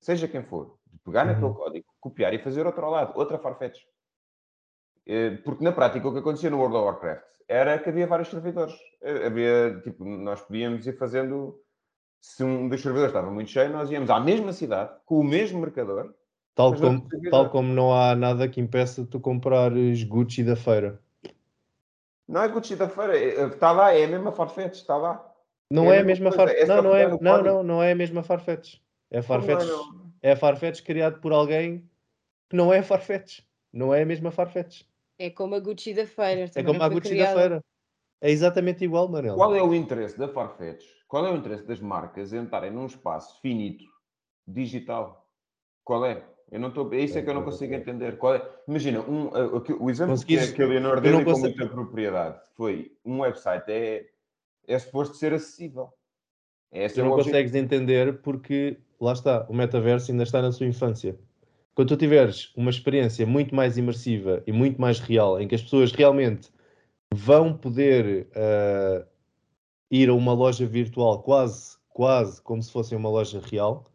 Seja 0.00 0.28
quem 0.28 0.42
for, 0.42 0.78
de 0.86 0.98
pegar 0.98 1.26
Uhum. 1.26 1.32
naquele 1.32 1.54
código, 1.54 1.86
copiar 2.00 2.34
e 2.34 2.38
fazer 2.38 2.66
outro 2.66 2.84
ao 2.84 2.90
lado, 2.92 3.12
outra 3.18 3.38
Farfetch. 3.38 3.78
Eh, 5.06 5.38
Porque 5.44 5.64
na 5.64 5.72
prática 5.72 6.06
o 6.06 6.12
que 6.12 6.18
acontecia 6.18 6.50
no 6.50 6.58
World 6.58 6.76
of 6.76 6.84
Warcraft 6.86 7.24
era 7.48 7.78
que 7.78 7.88
havia 7.88 8.06
vários 8.06 8.28
servidores. 8.28 8.74
Eh, 9.02 9.26
Havia, 9.26 9.80
tipo, 9.82 10.04
nós 10.04 10.40
podíamos 10.42 10.86
ir 10.86 10.96
fazendo. 10.96 11.58
Se 12.22 12.44
um 12.44 12.68
dos 12.68 12.82
servidores 12.82 13.10
estava 13.10 13.30
muito 13.30 13.50
cheio, 13.50 13.70
nós 13.72 13.90
íamos 13.90 14.10
à 14.10 14.20
mesma 14.20 14.52
cidade, 14.52 14.92
com 15.06 15.18
o 15.18 15.24
mesmo 15.24 15.58
mercador. 15.60 16.14
Tal, 16.54 16.70
Mas 16.72 16.80
como, 16.80 17.00
servidor. 17.08 17.30
tal 17.30 17.50
como 17.50 17.72
não 17.72 17.94
há 17.94 18.14
nada 18.14 18.48
que 18.48 18.60
impeça 18.60 19.06
tu 19.06 19.20
comprares 19.20 20.02
Gucci 20.04 20.42
da 20.44 20.56
feira. 20.56 21.00
Não 22.28 22.42
é 22.42 22.48
Gucci 22.48 22.76
da 22.76 22.88
feira, 22.88 23.16
está 23.46 23.72
lá, 23.72 23.92
é 23.92 24.04
a 24.04 24.08
mesma 24.08 24.32
Farfetch, 24.32 24.74
está 24.76 24.96
lá. 24.96 25.26
Não 25.70 25.92
É 25.92 25.96
é, 25.96 26.00
a 26.00 26.04
mesma 26.04 26.32
Farfetch. 26.32 26.62
é 26.62 26.66
não, 26.66 26.82
não, 26.82 26.96
é, 26.96 27.08
não, 27.08 27.18
código. 27.18 27.44
não, 27.48 27.62
não 27.62 27.82
é 27.82 27.92
a 27.92 27.94
mesma 27.94 28.22
Farfetch. 28.22 28.76
É 29.10 29.22
Farfetch, 29.22 29.64
não, 29.64 29.92
não? 29.92 30.12
é 30.22 30.36
Farfetch 30.36 30.82
criado 30.82 31.20
por 31.20 31.32
alguém 31.32 31.88
que 32.48 32.56
não 32.56 32.72
é 32.72 32.78
a 32.78 32.82
Farfetch. 32.82 33.40
Não 33.72 33.94
é 33.94 34.02
a 34.02 34.06
mesma 34.06 34.30
Farfetch. 34.30 34.82
É 35.18 35.30
como 35.30 35.54
a 35.54 35.60
Gucci 35.60 35.94
da 35.94 36.06
feira. 36.06 36.50
É 36.54 36.62
como 36.62 36.78
não 36.78 36.84
a 36.86 36.88
Gucci 36.88 37.10
da 37.10 37.14
criada. 37.14 37.38
feira. 37.40 37.64
É 38.20 38.30
exatamente 38.30 38.84
igual, 38.84 39.08
Manel. 39.08 39.34
Qual 39.34 39.54
é 39.54 39.62
o 39.62 39.72
interesse 39.74 40.18
da 40.18 40.28
Farfetch? 40.28 40.84
Qual 41.08 41.24
é 41.26 41.30
o 41.30 41.36
interesse 41.36 41.64
das 41.64 41.80
marcas 41.80 42.32
em 42.32 42.44
estarem 42.44 42.70
num 42.70 42.86
espaço 42.86 43.40
finito, 43.40 43.84
digital? 44.46 45.26
Qual 45.84 46.04
é? 46.04 46.24
Eu 46.50 46.58
não 46.58 46.68
estou. 46.68 46.92
É 46.92 46.98
isso 47.00 47.18
é 47.18 47.22
que 47.22 47.30
eu 47.30 47.34
não 47.34 47.44
consigo 47.44 47.72
entender. 47.74 48.18
Qual 48.18 48.34
é? 48.34 48.50
Imagina, 48.66 49.00
um, 49.00 49.26
uh, 49.26 49.64
o 49.78 49.90
exemplo 49.90 50.18
que, 50.24 50.52
que 50.52 50.62
a 50.62 50.66
Leonor 50.66 51.00
deu 51.00 51.24
com 51.24 51.38
muita 51.38 51.66
propriedade 51.66 52.40
foi 52.56 52.92
um 53.04 53.20
website 53.20 53.64
é, 53.68 54.06
é 54.66 54.78
suposto 54.78 55.16
ser 55.16 55.32
acessível. 55.32 55.92
Esse 56.72 56.96
Tu 56.96 57.00
é 57.00 57.04
não 57.04 57.12
objetivo. 57.12 57.34
consegues 57.34 57.54
entender 57.54 58.20
porque, 58.20 58.78
lá 59.00 59.12
está, 59.12 59.46
o 59.48 59.54
metaverso 59.54 60.10
ainda 60.10 60.22
está 60.24 60.42
na 60.42 60.52
sua 60.52 60.66
infância. 60.66 61.18
Quando 61.74 61.88
tu 61.88 61.96
tiveres 61.96 62.52
uma 62.56 62.70
experiência 62.70 63.26
muito 63.26 63.54
mais 63.54 63.76
imersiva 63.78 64.42
e 64.46 64.52
muito 64.52 64.80
mais 64.80 64.98
real, 64.98 65.40
em 65.40 65.48
que 65.48 65.54
as 65.54 65.62
pessoas 65.62 65.92
realmente 65.92 66.50
vão 67.12 67.56
poder 67.56 68.28
ah, 68.34 69.04
ir 69.90 70.08
a 70.08 70.14
uma 70.14 70.32
loja 70.32 70.66
virtual 70.66 71.22
quase, 71.22 71.76
quase 71.88 72.40
como 72.42 72.62
se 72.62 72.70
fosse 72.70 72.94
uma 72.94 73.08
loja 73.08 73.40
real, 73.40 73.89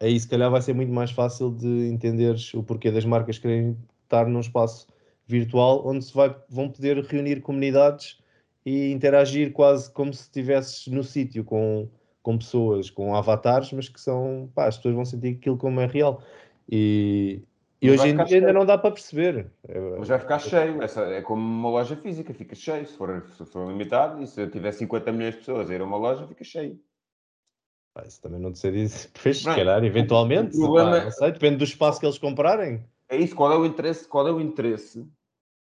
aí 0.00 0.18
se 0.18 0.28
calhar 0.28 0.50
vai 0.50 0.60
ser 0.62 0.74
muito 0.74 0.92
mais 0.92 1.10
fácil 1.10 1.50
de 1.50 1.88
entenderes 1.88 2.52
o 2.54 2.62
porquê 2.62 2.90
das 2.90 3.04
marcas 3.04 3.38
querem 3.38 3.76
estar 4.04 4.26
num 4.26 4.40
espaço 4.40 4.86
virtual 5.26 5.86
onde 5.86 6.04
se 6.04 6.14
vai, 6.14 6.34
vão 6.48 6.70
poder 6.70 7.04
reunir 7.04 7.40
comunidades 7.40 8.18
e 8.64 8.90
interagir 8.90 9.52
quase 9.52 9.90
como 9.92 10.12
se 10.12 10.22
estivesses 10.22 10.86
no 10.88 11.02
sítio 11.04 11.44
com, 11.44 11.88
com 12.22 12.38
pessoas, 12.38 12.90
com 12.90 13.14
avatares, 13.14 13.72
mas 13.72 13.88
que 13.88 14.00
são, 14.00 14.50
pá, 14.54 14.66
as 14.66 14.76
pessoas 14.76 14.94
vão 14.94 15.04
sentir 15.04 15.36
aquilo 15.36 15.56
como 15.56 15.80
é 15.80 15.86
real. 15.86 16.22
E, 16.70 17.42
e 17.80 17.90
hoje 17.90 18.08
em 18.08 18.14
dia 18.16 18.24
ainda 18.24 18.28
cheio. 18.28 18.52
não 18.52 18.66
dá 18.66 18.76
para 18.76 18.90
perceber. 18.90 19.50
É- 19.66 19.80
Mas 19.98 20.08
vai 20.08 20.18
ficar 20.18 20.38
cheio. 20.38 20.82
Essa 20.82 21.02
é 21.04 21.22
como 21.22 21.40
uma 21.40 21.70
loja 21.70 21.96
física, 21.96 22.34
fica 22.34 22.54
cheio. 22.54 22.86
Se 22.86 22.96
for, 22.96 23.24
se 23.36 23.44
for 23.46 23.68
limitado, 23.68 24.22
e 24.22 24.26
se 24.26 24.40
eu 24.40 24.50
tiver 24.50 24.72
50 24.72 25.12
milhões 25.12 25.34
de 25.34 25.40
pessoas 25.40 25.70
a 25.70 25.74
ir 25.74 25.80
a 25.80 25.84
uma 25.84 25.96
loja, 25.96 26.26
fica 26.26 26.44
cheio. 26.44 26.78
Isso 28.06 28.20
também 28.20 28.40
não 28.40 28.50
dizer. 28.52 28.72
Pois, 29.22 29.38
se 29.38 29.44
calhar, 29.44 29.82
eventualmente, 29.84 30.56
o 30.56 30.60
problema- 30.60 31.00
pá, 31.02 31.10
sei, 31.10 31.32
depende 31.32 31.56
do 31.56 31.64
espaço 31.64 31.98
que 32.00 32.06
eles 32.06 32.18
comprarem. 32.18 32.84
É 33.08 33.16
isso. 33.16 33.34
Qual 33.34 33.52
é 33.52 33.56
o 33.56 33.64
interesse? 33.64 34.06
Qual 34.06 34.26
é 34.28 34.32
o 34.32 34.40
interesse 34.40 35.06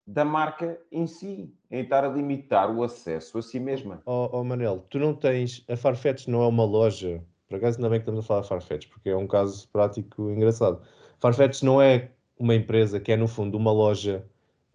da 0.06 0.24
marca 0.24 0.78
em 0.92 1.06
si? 1.06 1.52
Em 1.70 1.82
estar 1.82 2.04
a 2.04 2.08
limitar 2.08 2.70
o 2.74 2.82
acesso 2.82 3.38
a 3.38 3.42
si 3.42 3.58
mesma. 3.58 4.02
Ó 4.06 4.40
ó, 4.40 4.44
Manel, 4.44 4.84
tu 4.90 4.98
não 4.98 5.14
tens. 5.14 5.64
A 5.68 5.76
Farfetch 5.76 6.26
não 6.28 6.42
é 6.42 6.46
uma 6.46 6.64
loja. 6.64 7.22
Por 7.48 7.56
acaso, 7.56 7.78
ainda 7.78 7.90
bem 7.90 7.98
que 7.98 8.02
estamos 8.02 8.24
a 8.24 8.26
falar 8.26 8.40
de 8.42 8.48
Farfetch, 8.48 8.88
porque 8.88 9.10
é 9.10 9.16
um 9.16 9.26
caso 9.26 9.68
prático 9.68 10.30
engraçado. 10.30 10.80
Farfetch 11.18 11.62
não 11.62 11.80
é 11.80 12.10
uma 12.38 12.54
empresa 12.54 12.98
que 12.98 13.12
é, 13.12 13.16
no 13.16 13.28
fundo, 13.28 13.56
uma 13.56 13.72
loja 13.72 14.24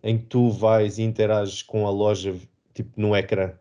em 0.02 0.18
que 0.18 0.26
tu 0.26 0.50
vais 0.50 0.98
e 0.98 1.04
interages 1.04 1.62
com 1.62 1.86
a 1.86 1.92
loja, 1.92 2.36
tipo, 2.74 2.90
no 3.00 3.16
ecrã. 3.16 3.52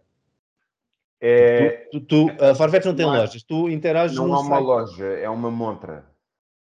É, 1.20 1.88
Tu, 1.90 2.00
tu- 2.00 2.28
tu- 2.28 2.44
a 2.44 2.54
Farfetch 2.54 2.84
não 2.86 2.94
tem 2.94 3.04
Não 3.04 3.12
lojas, 3.14 3.42
tu 3.42 3.68
interages 3.68 4.16
não 4.16 4.26
é 4.26 4.38
uma 4.38 4.42
site. 4.42 4.64
loja, 4.64 5.04
é 5.06 5.28
uma 5.28 5.50
montra. 5.50 6.04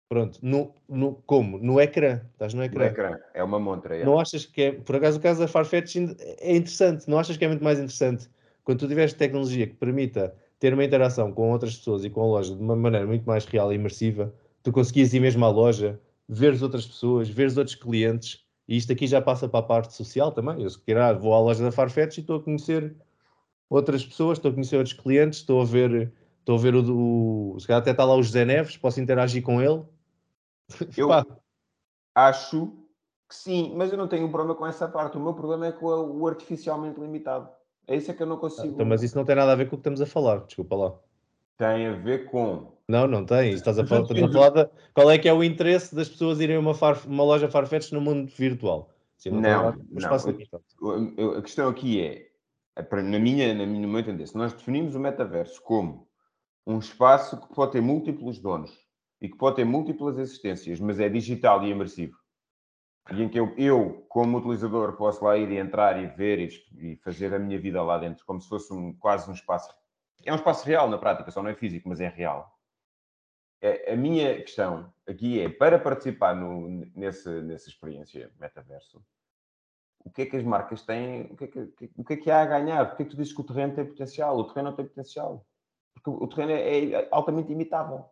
Pronto, 0.08 0.38
no, 0.42 0.74
no, 0.88 1.14
como? 1.26 1.58
No 1.58 1.80
ecrã. 1.80 2.20
Estás 2.32 2.52
no 2.52 2.60
No 2.60 2.66
ecrã. 2.66 2.86
ecrã. 2.86 3.18
É 3.32 3.42
uma 3.42 3.58
montra. 3.58 3.96
é. 3.96 4.04
Não 4.04 4.18
achas 4.18 4.44
que 4.44 4.62
é, 4.62 4.72
por 4.72 4.96
acaso 4.96 5.18
o 5.18 5.22
caso 5.22 5.40
da 5.40 5.48
Farfetch 5.48 5.96
é 6.40 6.54
interessante, 6.56 7.08
não 7.08 7.18
achas 7.18 7.36
que 7.36 7.44
é 7.44 7.48
muito 7.48 7.64
mais 7.64 7.78
interessante 7.78 8.28
quando 8.64 8.80
tu 8.80 8.88
tiveres 8.88 9.12
tecnologia 9.14 9.66
que 9.66 9.74
permita 9.74 10.34
ter 10.58 10.74
uma 10.74 10.84
interação 10.84 11.32
com 11.32 11.50
outras 11.50 11.76
pessoas 11.76 12.04
e 12.04 12.10
com 12.10 12.20
a 12.22 12.26
loja 12.26 12.54
de 12.54 12.60
uma 12.60 12.76
maneira 12.76 13.06
muito 13.06 13.24
mais 13.24 13.44
real 13.46 13.72
e 13.72 13.76
imersiva, 13.76 14.32
tu 14.62 14.70
conseguias 14.70 15.12
ir 15.14 15.20
mesmo 15.20 15.44
à 15.44 15.48
loja, 15.48 15.98
ver 16.28 16.52
as 16.52 16.62
outras 16.62 16.86
pessoas, 16.86 17.28
ver 17.28 17.46
os 17.46 17.56
outros 17.56 17.74
clientes, 17.74 18.44
e 18.68 18.76
isto 18.76 18.92
aqui 18.92 19.06
já 19.06 19.20
passa 19.20 19.48
para 19.48 19.60
a 19.60 19.62
parte 19.64 19.92
social 19.94 20.30
também. 20.30 20.62
Eu 20.62 20.70
se 20.70 20.78
calhar 20.80 21.18
vou 21.18 21.34
à 21.34 21.40
loja 21.40 21.64
da 21.64 21.72
Farfetch 21.72 22.18
e 22.18 22.20
estou 22.20 22.36
a 22.36 22.42
conhecer 22.42 22.94
outras 23.72 24.04
pessoas, 24.04 24.38
estou 24.38 24.50
a 24.50 24.54
conhecer 24.54 24.76
outros 24.76 24.94
clientes, 24.94 25.38
estou 25.40 25.60
a 25.60 25.64
ver, 25.64 26.12
estou 26.40 26.56
a 26.56 26.60
ver 26.60 26.74
o, 26.74 27.52
o 27.54 27.60
se 27.60 27.66
calhar 27.66 27.80
até 27.80 27.90
está 27.92 28.04
lá 28.04 28.14
o 28.14 28.22
José 28.22 28.44
Neves, 28.44 28.76
posso 28.76 29.00
interagir 29.00 29.42
com 29.42 29.60
ele. 29.62 29.82
Eu 30.96 31.08
acho 32.14 32.66
que 33.28 33.34
sim, 33.34 33.72
mas 33.74 33.90
eu 33.90 33.96
não 33.96 34.06
tenho 34.06 34.26
um 34.26 34.30
problema 34.30 34.54
com 34.54 34.66
essa 34.66 34.86
parte. 34.86 35.16
O 35.16 35.20
meu 35.20 35.32
problema 35.32 35.66
é 35.66 35.72
com 35.72 35.86
o 35.86 36.26
artificialmente 36.26 37.00
limitado. 37.00 37.48
É 37.86 37.96
isso 37.96 38.10
é 38.10 38.14
que 38.14 38.22
eu 38.22 38.26
não 38.26 38.36
consigo. 38.36 38.74
então, 38.74 38.86
mas 38.86 39.02
isso 39.02 39.16
não 39.16 39.24
tem 39.24 39.34
nada 39.34 39.52
a 39.52 39.54
ver 39.56 39.64
com 39.68 39.74
o 39.76 39.78
que 39.78 39.80
estamos 39.80 40.00
a 40.00 40.06
falar, 40.06 40.44
desculpa 40.44 40.76
lá. 40.76 40.94
Tem 41.56 41.86
a 41.86 41.92
ver 41.94 42.30
com. 42.30 42.72
Não, 42.88 43.06
não 43.06 43.24
tem. 43.24 43.54
Estás 43.54 43.78
a 43.78 43.86
falar, 43.86 44.02
estamos 44.02 44.22
a 44.24 44.32
falar 44.32 44.64
de 44.64 44.70
qual 44.94 45.10
é 45.10 45.18
que 45.18 45.28
é 45.28 45.32
o 45.32 45.42
interesse 45.42 45.94
das 45.94 46.08
pessoas 46.08 46.40
irem 46.40 46.56
a 46.56 46.60
uma, 46.60 46.74
Farf- 46.74 47.06
uma 47.06 47.24
loja 47.24 47.48
Farfetch 47.48 47.90
no 47.92 48.00
mundo 48.00 48.30
virtual. 48.36 48.90
Sim, 49.16 49.30
Não, 49.30 49.68
a 49.68 49.72
não. 49.72 51.14
eu- 51.16 51.38
A 51.38 51.42
questão 51.42 51.68
aqui 51.68 52.00
é, 52.02 52.28
na 52.76 53.18
minha, 53.18 53.54
na 53.54 53.66
minha, 53.66 53.82
no 53.82 53.88
meu 53.88 54.00
entender, 54.00 54.26
se 54.26 54.36
nós 54.36 54.52
definimos 54.52 54.94
o 54.94 55.00
metaverso 55.00 55.62
como 55.62 56.08
um 56.66 56.78
espaço 56.78 57.40
que 57.40 57.54
pode 57.54 57.72
ter 57.72 57.80
múltiplos 57.80 58.38
donos 58.38 58.72
e 59.20 59.28
que 59.28 59.36
pode 59.36 59.56
ter 59.56 59.64
múltiplas 59.64 60.18
existências, 60.18 60.80
mas 60.80 60.98
é 60.98 61.08
digital 61.08 61.64
e 61.64 61.70
imersivo, 61.70 62.16
e 63.10 63.22
em 63.22 63.28
que 63.28 63.38
eu, 63.38 63.54
eu 63.58 64.06
como 64.08 64.38
utilizador, 64.38 64.96
posso 64.96 65.24
lá 65.24 65.36
ir 65.36 65.50
e 65.50 65.58
entrar 65.58 66.02
e 66.02 66.06
ver 66.06 66.38
e, 66.38 66.92
e 66.92 66.96
fazer 66.98 67.34
a 67.34 67.38
minha 67.38 67.58
vida 67.58 67.82
lá 67.82 67.98
dentro, 67.98 68.24
como 68.24 68.40
se 68.40 68.48
fosse 68.48 68.72
um, 68.72 68.92
quase 68.94 69.28
um 69.28 69.34
espaço. 69.34 69.74
É 70.24 70.32
um 70.32 70.36
espaço 70.36 70.64
real 70.64 70.88
na 70.88 70.98
prática, 70.98 71.30
só 71.30 71.42
não 71.42 71.50
é 71.50 71.54
físico, 71.54 71.88
mas 71.88 72.00
é 72.00 72.08
real. 72.08 72.56
É- 73.60 73.92
a 73.92 73.96
minha 73.96 74.40
questão 74.40 74.92
aqui 75.06 75.40
é, 75.40 75.48
para 75.48 75.78
participar 75.78 76.34
no, 76.34 76.68
nesse, 76.94 77.28
nessa 77.42 77.68
experiência 77.68 78.32
metaverso, 78.38 79.04
o 80.04 80.10
que 80.10 80.22
é 80.22 80.26
que 80.26 80.36
as 80.36 80.44
marcas 80.44 80.82
têm, 80.82 81.22
o 81.30 81.36
que 81.36 81.44
é 81.44 81.46
que, 81.48 81.60
o 81.96 82.04
que, 82.04 82.12
é 82.14 82.16
que 82.16 82.30
há 82.30 82.42
a 82.42 82.46
ganhar? 82.46 82.86
Porque 82.86 83.02
é 83.02 83.06
que 83.06 83.10
tu 83.12 83.16
dizes 83.16 83.32
que 83.32 83.40
o 83.40 83.44
terreno 83.44 83.74
tem 83.74 83.84
potencial? 83.84 84.36
O 84.36 84.44
terreno 84.44 84.70
não 84.70 84.76
tem 84.76 84.86
potencial. 84.86 85.46
Porque 85.94 86.10
o 86.10 86.26
terreno 86.28 86.52
é, 86.52 86.90
é 87.02 87.08
altamente 87.10 87.52
imitável. 87.52 88.04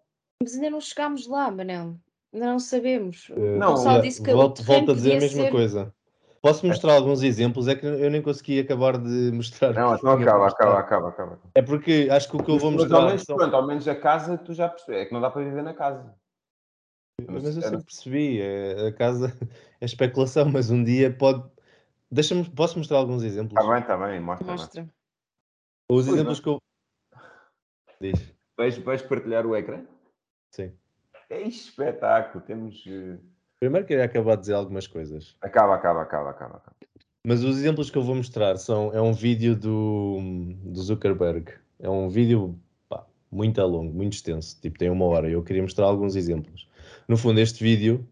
Mas 0.43 0.55
ainda 0.55 0.71
não 0.71 0.81
chegámos 0.81 1.27
lá, 1.27 1.51
Manel. 1.51 1.97
Ainda 2.33 2.47
não 2.47 2.59
sabemos. 2.59 3.29
O 3.31 3.35
Eh, 3.35 3.57
Não, 3.59 3.75
olha, 3.75 4.03
disse 4.03 4.23
que 4.23 4.31
o 4.31 4.37
volto, 4.37 4.57
terreno 4.63 4.87
volto 4.87 4.91
a 4.93 4.95
dizer 4.95 5.17
a 5.17 5.21
mesma 5.21 5.43
ser- 5.45 5.51
coisa. 5.51 5.95
Posso 6.43 6.67
mostrar 6.67 6.95
alguns 6.95 7.23
exemplos? 7.23 7.69
É 7.69 7.75
que 7.75 7.85
eu 7.85 8.11
nem 8.11 8.23
consegui 8.23 8.61
acabar 8.61 8.97
de 8.97 9.31
mostrar. 9.35 9.75
Não, 9.75 9.93
o 9.93 9.95
então 9.97 10.13
acaba, 10.13 10.47
acaba, 10.49 10.79
acaba, 10.79 11.09
acaba. 11.09 11.39
É 11.55 11.61
porque 11.61 12.09
acho 12.11 12.31
que 12.31 12.37
o 12.37 12.43
que 12.43 12.51
eu 12.51 12.59
vou 12.59 12.71
Mas, 12.71 12.81
ao 12.81 12.89
mostrar. 13.01 13.07
menos, 13.09 13.23
são- 13.25 13.37
pronto, 13.37 13.57
ao 13.57 13.67
menos 13.67 13.87
a 13.89 13.95
casa 13.95 14.39
tu 14.39 14.55
já 14.55 14.69
percebes. 14.69 15.03
É 15.03 15.05
que 15.07 15.13
não 15.13 15.21
dá 15.21 15.31
para 15.31 15.43
viver 15.45 15.63
na 15.63 15.75
casa. 15.75 16.15
Mas 17.29 17.45
eu 17.45 17.63
sempre 17.63 17.85
percebi. 17.85 18.41
é- 18.41 18.89
a 18.89 18.93
casa 18.93 19.27
é 19.81 19.85
especulação, 19.85 20.49
mas 20.51 20.71
um 20.71 20.83
dia 20.83 21.13
pode. 21.13 21.43
Deixa-me. 22.11 22.49
Posso 22.51 22.79
mostrar 22.79 22.99
alguns 22.99 23.23
exemplos? 23.23 23.59
Está 23.59 23.73
bem, 23.73 23.81
está 23.83 23.97
bem, 23.97 24.21
mostra. 24.21 24.47
lá. 24.47 24.53
Mostra. 24.53 24.83
Os 24.83 26.05
Pois 26.07 26.09
exemplos 26.09 26.39
é. 26.39 26.43
que 26.43 26.49
eu. 26.49 26.59
Diz. 28.01 28.35
Vais, 28.57 28.79
vais 28.79 29.03
partilhar 29.03 29.47
o 29.47 29.57
ecrã? 29.57 29.85
Sim. 30.55 30.73
É 31.29 31.43
espetáculo. 31.43 32.43
Temos. 32.45 32.83
eh, 32.87 33.19
Primeiro 33.61 33.87
queria 33.87 34.05
acabar 34.05 34.37
de 34.37 34.43
dizer 34.43 34.55
algumas 34.55 34.87
coisas. 34.87 35.37
Acaba, 35.41 35.75
acaba, 35.75 36.03
acaba, 36.03 36.31
acaba. 36.31 36.57
acaba. 36.57 36.77
Mas 37.27 37.45
os 37.45 37.59
exemplos 37.59 37.91
que 37.91 37.99
eu 37.99 38.03
vou 38.03 38.15
mostrar 38.15 38.57
são 38.57 38.93
é 38.95 39.01
um 39.01 39.13
vídeo 39.13 39.55
do, 39.55 40.17
do 40.65 40.81
Zuckerberg. 40.81 41.53
É 41.79 41.89
um 41.89 42.09
vídeo 42.09 42.59
pá, 42.89 43.05
muito 43.31 43.61
longo, 43.61 43.93
muito 43.93 44.15
extenso, 44.15 44.59
tipo 44.61 44.79
tem 44.79 44.89
uma 44.89 45.05
hora. 45.05 45.29
Eu 45.29 45.43
queria 45.43 45.61
mostrar 45.63 45.85
alguns 45.87 46.17
exemplos. 46.17 46.67
No 47.07 47.19
fundo, 47.19 47.39
este 47.39 47.63
vídeo 47.63 48.09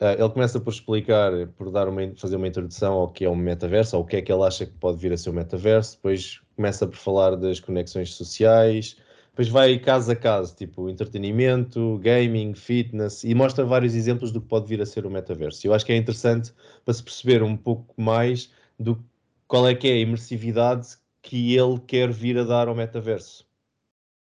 ele 0.00 0.28
começa 0.30 0.60
por 0.60 0.72
explicar, 0.72 1.32
por 1.56 1.70
dar 1.70 1.88
uma, 1.88 2.14
fazer 2.16 2.36
uma 2.36 2.48
introdução 2.48 2.94
ao 2.94 3.08
que 3.12 3.24
é 3.24 3.28
o 3.28 3.36
metaverso, 3.36 3.96
ao 3.96 4.04
que 4.04 4.16
é 4.16 4.22
que 4.22 4.32
ele 4.32 4.42
acha 4.42 4.66
que 4.66 4.72
pode 4.72 4.98
vir 4.98 5.12
a 5.12 5.16
ser 5.16 5.30
o 5.30 5.32
metaverso. 5.32 5.96
Depois 5.96 6.40
começa 6.56 6.86
por 6.86 6.96
falar 6.96 7.36
das 7.36 7.60
conexões 7.60 8.14
sociais. 8.14 8.96
Depois 9.30 9.48
vai 9.48 9.78
caso 9.78 10.12
a 10.12 10.16
caso, 10.16 10.54
tipo 10.54 10.88
entretenimento, 10.88 11.98
gaming, 11.98 12.54
fitness, 12.54 13.24
e 13.24 13.34
mostra 13.34 13.64
vários 13.64 13.94
exemplos 13.94 14.30
do 14.30 14.40
que 14.40 14.46
pode 14.46 14.68
vir 14.68 14.80
a 14.80 14.86
ser 14.86 15.06
o 15.06 15.10
metaverso. 15.10 15.66
Eu 15.66 15.74
acho 15.74 15.84
que 15.84 15.92
é 15.92 15.96
interessante 15.96 16.52
para 16.84 16.94
se 16.94 17.02
perceber 17.02 17.42
um 17.42 17.56
pouco 17.56 18.00
mais 18.00 18.52
do 18.78 19.04
qual 19.48 19.66
é 19.66 19.74
que 19.74 19.88
é 19.88 19.92
a 19.92 19.98
imersividade 19.98 20.96
que 21.20 21.56
ele 21.56 21.80
quer 21.80 22.12
vir 22.12 22.38
a 22.38 22.44
dar 22.44 22.68
ao 22.68 22.74
metaverso. 22.74 23.44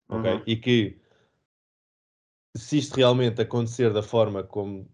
Uhum. 0.09 0.41
E 0.45 0.55
que 0.55 0.97
se 2.55 2.77
isto 2.77 2.95
realmente 2.95 3.41
acontecer 3.41 3.91
da 3.91 4.03
forma 4.03 4.43
como 4.43 4.87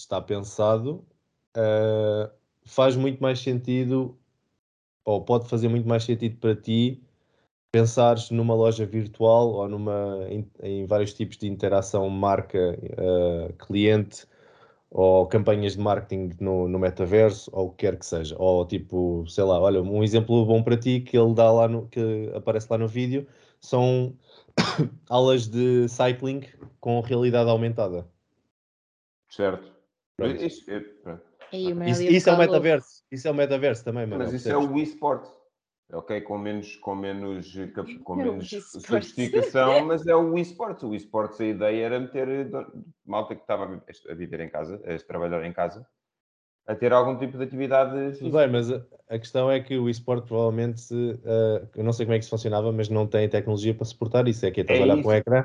está 0.00 0.20
pensado, 0.20 1.06
ah, 1.54 2.30
faz 2.64 2.96
muito 2.96 3.22
mais 3.22 3.40
sentido, 3.40 4.18
ou 5.04 5.24
pode 5.24 5.48
fazer 5.48 5.68
muito 5.68 5.88
mais 5.88 6.04
sentido 6.04 6.36
para 6.38 6.54
ti 6.56 7.02
pensares 7.72 8.30
numa 8.30 8.54
loja 8.54 8.86
virtual 8.86 9.50
ou 9.52 9.68
numa, 9.68 10.26
em, 10.28 10.50
em 10.62 10.86
vários 10.86 11.14
tipos 11.14 11.36
de 11.38 11.48
interação 11.48 12.08
marca-cliente 12.10 14.26
ou 14.90 15.26
campanhas 15.26 15.74
de 15.74 15.80
marketing 15.80 16.30
no, 16.40 16.68
no 16.68 16.78
metaverso 16.78 17.50
ou 17.54 17.68
o 17.68 17.70
que 17.70 17.86
quer 17.86 17.96
que 17.98 18.06
seja. 18.06 18.36
Ou 18.38 18.66
tipo, 18.66 19.24
sei 19.28 19.44
lá, 19.44 19.60
olha, 19.60 19.82
um 19.82 20.02
exemplo 20.02 20.44
bom 20.44 20.62
para 20.62 20.76
ti 20.76 21.00
que 21.00 21.16
ele 21.16 21.34
dá 21.34 21.50
lá 21.52 21.68
no, 21.68 21.88
que 21.88 22.30
aparece 22.34 22.66
lá 22.70 22.78
no 22.78 22.88
vídeo 22.88 23.26
são 23.60 24.16
aulas 25.08 25.46
de 25.46 25.88
cycling 25.88 26.42
com 26.80 27.00
realidade 27.00 27.48
aumentada. 27.50 28.06
Certo. 29.28 29.79
Pronto. 30.20 30.44
Isso- 30.44 30.70
é, 30.70 30.80
pronto. 30.80 31.22
O 31.52 31.56
Isso, 31.84 32.02
isso 32.04 32.30
é 32.30 32.36
metaverso. 32.36 33.02
Isso 33.10 33.26
é 33.26 33.30
o 33.30 33.34
metaverso 33.34 33.84
também, 33.84 34.06
mano. 34.06 34.22
Mas 34.24 34.32
isso 34.32 34.48
é 34.48 34.56
o 34.56 34.78
eSport. 34.78 35.26
Ok, 35.92 36.20
com 36.20 36.38
menos, 36.38 36.76
com 36.76 36.94
menos, 36.94 37.52
com 38.04 38.20
É 38.20 38.24
menos 38.24 38.48
sofisticação, 38.48 39.84
mas 39.86 40.06
é 40.06 40.14
o 40.14 40.38
eSports. 40.38 40.84
O 40.84 40.94
eSports, 40.94 41.40
a 41.40 41.44
ideia 41.44 41.84
era 41.86 41.98
meter 41.98 42.28
eh, 42.28 42.48
malta 43.04 43.34
que 43.34 43.40
estava 43.40 43.64
a 43.64 43.66
vi- 43.66 43.82
a 44.08 44.14
viver 44.14 44.38
em 44.40 44.48
casa, 44.48 44.80
a 44.86 44.96
trabalhar 45.04 45.44
em 45.44 45.52
casa, 45.52 45.84
a 46.64 46.76
ter 46.76 46.92
algum 46.92 47.18
tipo 47.18 47.36
de 47.36 47.42
atividade 47.42 48.18
Tudo 48.20 48.36
bem, 48.38 48.48
mas 48.48 48.70
a, 48.70 48.80
a 49.08 49.18
questão 49.18 49.50
é 49.50 49.58
que 49.58 49.76
o 49.76 49.88
eSport 49.88 50.24
provavelmente, 50.24 50.80
eh, 51.24 51.66
eu 51.74 51.82
não 51.82 51.92
sei 51.92 52.06
como 52.06 52.14
é 52.14 52.18
que 52.18 52.22
isso 52.22 52.30
funcionava, 52.30 52.70
mas 52.70 52.88
não 52.88 53.04
tem 53.08 53.28
tecnologia 53.28 53.74
para 53.74 53.84
suportar 53.84 54.28
isso. 54.28 54.46
É 54.46 54.52
que 54.52 54.60
é 54.60 54.62
É 54.62 54.66
trabalhar 54.66 55.02
com 55.02 55.08
o 55.08 55.12
isso. 55.12 55.20
ecrã. 55.20 55.44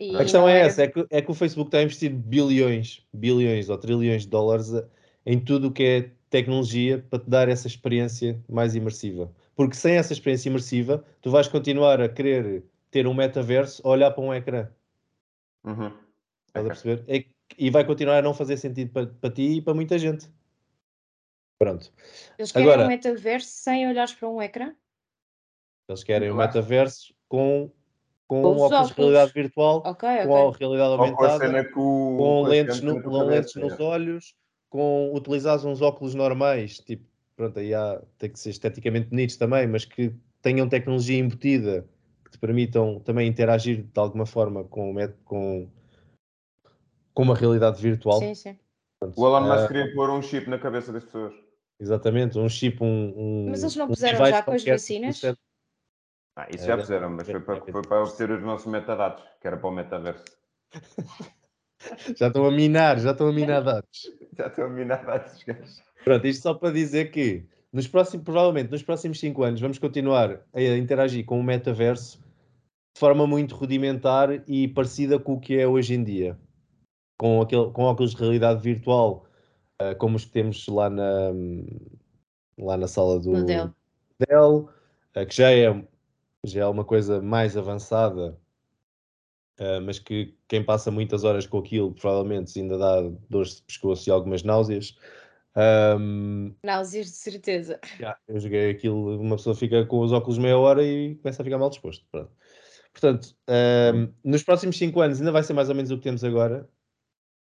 E 0.00 0.16
A 0.16 0.20
questão 0.20 0.48
é 0.48 0.56
era- 0.58 0.66
essa, 0.66 0.82
é 0.84 0.88
que, 0.88 1.06
é 1.10 1.20
que 1.20 1.30
o 1.30 1.34
Facebook 1.34 1.68
está 1.68 1.78
a 1.78 1.82
investir 1.82 2.10
bilhões, 2.10 3.06
bilhões 3.12 3.68
ou 3.68 3.76
trilhões 3.76 4.22
de 4.22 4.28
dólares 4.28 4.72
a- 4.74 4.88
em 5.26 5.38
tudo 5.38 5.68
o 5.68 5.72
que 5.72 5.82
é 5.84 6.10
tecnologia 6.30 7.04
para 7.10 7.18
te 7.22 7.28
dar 7.28 7.48
essa 7.50 7.66
experiência 7.66 8.42
mais 8.48 8.74
imersiva. 8.74 9.30
Porque 9.54 9.76
sem 9.76 9.96
essa 9.96 10.14
experiência 10.14 10.48
imersiva, 10.48 11.04
tu 11.20 11.30
vais 11.30 11.46
continuar 11.48 12.00
a 12.00 12.08
querer 12.08 12.64
ter 12.90 13.06
um 13.06 13.12
metaverso 13.12 13.82
a 13.86 13.90
olhar 13.90 14.10
para 14.12 14.24
um 14.24 14.32
ecrã. 14.32 14.68
Uhum. 15.64 15.92
Estás 16.46 16.64
a 16.64 16.68
perceber? 16.68 17.04
É 17.06 17.18
que- 17.20 17.34
e 17.58 17.68
vai 17.68 17.84
continuar 17.84 18.18
a 18.18 18.22
não 18.22 18.32
fazer 18.32 18.56
sentido 18.56 18.90
para, 18.92 19.06
para 19.06 19.30
ti 19.30 19.56
e 19.58 19.60
para 19.62 19.74
muita 19.74 19.98
gente. 19.98 20.30
Pronto. 21.58 21.92
Eles 22.38 22.50
querem 22.52 22.66
Agora- 22.68 22.86
um 22.86 22.88
metaverso 22.88 23.48
sem 23.50 23.86
olhares 23.86 24.14
para 24.14 24.28
um 24.30 24.40
ecrã? 24.40 24.74
Eles 25.90 26.02
querem 26.02 26.30
Claro. 26.32 26.48
metaverso 26.48 27.12
com, 27.28 27.70
com 28.30 28.42
Com 28.42 28.52
os 28.52 28.62
óculos 28.62 28.70
de 28.70 28.76
óculos. 28.76 28.96
realidade 28.96 29.32
virtual, 29.32 29.82
Ok, 29.84 30.08
com 30.24 30.36
a 30.36 30.40
ok. 30.44 30.58
realidade 30.60 30.92
aumentada. 30.92 31.64
com 31.64 32.16
com 32.16 32.42
lentes, 32.42 32.80
no, 32.80 33.02
com 33.02 33.24
lentes 33.24 33.54
nos 33.56 33.72
é. 33.72 33.82
olhos, 33.82 34.36
com 34.68 35.12
utilizares 35.12 35.64
uns 35.64 35.82
óculos 35.82 36.14
normais, 36.14 36.78
tipo, 36.78 37.04
pronto, 37.34 37.58
aí 37.58 37.74
há, 37.74 38.00
tem 38.18 38.30
que 38.30 38.38
ser 38.38 38.50
esteticamente 38.50 39.08
bonitos 39.08 39.36
também, 39.36 39.66
mas 39.66 39.84
que 39.84 40.14
tenham 40.40 40.68
tecnologia 40.68 41.18
embutida, 41.18 41.84
que 42.24 42.30
te 42.30 42.38
permitam 42.38 43.00
também 43.00 43.26
interagir 43.26 43.82
de 43.82 43.98
alguma 43.98 44.26
forma 44.26 44.62
com, 44.62 44.94
com, 45.24 45.68
com 47.12 47.22
uma 47.24 47.34
realidade 47.34 47.82
virtual. 47.82 48.20
Sim, 48.20 48.34
sim. 48.36 48.56
O 49.16 49.26
Elon 49.26 49.40
Musk 49.40 49.64
Ah, 49.64 49.66
queria 49.66 49.92
pôr 49.92 50.08
um 50.08 50.22
chip 50.22 50.48
na 50.48 50.58
cabeça 50.58 50.92
das 50.92 51.02
pessoas. 51.02 51.34
Exatamente, 51.80 52.38
um 52.38 52.48
chip, 52.48 52.80
um. 52.80 53.12
um 53.16 53.46
Mas 53.50 53.64
eles 53.64 53.74
não 53.74 53.86
um 53.86 53.88
puseram 53.88 54.24
já 54.24 54.40
com 54.40 54.52
as 54.52 54.64
vacinas? 54.64 55.20
Ah, 56.36 56.46
isso 56.50 56.64
É, 56.64 56.66
já 56.68 56.78
fizeram, 56.78 57.10
mas 57.10 57.26
foi 57.28 57.40
para, 57.40 57.60
deve- 57.60 57.72
foi 57.72 57.82
para 57.82 58.02
obter 58.02 58.30
os 58.30 58.42
nossos 58.42 58.66
metadados, 58.66 59.22
que 59.40 59.46
era 59.46 59.56
para 59.56 59.68
o 59.68 59.72
metaverso. 59.72 60.24
Já 62.16 62.28
estão 62.28 62.44
a 62.44 62.50
minar, 62.50 62.98
já 63.00 63.12
estão 63.12 63.28
a 63.28 63.32
minar 63.32 63.64
dados. 63.64 64.02
Já 64.36 64.48
estou 64.48 64.64
a 64.64 64.68
minar 64.68 65.04
dados, 65.04 65.42
gajos. 65.44 65.82
Pronto, 66.04 66.26
isto 66.26 66.42
só 66.42 66.52
para 66.54 66.70
dizer 66.72 67.10
que 67.10 67.46
nos 67.72 67.88
próximos, 67.88 68.22
provavelmente 68.24 68.70
nos 68.70 68.82
próximos 68.82 69.18
5 69.18 69.42
anos 69.42 69.60
vamos 69.60 69.78
continuar 69.78 70.40
a 70.52 70.60
interagir 70.60 71.24
com 71.24 71.40
o 71.40 71.42
metaverso 71.42 72.18
de 72.94 73.00
forma 73.00 73.26
muito 73.26 73.54
rudimentar 73.54 74.42
e 74.48 74.68
parecida 74.68 75.18
com 75.18 75.34
o 75.34 75.40
que 75.40 75.58
é 75.58 75.66
hoje 75.66 75.94
em 75.94 76.04
dia. 76.04 76.38
Com, 77.18 77.40
aquele, 77.40 77.70
com 77.70 77.82
óculos 77.84 78.12
de 78.14 78.20
realidade 78.20 78.60
virtual, 78.62 79.26
ah, 79.78 79.94
como 79.94 80.16
os 80.16 80.24
que 80.26 80.32
temos 80.32 80.66
lá 80.68 80.88
na, 80.90 81.30
lá 82.58 82.76
na 82.76 82.86
sala 82.88 83.18
do 83.18 83.32
Dell. 84.18 84.68
Ah, 85.14 85.24
que 85.26 85.34
já 85.34 85.50
é, 85.50 85.84
já 86.44 86.62
é 86.62 86.66
uma 86.66 86.84
coisa 86.84 87.20
mais 87.20 87.56
avançada, 87.56 88.38
ah, 89.58 89.80
mas 89.80 89.98
que 89.98 90.34
quem 90.48 90.64
passa 90.64 90.90
muitas 90.90 91.22
horas 91.22 91.46
com 91.46 91.58
aquilo 91.58 91.92
provavelmente 91.94 92.58
ainda 92.58 92.78
dá 92.78 93.02
dores 93.28 93.56
de 93.56 93.62
pescoço 93.62 94.08
e 94.08 94.10
algumas 94.10 94.42
náuseas. 94.42 94.96
Ahm, 95.54 96.54
Náuseas 96.64 97.06
de 97.06 97.12
certeza. 97.12 97.78
já, 97.98 98.16
eu 98.26 98.40
joguei 98.40 98.70
aquilo, 98.70 99.20
uma 99.20 99.36
pessoa 99.36 99.54
fica 99.54 99.84
com 99.84 100.00
os 100.00 100.12
óculos 100.12 100.38
meia 100.38 100.56
hora 100.56 100.82
e 100.82 101.16
começa 101.16 101.42
a 101.42 101.44
ficar 101.44 101.58
mal 101.58 101.68
disposto. 101.68 102.06
Pronto. 102.10 102.32
Portanto, 102.92 103.36
ahm, 103.48 104.08
nos 104.24 104.42
próximos 104.42 104.78
5 104.78 105.00
anos 105.00 105.18
ainda 105.18 105.32
vai 105.32 105.42
ser 105.42 105.52
mais 105.52 105.68
ou 105.68 105.74
menos 105.74 105.90
o 105.90 105.96
que 105.98 106.02
temos 106.04 106.24
agora. 106.24 106.68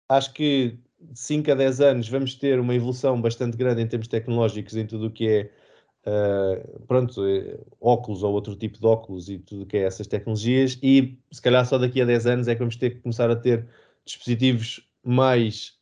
Acho 0.08 0.32
que 0.32 0.78
de 0.98 1.18
5 1.18 1.50
a 1.52 1.54
10 1.54 1.80
anos 1.80 2.08
vamos 2.08 2.34
ter 2.34 2.58
uma 2.58 2.74
evolução 2.74 3.20
bastante 3.20 3.56
grande 3.56 3.82
em 3.82 3.86
termos 3.86 4.08
tecnológicos 4.08 4.74
em 4.76 4.86
tudo 4.86 5.06
o 5.08 5.10
que 5.12 5.28
é 5.28 5.52
ah, 6.08 6.58
pronto, 6.86 7.26
eh, 7.26 7.58
óculos 7.80 8.22
ou 8.22 8.32
outro 8.32 8.56
tipo 8.56 8.78
de 8.80 8.86
óculos 8.86 9.28
e 9.28 9.38
tudo 9.38 9.66
que 9.66 9.76
é 9.76 9.82
essas 9.82 10.06
tecnologias 10.06 10.78
e 10.82 11.18
se 11.30 11.42
calhar 11.42 11.66
só 11.66 11.76
daqui 11.76 12.00
a 12.00 12.06
10 12.06 12.26
anos 12.26 12.48
é 12.48 12.54
que 12.54 12.60
vamos 12.60 12.76
ter 12.76 12.90
que 12.90 13.00
começar 13.00 13.30
a 13.30 13.36
ter 13.36 13.68
dispositivos 14.06 14.88
mais 15.04 15.78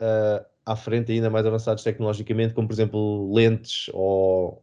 ah, 0.00 0.44
à 0.66 0.76
frente, 0.76 1.10
ainda 1.12 1.30
mais 1.30 1.46
avançados 1.46 1.82
tecnologicamente, 1.84 2.54
como 2.54 2.68
por 2.68 2.74
exemplo 2.74 3.32
lentes 3.34 3.88
ou, 3.94 4.62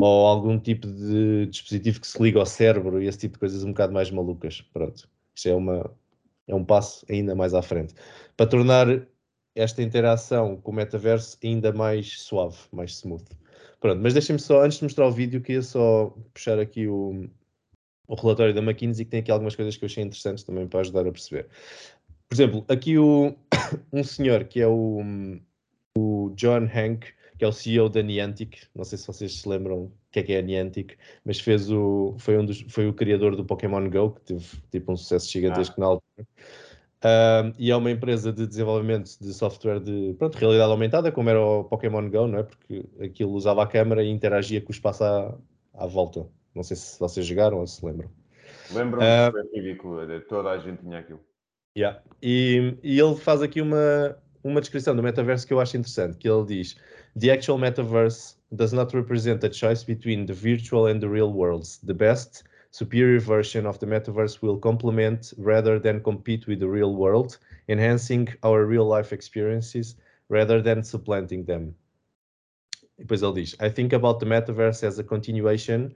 ou 0.00 0.26
algum 0.26 0.58
tipo 0.58 0.86
de 0.86 1.46
dispositivo 1.46 2.00
que 2.00 2.06
se 2.06 2.22
liga 2.22 2.40
ao 2.40 2.46
cérebro 2.46 3.02
e 3.02 3.06
esse 3.06 3.18
tipo 3.18 3.34
de 3.34 3.40
coisas 3.40 3.62
um 3.62 3.68
bocado 3.72 3.92
mais 3.92 4.10
malucas. 4.10 4.62
Pronto, 4.72 5.06
isto 5.34 5.48
é, 5.48 5.54
uma, 5.54 5.90
é 6.48 6.54
um 6.54 6.64
passo 6.64 7.04
ainda 7.10 7.34
mais 7.34 7.52
à 7.54 7.62
frente 7.62 7.94
para 8.36 8.46
tornar 8.46 8.86
esta 9.54 9.82
interação 9.82 10.56
com 10.56 10.70
o 10.70 10.74
metaverso 10.74 11.38
ainda 11.44 11.72
mais 11.72 12.20
suave, 12.20 12.56
mais 12.72 12.92
smooth. 12.92 13.24
Pronto, 13.80 14.00
mas 14.02 14.14
deixem-me 14.14 14.40
só, 14.40 14.62
antes 14.62 14.78
de 14.78 14.84
mostrar 14.84 15.06
o 15.06 15.12
vídeo, 15.12 15.40
queria 15.40 15.62
só 15.62 16.14
puxar 16.32 16.58
aqui 16.58 16.88
o, 16.88 17.28
o 18.08 18.14
relatório 18.14 18.54
da 18.54 18.62
McKinsey, 18.62 19.04
que 19.04 19.10
tem 19.10 19.20
aqui 19.20 19.30
algumas 19.30 19.54
coisas 19.54 19.76
que 19.76 19.84
eu 19.84 19.86
achei 19.86 20.02
interessantes 20.02 20.44
também 20.44 20.66
para 20.66 20.80
ajudar 20.80 21.06
a 21.06 21.12
perceber. 21.12 21.48
Por 22.28 22.34
exemplo, 22.34 22.64
aqui 22.68 22.98
o, 22.98 23.34
um 23.92 24.02
senhor 24.02 24.44
que 24.44 24.60
é 24.60 24.66
o, 24.66 25.00
o 25.96 26.32
John 26.34 26.68
Hank, 26.74 27.06
que 27.38 27.44
é 27.44 27.48
o 27.48 27.52
CEO 27.52 27.88
da 27.88 28.02
Niantic, 28.02 28.62
não 28.74 28.84
sei 28.84 28.96
se 28.96 29.06
vocês 29.06 29.40
se 29.40 29.48
lembram 29.48 29.84
o 29.84 29.92
que 30.10 30.20
é 30.20 30.22
que 30.22 30.32
é 30.32 30.38
a 30.38 30.42
Niantic, 30.42 30.96
mas 31.24 31.38
fez 31.38 31.70
o, 31.70 32.16
foi, 32.18 32.38
um 32.38 32.46
dos, 32.46 32.62
foi 32.68 32.88
o 32.88 32.94
criador 32.94 33.36
do 33.36 33.44
Pokémon 33.44 33.90
GO, 33.90 34.12
que 34.12 34.20
teve 34.22 34.46
tipo 34.70 34.92
um 34.92 34.96
sucesso 34.96 35.30
gigantesco 35.30 35.78
na 35.78 35.86
altura. 35.86 36.26
Um, 37.04 37.52
e 37.58 37.70
é 37.70 37.76
uma 37.76 37.90
empresa 37.90 38.32
de 38.32 38.46
desenvolvimento 38.46 39.18
de 39.20 39.32
software 39.34 39.80
de 39.80 40.14
pronto, 40.18 40.36
realidade 40.36 40.70
aumentada, 40.70 41.12
como 41.12 41.28
era 41.28 41.40
o 41.40 41.64
Pokémon 41.64 42.08
Go, 42.10 42.26
não 42.26 42.38
é? 42.38 42.42
Porque 42.42 42.84
aquilo 43.00 43.32
usava 43.32 43.62
a 43.62 43.66
câmera 43.66 44.02
e 44.02 44.08
interagia 44.10 44.60
com 44.60 44.68
o 44.68 44.72
espaço 44.72 45.04
à, 45.04 45.36
à 45.74 45.86
volta. 45.86 46.26
Não 46.54 46.62
sei 46.62 46.76
se 46.76 46.98
vocês 46.98 47.26
jogaram 47.26 47.58
ou 47.60 47.66
se 47.66 47.84
lembram. 47.84 48.10
Ah. 49.00 49.30
foi 49.30 49.42
ridículo, 49.54 50.06
de- 50.06 50.20
toda 50.20 50.50
a 50.50 50.58
gente 50.58 50.80
tinha 50.80 50.98
aquilo. 50.98 51.20
Yeah. 51.76 52.00
E, 52.22 52.76
e 52.82 52.98
ele 52.98 53.14
faz 53.16 53.42
aqui 53.42 53.60
uma, 53.60 54.16
uma 54.42 54.60
descrição 54.60 54.96
do 54.96 55.02
metaverso 55.02 55.46
que 55.46 55.52
eu 55.52 55.60
acho 55.60 55.76
interessante, 55.76 56.16
que 56.16 56.28
ele 56.28 56.46
diz 56.46 56.76
The 57.18 57.30
actual 57.30 57.58
metaverse 57.58 58.36
does 58.50 58.72
not 58.72 58.94
represent 58.96 59.44
a 59.44 59.52
choice 59.52 59.84
between 59.84 60.26
the 60.26 60.32
virtual 60.32 60.86
and 60.86 61.00
the 61.00 61.08
real 61.08 61.30
worlds. 61.32 61.78
The 61.78 61.94
best, 61.94 62.44
superior 62.76 63.20
version 63.20 63.64
of 63.64 63.78
the 63.78 63.86
metaverse 63.86 64.42
will 64.42 64.58
complement 64.58 65.32
rather 65.38 65.78
than 65.78 66.02
compete 66.02 66.46
with 66.46 66.60
the 66.60 66.68
real 66.68 66.94
world, 66.94 67.38
enhancing 67.70 68.28
our 68.42 68.66
real 68.66 68.84
life 68.84 69.14
experiences 69.14 69.96
rather 70.28 70.60
than 70.60 70.82
supplanting 70.82 71.42
them. 71.46 71.74
I 73.60 73.70
think 73.70 73.94
about 73.94 74.20
the 74.20 74.26
metaverse 74.26 74.82
as 74.82 74.98
a 74.98 75.04
continuation 75.04 75.94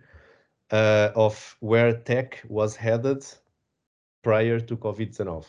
uh, 0.70 1.10
of 1.14 1.34
where 1.60 1.92
tech 1.92 2.42
was 2.48 2.76
headed 2.76 3.26
prior 4.22 4.58
to 4.58 4.74
COVID-19. 4.74 5.44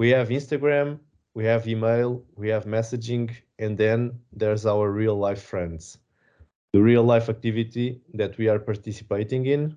We 0.00 0.10
have 0.10 0.30
Instagram, 0.30 0.98
we 1.34 1.44
have 1.44 1.68
email, 1.68 2.24
we 2.34 2.48
have 2.48 2.64
messaging, 2.64 3.30
and 3.60 3.78
then 3.78 4.18
there's 4.32 4.66
our 4.66 4.90
real 4.90 5.16
life 5.16 5.42
friends. 5.42 5.98
The 6.72 6.82
real 6.82 7.04
life 7.04 7.28
activity 7.28 8.00
that 8.14 8.36
we 8.36 8.48
are 8.48 8.58
participating 8.58 9.46
in. 9.46 9.76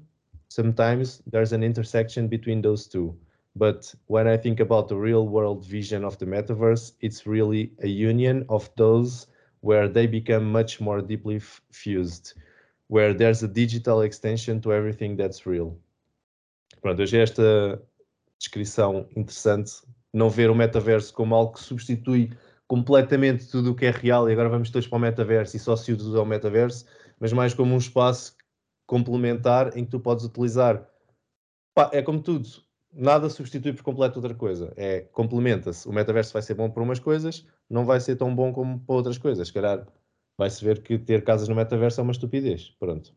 Sometimes 0.50 1.22
there's 1.28 1.54
an 1.54 1.64
intersection 1.64 2.28
between 2.28 2.62
those 2.62 2.88
two. 2.88 3.18
But 3.56 3.94
when 4.08 4.28
I 4.28 4.38
think 4.38 4.60
about 4.60 4.90
the 4.90 4.98
real 4.98 5.28
world 5.28 5.66
vision 5.66 6.04
of 6.04 6.18
the 6.18 6.26
metaverse, 6.26 6.94
it's 7.02 7.26
really 7.26 7.72
a 7.82 7.88
union 7.88 8.46
of 8.50 8.70
those 8.76 9.28
where 9.62 9.88
they 9.88 10.08
become 10.08 10.52
much 10.52 10.82
more 10.82 11.02
deeply 11.02 11.40
fused, 11.72 12.34
where 12.88 13.14
there's 13.14 13.44
a 13.44 13.48
digital 13.48 14.02
extension 14.02 14.62
to 14.62 14.74
everything 14.74 15.16
that's 15.16 15.46
real. 15.46 15.80
Pronto, 16.82 17.02
eu 17.02 17.06
achei 17.06 17.22
esta 17.22 17.82
descrição 18.38 19.08
interessante. 19.16 19.72
Não 20.14 20.30
ver 20.30 20.50
o 20.50 20.56
metaverso 20.56 21.14
como 21.14 21.34
algo 21.34 21.54
que 21.54 21.64
substitui 21.64 22.32
completamente 22.68 23.48
tudo 23.48 23.72
o 23.72 23.76
que 23.76 23.86
é 23.86 23.92
real 23.92 24.30
e 24.30 24.34
agora 24.34 24.50
vamos 24.50 24.70
todos 24.70 24.88
para 24.88 24.98
o 24.98 25.02
metaverso 25.02 25.56
e 25.56 25.60
só 25.60 25.76
se 25.76 25.92
usa 25.92 26.22
o 26.22 26.26
metaverso, 26.26 26.86
mas 27.20 27.32
mais 27.34 27.54
como 27.54 27.74
um 27.74 27.78
espaço 27.78 28.35
complementar 28.86 29.78
em 29.78 29.84
que 29.86 29.92
tu 29.92 30.00
podes 30.00 30.26
utilizar. 30.26 30.88
Pá, 31.74 31.90
é 31.94 32.02
como 32.02 32.22
tudo, 32.22 32.48
nada 32.94 33.30
substitui 33.30 33.74
por 33.74 33.84
completo 33.84 34.20
outra 34.20 34.36
coisa. 34.36 34.74
É 34.78 35.02
complementa-se. 35.02 35.88
O 35.88 35.94
metaverso 35.94 36.34
vai 36.34 36.42
ser 36.42 36.54
bom 36.54 36.70
para 36.70 36.84
umas 36.84 37.00
coisas, 37.00 37.46
não 37.70 37.86
vai 37.86 38.00
ser 38.00 38.16
tão 38.16 38.34
bom 38.34 38.54
como 38.54 38.80
para 38.80 38.96
outras 38.96 39.18
coisas. 39.18 39.48
Se 39.48 39.54
calhar 39.54 39.86
vai-se 40.38 40.64
ver 40.64 40.82
que 40.82 40.98
ter 40.98 41.24
casas 41.24 41.48
no 41.48 41.56
metaverso 41.56 42.00
é 42.00 42.04
uma 42.04 42.12
estupidez. 42.12 42.72
Pronto. 42.80 43.14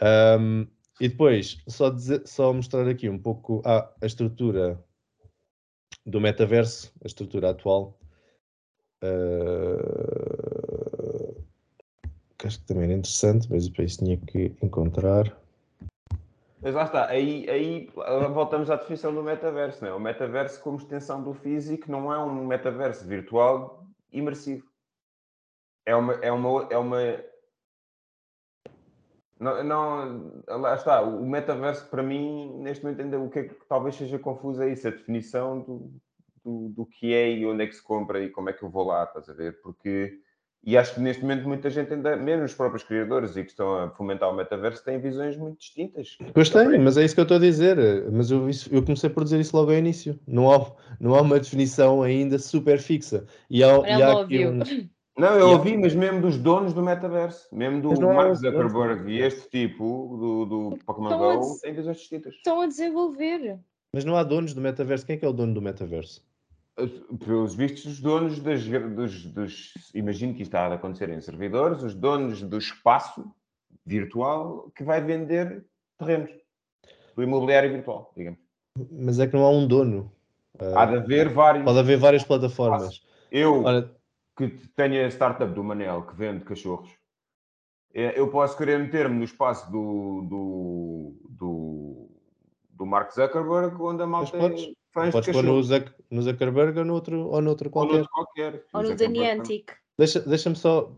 Ahm, 0.00 0.66
e 1.00 1.08
depois, 1.08 1.62
só, 1.68 1.90
dizer- 1.90 2.26
só 2.26 2.52
mostrar 2.52 2.88
aqui 2.88 3.08
um 3.08 3.18
pouco 3.18 3.62
ah, 3.64 3.92
a 4.00 4.06
estrutura 4.06 4.82
do 6.04 6.20
metaverso, 6.20 6.92
a 7.02 7.06
estrutura 7.06 7.50
atual. 7.50 7.98
Uh, 9.02 10.17
acho 12.48 12.60
que 12.60 12.66
também 12.66 12.84
era 12.84 12.94
interessante, 12.94 13.46
mas 13.50 13.68
para 13.68 13.84
isso 13.84 13.98
tinha 13.98 14.16
que 14.16 14.56
encontrar. 14.62 15.36
Mas 16.60 16.74
lá 16.74 16.84
está, 16.84 17.06
aí, 17.06 17.48
aí 17.48 17.90
voltamos 18.32 18.68
à 18.68 18.76
definição 18.76 19.14
do 19.14 19.22
metaverso, 19.22 19.84
não 19.84 19.90
é? 19.90 19.94
O 19.94 20.00
metaverso 20.00 20.60
como 20.60 20.78
extensão 20.78 21.22
do 21.22 21.32
físico 21.32 21.90
não 21.90 22.12
é 22.12 22.18
um 22.18 22.44
metaverso 22.46 23.06
virtual 23.06 23.86
imersivo. 24.10 24.66
É 25.86 25.94
uma, 25.94 26.14
é 26.14 26.32
uma, 26.32 26.68
é 26.70 26.76
uma 26.76 26.98
não, 29.38 29.62
não, 29.62 30.42
lá 30.48 30.74
está, 30.74 31.00
o 31.00 31.24
metaverso 31.24 31.88
para 31.88 32.02
mim, 32.02 32.58
neste 32.58 32.82
momento, 32.82 33.02
ainda 33.02 33.20
o 33.20 33.30
que, 33.30 33.38
é 33.38 33.44
que 33.44 33.54
talvez 33.68 33.94
seja 33.94 34.18
confuso 34.18 34.62
é 34.62 34.72
isso, 34.72 34.88
a 34.88 34.90
definição 34.90 35.60
do, 35.60 35.92
do, 36.44 36.68
do, 36.70 36.86
que 36.86 37.14
é 37.14 37.30
e 37.30 37.46
onde 37.46 37.62
é 37.62 37.66
que 37.68 37.76
se 37.76 37.82
compra 37.82 38.20
e 38.20 38.30
como 38.30 38.50
é 38.50 38.52
que 38.52 38.64
eu 38.64 38.68
vou 38.68 38.84
lá, 38.84 39.04
estás 39.04 39.28
a 39.30 39.32
ver? 39.32 39.60
Porque, 39.62 40.20
e 40.68 40.76
acho 40.76 40.94
que 40.96 41.00
neste 41.00 41.22
momento 41.22 41.48
muita 41.48 41.70
gente 41.70 41.94
ainda, 41.94 42.14
mesmo 42.14 42.44
os 42.44 42.52
próprios 42.52 42.82
criadores 42.82 43.34
e 43.38 43.42
que 43.42 43.48
estão 43.48 43.74
a 43.74 43.88
fomentar 43.88 44.28
o 44.28 44.36
metaverso, 44.36 44.84
têm 44.84 45.00
visões 45.00 45.34
muito 45.34 45.58
distintas. 45.60 46.18
Pois 46.34 46.50
tem, 46.50 46.78
mas 46.78 46.98
é 46.98 47.06
isso 47.06 47.14
que 47.14 47.20
eu 47.20 47.22
estou 47.22 47.38
a 47.38 47.40
dizer. 47.40 47.78
Mas 48.12 48.30
eu, 48.30 48.50
isso, 48.50 48.68
eu 48.70 48.82
comecei 48.82 49.08
por 49.08 49.24
dizer 49.24 49.40
isso 49.40 49.56
logo 49.56 49.70
ao 49.70 49.78
início. 49.78 50.20
Não 50.26 50.52
há, 50.52 50.70
não 51.00 51.14
há 51.14 51.22
uma 51.22 51.40
definição 51.40 52.02
ainda 52.02 52.38
super 52.38 52.78
fixa. 52.78 53.24
E 53.48 53.64
há, 53.64 53.78
e 53.78 54.02
há 54.02 54.20
aqui 54.20 54.46
um, 54.46 54.58
não, 55.18 55.38
eu 55.38 55.48
ouvi, 55.52 55.74
mas 55.74 55.94
mesmo 55.94 56.20
dos 56.20 56.36
donos 56.36 56.74
do 56.74 56.82
metaverso, 56.82 57.48
mesmo 57.50 57.80
do 57.80 58.00
Mark 58.02 58.34
Zuckerberg 58.34 59.10
e 59.10 59.22
este 59.22 59.48
tipo 59.48 60.18
do, 60.20 60.44
do 60.44 60.78
Pokémon 60.84 61.16
Go, 61.16 61.58
têm 61.62 61.72
visões 61.72 61.96
distintas. 61.96 62.34
Estão 62.34 62.60
a 62.60 62.66
desenvolver. 62.66 63.58
Mas 63.94 64.04
não 64.04 64.16
há 64.16 64.22
donos 64.22 64.52
do 64.52 64.60
metaverso. 64.60 65.06
Quem 65.06 65.16
é 65.16 65.18
que 65.18 65.24
é 65.24 65.28
o 65.28 65.32
dono 65.32 65.54
do 65.54 65.62
metaverso? 65.62 66.27
Pelos 67.24 67.54
vistos, 67.54 67.86
os 67.86 68.00
donos 68.00 68.40
das, 68.40 68.64
dos, 68.64 69.24
dos. 69.26 69.72
Imagino 69.94 70.34
que 70.34 70.42
isto 70.42 70.50
está 70.50 70.66
a 70.66 70.74
acontecer 70.74 71.08
em 71.10 71.20
servidores, 71.20 71.82
os 71.82 71.94
donos 71.94 72.42
do 72.42 72.58
espaço 72.58 73.24
virtual 73.84 74.70
que 74.74 74.84
vai 74.84 75.02
vender 75.02 75.64
terrenos. 75.98 76.30
Do 77.16 77.22
imobiliário 77.22 77.72
virtual, 77.72 78.12
digamos. 78.16 78.38
Mas 78.92 79.18
é 79.18 79.26
que 79.26 79.34
não 79.34 79.44
há 79.44 79.50
um 79.50 79.66
dono. 79.66 80.12
Há 80.74 80.86
de 80.86 80.96
haver 80.96 81.28
vários. 81.28 81.64
Pode 81.64 81.78
haver 81.78 81.98
várias 81.98 82.24
plataformas. 82.24 83.02
Eu. 83.30 83.64
Olha, 83.64 83.90
que 84.36 84.48
tenha 84.76 85.04
a 85.04 85.10
startup 85.10 85.52
do 85.52 85.64
Manel 85.64 86.02
que 86.02 86.14
vende 86.14 86.44
cachorros, 86.44 86.90
é, 87.92 88.18
eu 88.18 88.28
posso 88.30 88.56
querer 88.56 88.78
meter-me 88.78 89.16
no 89.16 89.24
espaço 89.24 89.70
do, 89.70 90.22
do, 90.22 91.16
do, 91.28 92.10
do 92.70 92.86
Mark 92.86 93.12
Zuckerberg, 93.12 93.74
onde 93.82 94.02
a 94.02 94.06
malta 94.06 94.36
Mas 94.36 94.40
podes, 94.40 94.74
fãs 95.02 95.12
podes 95.12 95.32
pôr 95.32 95.42
no, 95.42 95.62
Zuck, 95.62 95.90
no 96.10 96.22
Zuckerberg 96.22 96.78
ou 96.78 96.84
no 96.84 96.94
outro, 96.94 97.28
ou 97.28 97.40
no 97.40 97.50
outro 97.50 97.70
qualquer. 97.70 97.94
Ou, 97.94 98.02
no 98.02 98.08
qualquer. 98.08 98.64
ou 98.72 98.82
no 98.82 98.94
Daniantic. 98.94 99.72
Deixa, 99.98 100.20
deixa-me 100.20 100.56
só, 100.56 100.92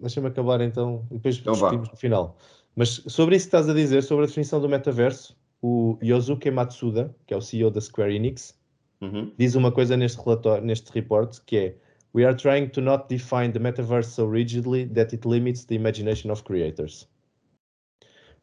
deixa-me 0.00 0.28
acabar 0.28 0.60
então, 0.60 1.06
e 1.10 1.14
depois 1.14 1.38
então 1.38 1.52
discutimos 1.52 1.88
no 1.88 1.96
final. 1.96 2.36
Mas 2.74 3.02
sobre 3.06 3.36
isso 3.36 3.46
que 3.46 3.56
estás 3.56 3.68
a 3.68 3.74
dizer, 3.74 4.02
sobre 4.02 4.24
a 4.24 4.26
definição 4.26 4.60
do 4.60 4.68
metaverso, 4.68 5.36
o 5.62 5.96
Yosuke 6.02 6.50
Matsuda, 6.50 7.14
que 7.26 7.32
é 7.32 7.36
o 7.36 7.40
CEO 7.40 7.70
da 7.70 7.80
Square 7.80 8.14
Enix, 8.14 8.58
uhum. 9.00 9.32
diz 9.38 9.54
uma 9.54 9.70
coisa 9.70 9.96
neste 9.96 10.20
relatório, 10.22 10.64
neste 10.64 10.90
report, 10.92 11.38
que 11.46 11.56
é 11.56 11.76
We 12.14 12.24
are 12.24 12.34
trying 12.34 12.68
to 12.68 12.80
not 12.80 13.08
define 13.08 13.52
the 13.52 13.58
metaverse 13.58 14.10
so 14.10 14.26
rigidly 14.26 14.86
that 14.86 15.12
it 15.12 15.26
limits 15.26 15.64
the 15.64 15.74
imagination 15.74 16.30
of 16.30 16.44
creators. 16.44 17.08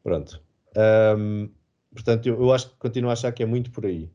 Pronto. 0.03 0.41
Um, 0.75 1.49
portanto, 1.93 2.27
eu, 2.27 2.41
eu, 2.41 2.51
acho 2.51 2.69
que 2.69 2.75
continuo 2.77 3.09
a 3.09 3.13
achar 3.13 3.31
que 3.31 3.43
é 3.43 3.45
muito 3.45 3.71
por 3.71 3.85
aí. 3.85 4.09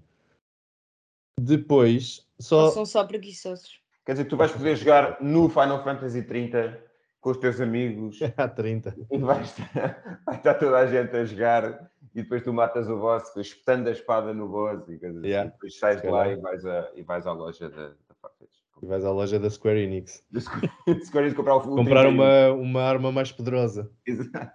Depois, 1.39 2.27
só. 2.39 2.67
Ou 2.67 2.71
são 2.71 2.87
só 2.87 3.05
preguiçosos. 3.05 3.81
Quer 4.05 4.13
dizer, 4.13 4.25
tu 4.27 4.37
vais 4.37 4.53
poder 4.53 4.77
jogar 4.77 5.21
no 5.21 5.49
Final 5.49 5.83
Fantasy 5.83 6.23
30 6.23 6.81
com 7.21 7.31
os 7.31 7.37
teus 7.39 7.61
amigos. 7.61 8.21
Há 8.37 8.49
30. 8.49 8.97
E 9.11 9.19
vai 9.19 9.43
estar, 9.43 10.23
vai 10.25 10.37
estar 10.37 10.55
toda 10.55 10.79
a 10.79 10.87
gente 10.87 11.15
a 11.17 11.25
jogar 11.25 11.91
e 12.15 12.23
depois 12.23 12.43
tu 12.43 12.53
matas 12.53 12.89
o 12.89 12.97
boss 12.97 13.37
espetando 13.37 13.89
a 13.89 13.93
espada 13.93 14.33
no 14.33 14.49
boss 14.49 14.89
e 14.89 14.97
coisas 14.97 15.23
yeah. 15.25 15.43
assim. 15.43 15.53
Depois 15.53 15.79
sais 15.79 16.01
de 16.01 16.09
lá 16.09 16.29
e 16.29 16.37
vais, 16.37 16.65
a, 16.65 16.91
e 16.95 17.03
vais 17.03 17.27
à 17.27 17.33
loja 17.33 17.69
da, 17.69 17.89
da 17.89 18.15
Farfetch. 18.23 18.57
E 18.81 18.87
vais 18.87 19.05
à 19.05 19.11
loja 19.11 19.39
da 19.39 19.51
Square 19.51 19.81
Enix. 19.81 20.25
Square 21.05 21.27
Enix 21.27 21.37
comprar 21.37 21.57
o 21.57 21.61
Comprar 21.63 22.07
uma, 22.07 22.53
uma 22.53 22.83
arma 22.83 23.11
mais 23.11 23.33
poderosa. 23.33 23.91
Exato. 24.07 24.53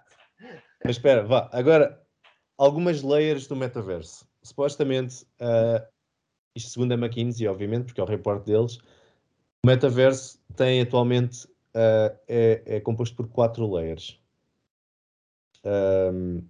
Mas 0.84 0.96
espera, 0.96 1.24
vá. 1.24 1.48
Agora, 1.52 2.02
algumas 2.58 3.02
layers 3.02 3.46
do 3.46 3.54
metaverso. 3.54 4.26
Supostamente, 4.42 5.24
uh, 5.40 5.86
isto 6.54 6.70
segundo 6.70 6.92
a 6.92 6.96
McKinsey, 6.96 7.46
obviamente, 7.46 7.86
porque 7.86 8.00
é 8.00 8.04
o 8.04 8.06
reporte 8.06 8.46
deles, 8.46 8.78
o 9.64 9.66
metaverso 9.66 10.38
tem 10.56 10.80
atualmente, 10.80 11.46
uh, 11.46 12.16
é, 12.28 12.62
é, 12.66 12.80
composto 12.80 13.16
por 13.16 13.28
quatro 13.28 13.70
layers. 13.70 14.20
Um, 15.64 16.42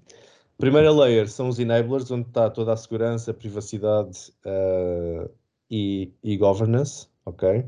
primeira 0.57 0.91
layer 0.91 1.29
são 1.29 1.49
os 1.49 1.59
enablers, 1.59 2.11
onde 2.11 2.29
está 2.29 2.49
toda 2.49 2.73
a 2.73 2.77
segurança, 2.77 3.35
privacidade 3.35 4.33
uh, 4.47 5.31
e, 5.71 6.13
e 6.23 6.37
governance 6.37 7.09
ok? 7.25 7.65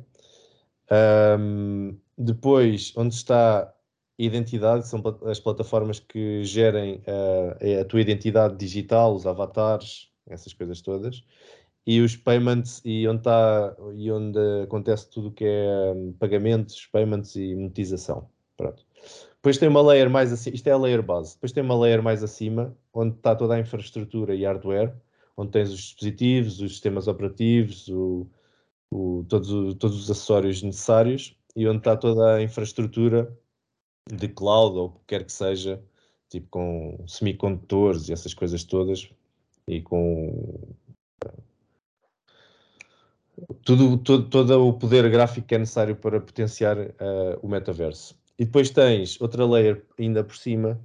Um, 1.38 1.96
depois, 2.16 2.92
onde 2.96 3.14
está 3.14 3.72
identidade, 4.18 4.86
são 4.86 5.02
as 5.26 5.40
plataformas 5.40 5.98
que 5.98 6.44
gerem 6.44 7.02
uh, 7.06 7.80
a 7.80 7.84
tua 7.84 8.00
identidade 8.00 8.56
digital, 8.56 9.14
os 9.14 9.26
avatares, 9.26 10.10
essas 10.26 10.52
coisas 10.52 10.80
todas. 10.80 11.24
E 11.86 12.00
os 12.00 12.16
payments, 12.16 12.80
e 12.84 13.06
onde, 13.06 13.18
está, 13.18 13.76
e 13.94 14.10
onde 14.10 14.38
acontece 14.62 15.10
tudo 15.10 15.28
o 15.28 15.32
que 15.32 15.44
é 15.44 15.92
um, 15.94 16.12
pagamentos, 16.12 16.86
payments 16.86 17.36
e 17.36 17.54
monetização. 17.54 18.28
Pronto. 18.56 18.84
Depois 19.36 19.58
tem 19.58 19.68
uma 19.68 19.82
layer 19.82 20.08
mais 20.08 20.32
acima, 20.32 20.56
isto 20.56 20.66
é 20.66 20.72
a 20.72 20.78
layer 20.78 21.02
base. 21.02 21.34
Depois 21.34 21.52
tem 21.52 21.62
uma 21.62 21.78
layer 21.78 22.02
mais 22.02 22.22
acima, 22.22 22.74
onde 22.94 23.16
está 23.16 23.36
toda 23.36 23.54
a 23.54 23.60
infraestrutura 23.60 24.34
e 24.34 24.44
hardware, 24.44 24.94
onde 25.36 25.50
tens 25.50 25.70
os 25.70 25.80
dispositivos, 25.80 26.60
os 26.60 26.72
sistemas 26.72 27.06
operativos, 27.08 27.88
o, 27.88 28.26
o, 28.90 29.24
todos, 29.28 29.74
todos 29.74 30.02
os 30.02 30.10
acessórios 30.10 30.62
necessários 30.62 31.36
e 31.54 31.66
onde 31.68 31.78
está 31.78 31.96
toda 31.96 32.36
a 32.36 32.42
infraestrutura 32.42 33.36
de 34.10 34.28
cloud 34.28 34.78
ou 34.78 34.86
o 34.86 34.92
que 34.92 35.00
quer 35.08 35.24
que 35.24 35.32
seja, 35.32 35.82
tipo 36.28 36.48
com 36.48 37.04
semicondutores 37.06 38.08
e 38.08 38.12
essas 38.12 38.34
coisas 38.34 38.64
todas 38.64 39.10
e 39.66 39.80
com 39.80 40.74
tudo, 43.64 43.98
todo, 43.98 44.28
todo 44.28 44.68
o 44.68 44.72
poder 44.72 45.08
gráfico 45.10 45.46
que 45.46 45.54
é 45.54 45.58
necessário 45.58 45.96
para 45.96 46.20
potenciar 46.20 46.78
uh, 46.78 47.38
o 47.42 47.48
metaverso. 47.48 48.16
E 48.38 48.44
depois 48.44 48.70
tens 48.70 49.20
outra 49.20 49.46
layer 49.46 49.84
ainda 49.98 50.24
por 50.24 50.36
cima, 50.36 50.80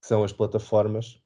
que 0.00 0.08
são 0.08 0.24
as 0.24 0.32
plataformas, 0.32 1.20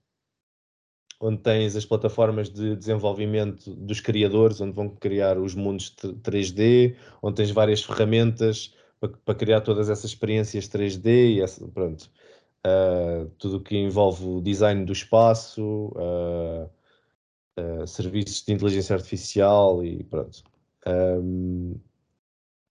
onde 1.21 1.39
tens 1.39 1.77
as 1.77 1.85
plataformas 1.85 2.49
de 2.49 2.77
desenvolvimento 2.77 3.75
dos 3.75 4.01
criadores, 4.01 4.61
onde 4.61 4.73
vão 4.73 4.89
criar 4.89 5.39
os 5.39 5.55
mundos 5.55 5.95
3D, 6.23 6.97
onde 7.23 7.37
tens 7.37 7.51
várias 7.51 7.83
ferramentas 7.83 8.75
para, 9.01 9.11
para 9.25 9.35
criar 9.35 9.61
todas 9.61 9.89
essas 9.91 10.07
experiências 10.07 10.69
3D 10.69 11.37
e 11.37 11.41
essa, 11.41 11.67
pronto. 11.69 12.11
Uh, 12.67 13.31
tudo 13.39 13.59
o 13.59 13.61
que 13.61 13.77
envolve 13.77 14.25
o 14.25 14.41
design 14.41 14.85
do 14.85 14.93
espaço, 14.93 15.93
uh, 15.95 16.69
uh, 17.59 17.87
serviços 17.87 18.43
de 18.45 18.53
inteligência 18.53 18.95
artificial 18.95 19.85
e 19.85 20.05
pronto. 20.05 20.43
Um, 20.87 21.75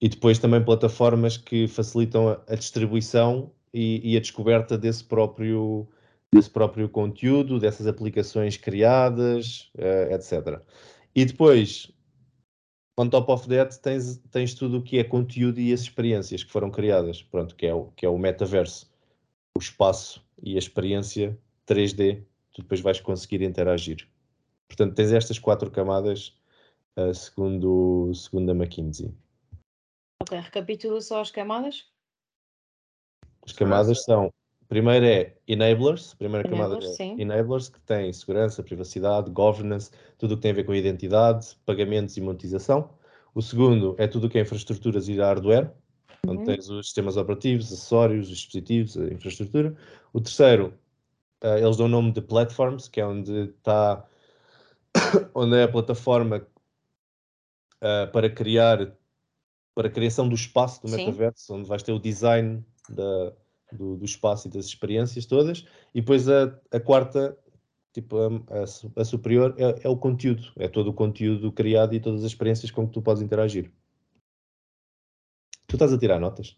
e 0.02 0.08
depois 0.10 0.40
também 0.40 0.64
plataformas 0.64 1.38
que 1.38 1.68
facilitam 1.68 2.30
a, 2.30 2.42
a 2.48 2.56
distribuição 2.56 3.52
e, 3.74 4.14
e, 4.14 4.18
a 4.18 4.20
descoberta 4.20 4.78
desse 4.78 5.04
próprio 5.04 5.88
desse 6.34 6.50
próprio 6.50 6.90
conteúdo, 6.90 7.60
dessas 7.60 7.88
aplicações 7.88 8.58
criadas, 8.58 9.72
uh, 9.78 9.82
eh, 9.82 10.14
etc. 10.14 10.62
E 11.16 11.24
depois, 11.26 11.90
on 13.00 13.10
top 13.10 13.32
of 13.32 13.48
that, 13.48 13.80
tens, 13.80 14.18
tens 14.30 14.54
tudo 14.54 14.80
o 14.80 14.84
que 14.84 15.00
é 15.00 15.06
conteúdo 15.06 15.60
e 15.60 15.72
as 15.72 15.82
experiências 15.82 16.44
que 16.44 16.52
foram 16.52 16.70
criadas, 16.70 17.24
pronto, 17.24 17.56
que 17.56 17.66
é 17.66 17.74
o, 17.74 17.86
que 17.96 18.06
é 18.06 18.10
o 18.10 18.18
metaverso, 18.18 18.92
o 19.56 19.60
espaço 19.60 20.22
e 20.44 20.56
a 20.56 20.60
experiência 20.60 21.38
3D, 21.66 22.24
tu 22.52 22.62
depois 22.62 22.82
vais 22.82 23.00
conseguir 23.00 23.42
interagir. 23.42 24.08
Portanto, 24.68 24.96
tens 24.96 25.12
estas 25.12 25.40
quatro 25.40 25.72
camadas, 25.72 26.38
uh, 26.98 27.14
segundo, 27.14 28.14
segundo 28.14 28.52
a 28.52 28.56
McKinsey. 28.56 29.14
Ok, 30.22 30.38
recapitula 30.40 31.02
só 31.02 31.22
as 31.22 31.32
camadas. 31.32 31.86
As 33.46 33.54
camadas 33.54 34.04
são 34.04 34.32
Primeiro 34.68 35.06
é 35.06 35.34
enablers, 35.48 36.14
primeira 36.16 36.46
enablers, 36.46 36.70
camada 36.70 36.92
é 36.92 36.96
sim. 36.96 37.16
enablers, 37.22 37.70
que 37.70 37.80
tem 37.82 38.12
segurança, 38.12 38.62
privacidade, 38.62 39.32
governance, 39.32 39.92
tudo 40.18 40.34
o 40.34 40.36
que 40.36 40.42
tem 40.42 40.52
a 40.52 40.56
ver 40.56 40.66
com 40.66 40.74
a 40.74 40.78
identidade, 40.78 41.56
pagamentos 41.66 42.18
e 42.18 42.22
monetização. 42.22 42.90
O 43.34 43.42
segundo 43.42 43.96
é 43.98 44.08
tudo 44.08 44.28
o 44.28 44.30
que 44.30 44.38
é 44.38 44.42
infraestruturas 44.42 45.08
e 45.08 45.16
hardware, 45.16 45.72
uhum. 46.26 46.34
onde 46.34 46.46
tens 46.46 46.70
os 46.70 46.88
sistemas 46.88 47.16
operativos, 47.16 47.72
acessórios, 47.72 48.30
os 48.30 48.36
dispositivos, 48.36 48.98
a 48.98 49.06
infraestrutura. 49.06 49.74
O 50.12 50.20
terceiro, 50.20 50.74
uh, 51.42 51.58
eles 51.58 51.78
dão 51.78 51.86
o 51.86 51.90
nome 51.90 52.12
de 52.12 52.22
platforms, 52.22 52.90
que 52.90 53.00
é 53.00 53.08
onde 53.08 53.32
está, 53.46 54.06
onde 55.34 55.56
é 55.58 55.64
a 55.64 55.72
plataforma 55.72 56.48
uh, 57.82 58.12
para 58.12 58.30
criar 58.30 58.96
para 59.78 59.90
a 59.90 59.92
criação 59.92 60.28
do 60.28 60.34
espaço 60.34 60.82
do 60.82 60.88
Sim. 60.88 60.98
metaverso, 60.98 61.54
onde 61.54 61.70
vais 61.70 61.84
ter 61.84 61.92
o 61.92 62.00
design 62.00 62.66
da, 62.90 63.32
do, 63.72 63.96
do 63.96 64.06
espaço 64.06 64.48
e 64.48 64.52
das 64.52 64.66
experiências 64.66 65.28
todas, 65.28 65.68
e 65.94 66.02
depois 66.02 66.28
a, 66.28 66.60
a 66.72 66.80
quarta, 66.80 67.38
tipo, 67.94 68.18
a, 68.18 68.28
a 68.28 69.02
a 69.02 69.06
superior, 69.06 69.54
é, 69.56 69.86
é 69.86 69.88
o 69.88 69.96
conteúdo, 69.96 70.52
é 70.58 70.68
todo 70.68 70.90
o 70.90 70.94
conteúdo 70.94 71.52
criado 71.52 71.94
e 71.94 72.00
todas 72.00 72.22
as 72.22 72.32
experiências 72.32 72.72
com 72.72 72.88
que 72.88 72.94
tu 72.94 73.04
podes 73.04 73.22
interagir. 73.22 73.72
Tu 75.68 75.76
estás 75.76 75.94
a 75.94 76.00
tirar 76.00 76.20
notas? 76.20 76.58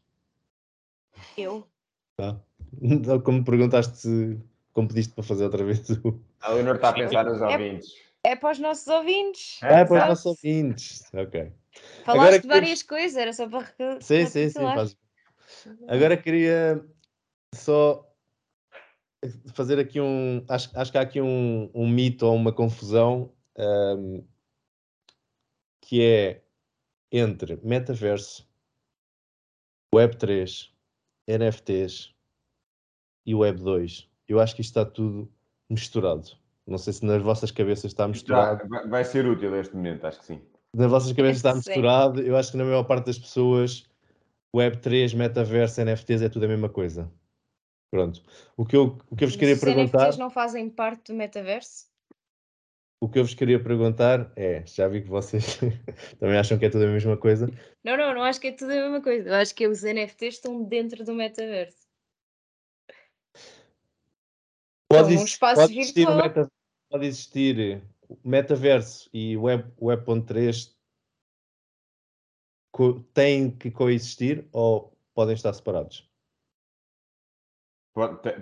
Eu? 1.36 1.68
Tá? 2.16 2.40
Como 3.26 3.44
perguntaste, 3.44 4.40
como 4.72 4.88
pediste 4.88 5.14
para 5.14 5.24
fazer 5.24 5.44
outra 5.44 5.66
vez 5.66 5.90
o. 5.90 6.22
A 6.40 6.52
Leonor 6.52 6.76
está 6.76 6.90
a 6.90 6.94
pensar 6.94 7.26
nos 7.26 7.42
É- 7.42 7.48
ouvintes. 7.48 7.94
É 7.96 8.09
para 8.36 8.52
os 8.52 8.60
nossos 8.60 8.88
ouvintes. 8.88 9.62
É, 9.64 9.86
para 9.86 10.02
os 10.02 10.08
nossos 10.08 10.26
ouvintes. 10.26 11.04
Ok. 11.14 11.52
Falaste 12.04 12.28
Agora 12.28 12.40
de 12.40 12.48
várias 12.48 12.84
coisas, 12.84 13.18
era 13.18 13.34
só 13.34 13.48
para 13.48 13.66
Sim, 14.02 14.26
sim, 14.26 14.50
sim. 14.50 14.60
Faz... 14.60 14.98
Agora 15.88 16.18
queria 16.18 16.84
só 17.54 18.06
fazer 19.54 19.80
aqui 19.80 20.00
um. 20.00 20.44
Acho, 20.48 20.70
acho 20.78 20.92
que 20.92 20.98
há 20.98 21.02
aqui 21.02 21.22
um, 21.22 21.70
um 21.74 21.88
mito 21.88 22.26
ou 22.26 22.36
uma 22.36 22.52
confusão 22.52 23.34
ahm, 23.58 24.22
que 25.82 26.02
é 26.04 26.44
entre 27.12 27.60
metaverso, 27.64 28.48
Web3, 29.94 30.70
NFTs 31.28 32.14
e 33.26 33.34
Web2. 33.34 34.08
Eu 34.28 34.40
acho 34.40 34.56
que 34.56 34.62
isto 34.62 34.72
está 34.72 34.86
tudo 34.86 35.32
misturado. 35.70 36.39
Não 36.70 36.78
sei 36.78 36.94
se 36.94 37.04
nas 37.04 37.22
vossas 37.22 37.50
cabeças 37.52 37.86
está 37.86 38.08
misturado. 38.08 38.62
Já, 38.72 38.88
vai- 38.88 39.04
ser 39.04 39.26
útil 39.26 39.56
este 39.56 39.76
momento, 39.76 40.06
acho 40.06 40.20
que 40.20 40.26
sim. 40.26 40.42
nas 40.76 40.90
vossas 40.90 41.12
cabeças 41.14 41.38
está 41.38 41.52
Sim. 41.52 41.58
misturado. 41.58 42.22
Eu 42.22 42.38
acho 42.38 42.52
que 42.52 42.58
na 42.58 42.64
maior 42.64 42.84
parte 42.84 43.08
das 43.08 43.18
pessoas, 43.18 43.90
Web3, 44.56 45.16
metaverso, 45.16 45.82
NFTs 45.82 46.22
é 46.22 46.30
tudo 46.30 46.46
a 46.46 46.48
mesma 46.48 46.70
coisa. 46.70 47.12
Pronto. 47.92 48.22
O 48.56 48.66
que 48.66 48.76
eu, 48.76 49.00
o 49.10 49.16
que 49.16 49.24
eu 49.24 49.28
vos 49.28 49.36
Mas 49.36 49.36
queria 49.38 49.56
os 49.56 49.60
perguntar, 49.62 49.98
NFTs 50.04 50.18
não 50.20 50.30
fazem 50.30 50.70
parte 50.70 51.12
do 51.12 51.18
metaverso? 51.18 51.90
o 53.02 53.08
que 53.10 53.18
eu 53.18 53.24
vos 53.24 53.34
queria 53.34 53.64
perguntar 53.64 54.30
é, 54.36 54.62
já 54.68 54.86
vi 54.88 55.02
que 55.02 55.08
vocês 55.08 55.58
também 56.20 56.38
acham 56.38 56.60
que 56.60 56.66
é 56.66 56.70
tudo 56.70 56.84
a 56.84 56.88
mesma 56.88 57.16
coisa. 57.18 57.48
Não, 57.84 57.96
não, 57.98 58.14
não 58.14 58.24
acho 58.24 58.40
que 58.42 58.48
é 58.48 58.52
tudo 58.52 58.72
a 58.72 58.76
mesma 58.76 59.02
coisa. 59.02 59.30
Eu 59.30 59.36
acho 59.36 59.56
que 59.56 59.68
os 59.68 59.84
NFTs 59.84 60.36
estão 60.36 60.64
dentro 60.64 61.04
do 61.04 61.14
metaverso. 61.16 61.88
Pode, 64.92 65.10
um 65.10 65.16
exi- 65.16 65.24
espaço 65.26 65.62
pode 65.62 65.80
existir 65.80 66.08
o 66.08 66.14
virtual. 66.14 66.28
meta- 66.28 66.52
pode 66.90 67.06
existir 67.06 67.84
metaverso 68.24 69.10
e 69.14 69.38
Web, 69.38 69.72
Web.3 69.80 70.76
co- 72.72 73.02
têm 73.14 73.52
que 73.56 73.70
coexistir 73.72 74.48
ou 74.52 74.98
podem 75.14 75.36
estar 75.36 75.54
separados? 75.54 76.10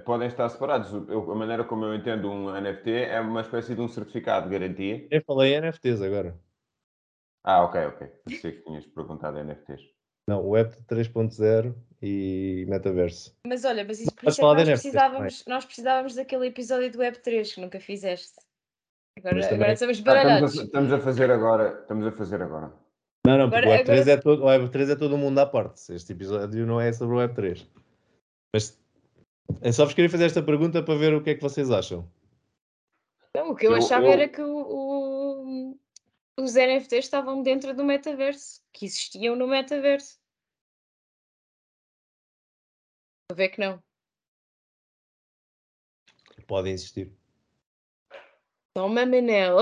Podem 0.05 0.27
estar 0.27 0.47
separados. 0.49 0.91
Eu- 1.09 1.31
a 1.31 1.35
maneira 1.35 1.63
como 1.63 1.85
eu 1.85 1.95
entendo 1.95 2.29
um 2.29 2.49
NFT 2.55 2.91
é 2.91 3.19
uma 3.19 3.41
espécie 3.41 3.73
de 3.73 3.81
um 3.81 3.87
certificado 3.87 4.47
de 4.49 4.57
garantia. 4.57 5.07
Eu 5.09 5.23
falei 5.25 5.55
NFTs 5.55 6.01
agora. 6.01 6.39
Ah, 7.43 7.63
ok, 7.63 7.85
ok. 7.85 8.07
Pensei 8.25 8.51
que 8.51 8.61
tinhas 8.63 8.85
perguntado 8.85 9.39
NFTs. 9.39 9.81
Não, 10.27 10.45
Web 10.49 10.75
3.0 10.89 11.73
e 12.01 12.65
metaverso. 12.67 13.33
Mas 13.47 13.63
olha, 13.63 13.85
mas 13.85 14.01
isso 14.01 14.13
por 14.13 14.27
isso 14.29 14.41
é 14.41 14.43
nós 14.43 14.57
NFTs 14.61 14.81
precisávamos, 14.81 15.45
nós 15.47 15.65
precisávamos 15.65 16.15
daquele 16.15 16.47
episódio 16.47 16.91
do 16.91 16.99
Web3 16.99 17.53
que 17.55 17.61
nunca 17.61 17.79
fizeste. 17.79 18.33
Agora, 19.17 19.35
Mas 19.35 19.45
também- 19.45 19.57
agora 19.61 19.73
estamos 19.73 19.99
Ah, 19.99 20.03
baralhados. 20.03 20.51
estamos, 20.53 20.59
a, 20.59 20.65
estamos 20.65 20.93
a 20.93 20.99
fazer 20.99 21.31
agora. 21.31 21.79
Estamos 21.81 22.07
a 22.07 22.11
fazer 22.11 22.41
agora. 22.41 22.73
Não, 23.25 23.37
não, 23.37 23.49
porque 23.49 23.65
Agora- 23.65 23.67
o 23.67 23.85
Web3, 23.85 24.01
agora- 24.01 24.11
é 24.11 24.17
todo, 24.17 24.43
o 24.43 24.45
Web3 24.47 24.89
é 24.91 24.95
todo 24.95 25.17
mundo 25.17 25.39
à 25.39 25.45
parte. 25.45 25.93
Este 25.93 26.11
episódio 26.11 26.65
não 26.67 26.79
é 26.79 26.91
sobre 26.93 27.15
o 27.15 27.19
Web3. 27.19 27.65
Mas 28.53 28.77
eu 29.61 29.73
só 29.73 29.85
vos 29.85 29.93
queria 29.93 30.09
fazer 30.09 30.25
esta 30.25 30.43
pergunta 30.43 30.83
para 30.83 30.95
ver 30.99 31.13
o 31.15 31.23
que 31.23 31.31
é 31.31 31.35
que 31.35 31.41
vocês 31.41 31.71
acham. 31.71 32.07
Não, 33.33 33.51
o 33.51 33.55
que 33.55 33.65
eu, 33.65 33.71
Eu- 33.71 33.77
achava 33.77 34.05
eu- 34.05 34.11
era 34.11 34.27
que 34.27 34.41
o- 34.41 35.73
o- 35.73 35.77
os 36.39 36.55
NFTs 36.55 37.05
estavam 37.05 37.41
dentro 37.41 37.73
do 37.73 37.83
metaverso, 37.83 38.61
que 38.73 38.85
existiam 38.85 39.35
no 39.35 39.47
metaverso. 39.47 40.16
Vou 43.29 43.35
ver 43.35 43.49
que 43.49 43.59
não. 43.59 43.81
Podem 46.47 46.71
existir. 46.71 47.11
Toma, 48.73 49.05
Manel. 49.05 49.57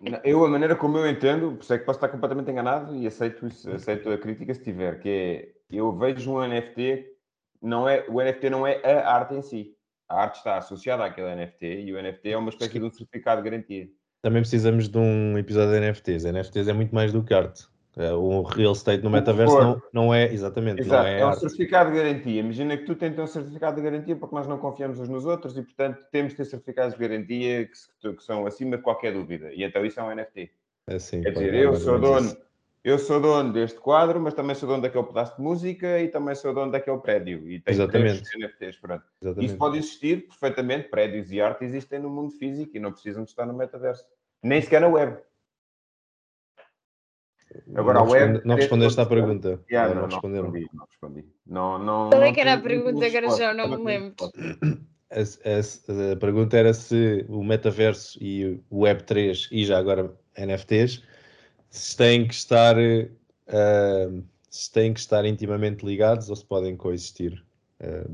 Na- 0.00 0.20
Eu, 0.22 0.44
a 0.44 0.48
maneira 0.48 0.76
como 0.76 0.96
eu 0.98 1.08
entendo, 1.10 1.56
por 1.56 1.62
isso 1.62 1.74
é 1.74 1.78
que 1.78 1.84
posso 1.84 1.96
estar 1.96 2.08
completamente 2.08 2.48
enganado 2.48 2.94
e 2.94 3.08
aceito, 3.08 3.44
isso, 3.48 3.68
aceito 3.72 4.08
a 4.08 4.16
crítica 4.16 4.54
se 4.54 4.62
tiver, 4.62 5.00
que 5.00 5.08
é, 5.08 5.52
eu 5.68 5.90
vejo 5.98 6.32
um 6.32 6.40
NFT, 6.46 7.12
não 7.60 7.88
é, 7.88 8.06
o 8.08 8.20
NFT 8.22 8.50
não 8.50 8.64
é 8.64 8.80
a 8.84 9.12
arte 9.12 9.34
em 9.34 9.42
si. 9.42 9.76
A 10.08 10.22
arte 10.22 10.36
está 10.36 10.58
associada 10.58 11.04
àquele 11.04 11.34
NFT 11.34 11.66
e 11.82 11.92
o 11.92 12.00
NFT 12.00 12.28
é 12.30 12.36
uma 12.36 12.50
espécie 12.50 12.78
de 12.78 12.84
um 12.84 12.90
certificado 12.92 13.42
de 13.42 13.50
garantia. 13.50 13.88
Também 14.22 14.42
precisamos 14.42 14.88
de 14.88 14.96
um 14.98 15.36
episódio 15.36 15.72
de 15.72 15.80
NFTs. 15.80 16.24
NFTs 16.24 16.68
é 16.68 16.72
muito 16.72 16.94
mais 16.94 17.12
do 17.12 17.24
que 17.24 17.34
arte. 17.34 17.66
É, 17.96 18.12
O 18.12 18.42
real 18.42 18.72
estate 18.72 19.02
no 19.02 19.10
metaverso 19.10 19.58
não, 19.58 19.82
não 19.92 20.14
é, 20.14 20.32
exatamente, 20.32 20.80
Exato, 20.80 21.02
não 21.02 21.08
é, 21.08 21.20
é 21.20 21.24
um 21.24 21.28
arte. 21.28 21.40
certificado 21.40 21.90
de 21.90 21.96
garantia. 21.96 22.40
Imagina 22.40 22.76
que 22.76 22.84
tu 22.84 22.94
tens 22.94 23.18
um 23.18 23.26
certificado 23.26 23.76
de 23.76 23.82
garantia 23.82 24.14
porque 24.16 24.34
nós 24.34 24.46
não 24.46 24.58
confiamos 24.58 25.00
uns 25.00 25.08
nos 25.08 25.26
outros 25.26 25.56
e, 25.56 25.62
portanto, 25.62 25.98
temos 26.12 26.32
de 26.32 26.36
ter 26.36 26.44
certificados 26.44 26.94
de 26.94 27.00
garantia 27.00 27.66
que, 27.66 28.12
que 28.14 28.22
são 28.22 28.46
acima 28.46 28.76
de 28.76 28.82
qualquer 28.82 29.12
dúvida. 29.12 29.52
E 29.52 29.64
então 29.64 29.84
isso 29.84 29.98
é 29.98 30.02
um 30.04 30.14
NFT. 30.14 30.50
É 30.86 30.94
assim, 30.94 31.20
Quer 31.22 31.32
dizer, 31.32 31.54
é 31.54 31.64
eu 31.64 31.74
sou 31.74 31.98
dono, 31.98 32.26
isso. 32.26 32.38
eu 32.84 32.98
sou 32.98 33.20
dono 33.20 33.52
deste 33.52 33.78
quadro, 33.80 34.20
mas 34.20 34.34
também 34.34 34.54
sou 34.54 34.68
dono 34.68 34.82
daquele 34.82 35.04
pedaço 35.04 35.36
de 35.36 35.42
música 35.42 36.00
e 36.00 36.08
também 36.08 36.34
sou 36.36 36.54
dono 36.54 36.70
daquele 36.70 36.98
prédio. 36.98 37.50
E 37.50 37.60
tenho 37.60 37.74
Exatamente. 37.74 38.22
NFTs, 38.38 38.76
pronto. 38.76 39.04
Exatamente. 39.20 39.46
Isso 39.50 39.58
pode 39.58 39.78
existir 39.78 40.28
perfeitamente, 40.28 40.88
prédios 40.88 41.32
e 41.32 41.40
arte 41.40 41.64
existem 41.64 41.98
no 41.98 42.08
mundo 42.08 42.30
físico 42.30 42.76
e 42.76 42.80
não 42.80 42.92
precisam 42.92 43.24
de 43.24 43.30
estar 43.30 43.46
no 43.46 43.52
metaverso. 43.52 44.04
Nem 44.42 44.62
sequer 44.62 44.80
na 44.80 44.88
web. 44.88 45.18
Agora, 47.74 47.98
não, 48.00 48.06
a 48.06 48.10
web 48.10 48.24
responde- 48.26 48.46
não 48.48 48.54
respondeste 48.56 49.00
à 49.00 49.06
pergunta. 49.06 49.60
Yeah, 49.70 49.94
não, 49.94 50.02
não 50.02 50.08
não 50.08 50.20
respondi, 50.20 50.68
não 50.72 50.84
respondi. 50.86 51.24
Não, 51.46 51.78
não, 51.78 52.10
Qual 52.10 52.22
é 52.22 52.32
que 52.32 52.40
era 52.40 52.54
a 52.54 52.60
pergunta? 52.60 53.00
tenho 53.00 53.18
Agora 53.18 53.36
já 53.36 53.50
resposta, 53.50 53.54
não 53.54 53.68
me 53.78 53.84
lembro. 53.84 54.14
A, 55.10 55.18
a- 55.20 56.12
a 56.12 56.16
pergunta 56.16 56.56
era 56.56 56.72
se 56.72 57.26
o 57.28 57.42
metaverso 57.42 58.16
e 58.22 58.60
o 58.70 58.80
Web3 58.82 59.48
e 59.50 59.64
já 59.64 59.78
agora 59.78 60.12
NFTs 60.36 61.02
se 61.68 61.96
têm 61.96 62.26
que 62.28 62.34
estar 62.34 62.76
ah, 63.48 64.22
se 64.48 64.70
têm 64.72 64.92
que 64.94 65.00
estar 65.00 65.24
intimamente 65.24 65.84
ligados 65.84 66.30
ou 66.30 66.36
se 66.36 66.44
podem 66.44 66.76
coexistir 66.76 67.44
ah, 67.80 68.06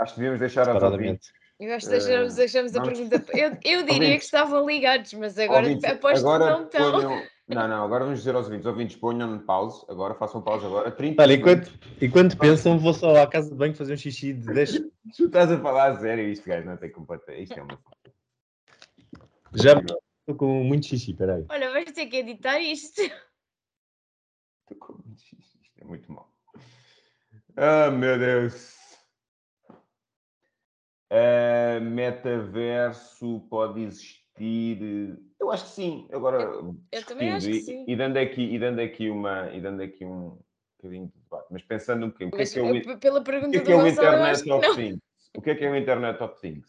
Acho 0.00 0.14
que 0.14 0.20
devíamos 0.20 0.40
deixar 0.40 0.64
separadamente. 0.64 1.28
Eu 1.60 1.72
acho 1.74 1.86
que 1.86 1.92
deixamos, 1.92 2.32
Eh, 2.32 2.36
deixamos 2.36 2.74
a 2.76 2.80
vamos- 2.80 2.98
pergunta. 2.98 3.24
Eu, 3.38 3.50
eu 3.62 3.82
diria 3.86 3.86
que 3.86 3.92
Ouvintes. 3.92 4.24
estavam 4.24 4.66
ligados, 4.66 5.12
mas 5.14 5.38
agora 5.38 5.60
Ouvintes, 5.62 5.84
aposto 5.84 6.26
agora 6.28 6.44
que 6.44 6.50
não 6.50 6.64
estão. 6.64 6.92
ponham- 6.92 7.22
Não, 7.48 7.68
não, 7.68 7.84
agora 7.84 8.04
vamos 8.04 8.20
dizer 8.20 8.34
aos 8.34 8.46
ouvintes. 8.46 8.66
Ouvintes, 8.66 8.96
ponham 8.96 9.38
pause. 9.40 9.84
Agora 9.88 10.14
façam 10.14 10.40
pausa 10.40 10.66
agora. 10.66 10.90
30 10.90 11.22
Olha, 11.22 11.34
enquanto, 11.34 11.72
enquanto 12.00 12.38
pensam, 12.38 12.78
vou 12.78 12.94
só 12.94 13.22
à 13.22 13.26
casa 13.26 13.50
de 13.50 13.56
banho 13.56 13.74
fazer 13.74 13.94
um 13.94 13.96
xixi 13.96 14.32
de 14.32 14.52
10 14.52 14.80
Tu 15.16 15.26
estás 15.26 15.50
a 15.50 15.60
falar 15.60 15.90
a 15.90 15.98
sério, 15.98 16.28
isto, 16.28 16.46
gajo, 16.46 16.66
não 16.66 16.76
tem 16.76 16.90
completa. 16.90 17.34
Isto 17.34 17.58
é 17.58 17.62
uma. 17.62 17.78
Já 19.52 19.72
estou 19.72 20.36
com 20.36 20.64
muito 20.64 20.86
xixi, 20.86 21.12
peraí. 21.12 21.44
Olha, 21.48 21.72
vais 21.72 21.92
ter 21.92 22.06
que 22.06 22.18
editar 22.18 22.58
isto. 22.60 23.02
Isto 23.02 23.12
é 25.80 25.84
muito 25.84 26.10
mal. 26.10 26.32
Ah, 27.56 27.90
meu 27.90 28.18
Deus. 28.18 28.74
Ah, 31.10 31.80
metaverso 31.80 33.40
pode 33.50 33.82
existir. 33.82 34.21
Eu 35.38 35.50
acho 35.50 35.64
que 35.64 35.70
sim. 35.70 36.08
Agora, 36.12 36.42
eu 36.90 37.04
também 37.06 37.30
acho 37.32 37.46
que 37.46 37.60
sim. 37.60 37.84
E, 37.86 37.92
e 37.92 37.96
dando 37.96 38.16
aqui, 38.16 38.42
e 38.42 38.58
dando 38.58 38.80
aqui 38.80 39.08
uma, 39.10 39.50
e 39.52 39.60
dando 39.60 39.82
aqui 39.82 40.04
um 40.04 40.38
bocadinho 40.78 41.06
de 41.06 41.12
debate, 41.22 41.46
mas 41.50 41.62
pensando 41.62 42.06
um 42.06 42.08
bocadinho, 42.08 42.28
o 42.30 42.32
que 42.36 42.42
é 42.42 42.46
que 42.46 42.58
é 42.58 42.62
o, 42.62 42.76
eu- 42.76 42.98
pela 42.98 43.20
o 43.20 43.24
pergunta 43.24 43.50
que 43.50 43.56
é, 43.56 43.60
do 43.60 43.66
que 43.66 43.72
é 43.72 43.76
o 43.76 43.80
eu 43.80 43.88
Internet 43.88 44.50
of 44.50 44.66
não. 44.68 44.74
Things? 44.74 44.98
O 45.36 45.40
que 45.42 45.50
é 45.50 45.54
que 45.54 45.64
é 45.64 45.70
o 45.70 45.76
Internet 45.76 46.22
of 46.22 46.40
Things? 46.40 46.66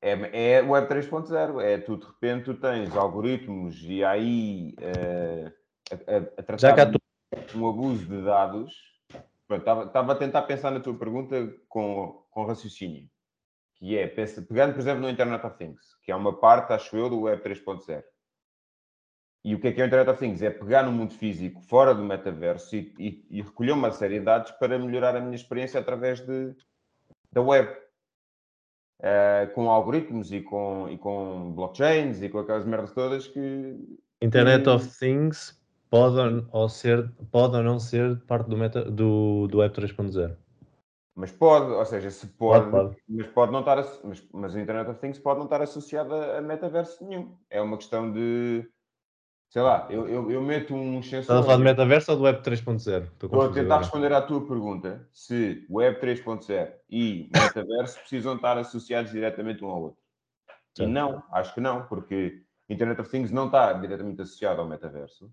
É, 0.00 0.56
é 0.58 0.62
Web 0.62 0.88
3.0, 0.88 1.60
é 1.60 1.78
tu 1.78 1.96
de 1.96 2.06
repente 2.06 2.44
tu 2.44 2.54
tens 2.54 2.94
algoritmos 2.96 3.82
e 3.82 4.04
aí 4.04 4.74
eh, 4.80 5.52
a, 5.90 5.94
a- 6.16 6.32
a 6.38 6.42
tratar 6.42 6.84
de 6.86 6.98
um 7.56 7.68
abuso 7.68 8.06
de 8.06 8.22
dados. 8.22 8.76
Estava 9.50 10.12
a 10.12 10.16
tentar 10.16 10.42
pensar 10.42 10.70
na 10.70 10.78
tua 10.78 10.94
pergunta 10.96 11.52
com, 11.68 12.22
com 12.30 12.44
raciocínio, 12.44 13.08
que 13.78 13.96
é, 13.96 14.06
pensa, 14.06 14.42
pegando, 14.42 14.72
por 14.74 14.80
exemplo, 14.80 15.02
no 15.02 15.10
Internet 15.10 15.46
of 15.46 15.56
Things, 15.56 15.96
que 16.02 16.10
é 16.10 16.16
uma 16.16 16.38
parte, 16.38 16.72
acho 16.72 16.96
eu, 16.96 17.08
do 17.08 17.20
Web 17.22 17.42
3.0. 17.42 18.02
E 19.44 19.54
o 19.54 19.60
que 19.60 19.68
é 19.68 19.72
que 19.72 19.80
é 19.80 19.84
o 19.84 19.86
Internet 19.86 20.10
of 20.10 20.18
Things? 20.18 20.42
É 20.42 20.50
pegar 20.50 20.82
no 20.82 20.92
mundo 20.92 21.14
físico, 21.14 21.60
fora 21.62 21.94
do 21.94 22.02
metaverso, 22.02 22.74
e, 22.76 22.92
e- 22.98 23.26
e 23.30 23.42
recolher 23.42 23.72
uma 23.72 23.92
série 23.92 24.18
de 24.18 24.24
dados 24.24 24.50
para 24.52 24.78
melhorar 24.78 25.16
a 25.16 25.20
minha 25.20 25.36
experiência 25.36 25.78
através 25.78 26.20
de, 26.20 26.54
da 27.32 27.40
web. 27.40 27.68
Eh, 29.00 29.46
com 29.54 29.70
algoritmos 29.70 30.32
e 30.32 30.40
com, 30.40 30.88
e 30.90 30.98
com 30.98 31.52
blockchains 31.54 32.20
e 32.20 32.28
com 32.28 32.40
aquelas 32.40 32.64
merdas 32.64 32.90
todas 32.92 33.28
que 33.28 33.76
Internet 34.20 34.68
of 34.68 34.98
Things 34.98 35.56
pode 35.88 36.18
ou, 36.18 36.48
ou 36.50 36.68
ser, 36.68 37.08
pode 37.30 37.56
ou 37.56 37.62
não 37.62 37.78
ser 37.78 38.18
parte 38.26 38.48
do, 38.50 38.56
meta, 38.56 38.84
do, 38.90 39.46
do 39.46 39.58
Web 39.58 39.72
3.0. 39.72 40.36
Mas 41.18 41.32
pode, 41.32 41.72
ou 41.72 41.84
seja, 41.84 42.12
se 42.12 42.28
pode, 42.28 42.70
Pode, 42.70 42.90
pode. 42.90 43.02
mas 43.08 43.26
pode 43.26 43.50
não 43.50 43.58
estar, 43.58 43.76
mas, 44.04 44.28
mas 44.32 44.54
o 44.54 44.58
Internet 44.60 44.88
of 44.88 45.00
Things 45.00 45.18
pode 45.18 45.38
não 45.38 45.46
estar 45.46 45.60
associado 45.60 46.14
a, 46.14 46.38
a 46.38 46.40
metaverso 46.40 47.04
nenhum. 47.04 47.36
É 47.50 47.60
uma 47.60 47.76
questão 47.76 48.12
de, 48.12 48.64
sei 49.50 49.62
lá, 49.62 49.88
eu, 49.90 50.06
eu, 50.08 50.30
eu 50.30 50.40
meto 50.40 50.76
um 50.76 51.00
Estás 51.00 51.14
a 51.14 51.22
sensor. 51.24 51.42
falar 51.42 51.56
do 51.56 51.64
metaverso 51.64 52.12
ou 52.12 52.18
do 52.18 52.22
Web 52.22 52.40
3.0? 52.44 53.02
Estou 53.02 53.42
a 53.42 53.52
tentar 53.52 53.78
responder 53.78 54.12
à 54.12 54.22
tua 54.22 54.46
pergunta 54.46 55.08
se 55.12 55.66
Web 55.68 56.00
3.0 56.00 56.72
e 56.88 57.28
metaverso 57.32 57.98
precisam 57.98 58.36
estar 58.36 58.56
associados 58.56 59.10
diretamente 59.10 59.64
um 59.64 59.68
ao 59.70 59.82
outro. 59.82 60.00
E 60.76 60.82
Certo. 60.82 60.88
não, 60.92 61.24
acho 61.32 61.52
que 61.52 61.60
não, 61.60 61.84
porque 61.88 62.44
Internet 62.70 63.00
of 63.00 63.10
Things 63.10 63.32
não 63.32 63.46
está 63.46 63.72
diretamente 63.72 64.22
associado 64.22 64.60
ao 64.60 64.68
metaverso, 64.68 65.28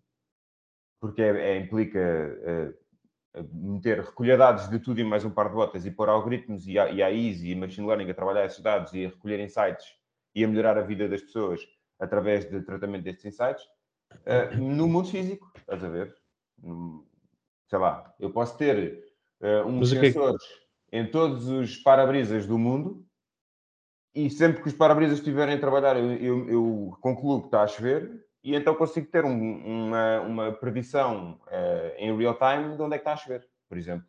porque 1.00 1.22
é- 1.22 1.58
é- 1.58 1.60
implica 1.60 2.00
eh, 2.00 2.74
meter, 3.52 4.02
recolher 4.02 4.38
dados 4.38 4.70
de 4.70 4.80
tudo 4.80 5.00
e 5.00 5.04
mais 5.04 5.26
um 5.26 5.30
par 5.30 5.50
de 5.50 5.56
botas 5.56 5.86
e 5.86 5.92
pôr 5.92 6.10
algoritmos 6.10 6.68
e, 6.68 6.78
a- 6.80 6.90
e 6.90 7.02
AIs 7.04 7.44
e 7.44 7.56
machine 7.56 7.88
learning 7.88 8.10
a 8.10 8.14
trabalhar 8.14 8.46
esses 8.46 8.60
dados 8.62 8.94
e 8.94 9.06
a 9.06 9.10
recolher 9.10 9.40
insights 9.40 9.86
e 10.34 10.44
a 10.44 10.48
melhorar 10.48 10.78
a 10.78 10.82
vida 10.82 11.08
das 11.10 11.22
pessoas 11.22 11.62
através 12.00 12.50
de 12.50 12.62
tratamento 12.62 13.04
destes 13.04 13.26
insights 13.26 13.64
eh, 14.26 14.56
no 14.58 14.88
mundo 14.88 15.08
físico, 15.10 15.52
estás 15.58 15.84
a 15.84 15.90
ver? 15.90 16.16
Sei 17.70 17.80
lá, 17.80 18.14
eu 18.20 18.30
posso 18.32 18.58
ter 18.58 19.04
eh, 19.42 19.64
uns 19.64 19.92
é 19.92 20.00
que- 20.00 20.12
sensores 20.12 20.42
em 20.92 21.10
todos 21.10 21.48
os 21.48 21.78
para-brisas 21.78 22.46
do 22.46 22.58
mundo 22.58 23.06
e 24.14 24.30
sempre 24.30 24.62
que 24.62 24.68
os 24.70 24.74
para-brisas 24.74 25.18
estiverem 25.20 25.56
a 25.56 25.60
trabalhar, 25.60 25.98
eu, 25.98 26.12
eu- 26.14 26.50
eu 26.50 26.98
concluo 27.02 27.42
que 27.42 27.48
está 27.48 27.64
a 27.64 27.68
chover 27.68 28.25
e 28.46 28.56
então 28.56 28.76
consigo 28.76 29.08
ter 29.08 29.26
um- 29.26 29.88
uma, 29.88 30.22
uma 30.22 30.52
predição 30.54 31.40
eh, 31.50 31.96
em 31.98 32.16
real 32.16 32.38
time 32.38 32.76
de 32.78 32.82
onde 32.82 32.96
é 32.96 32.98
que 33.00 33.02
está 33.02 33.14
a 33.14 33.18
chover, 33.18 33.48
por 33.68 33.78
exemplo. 33.78 34.08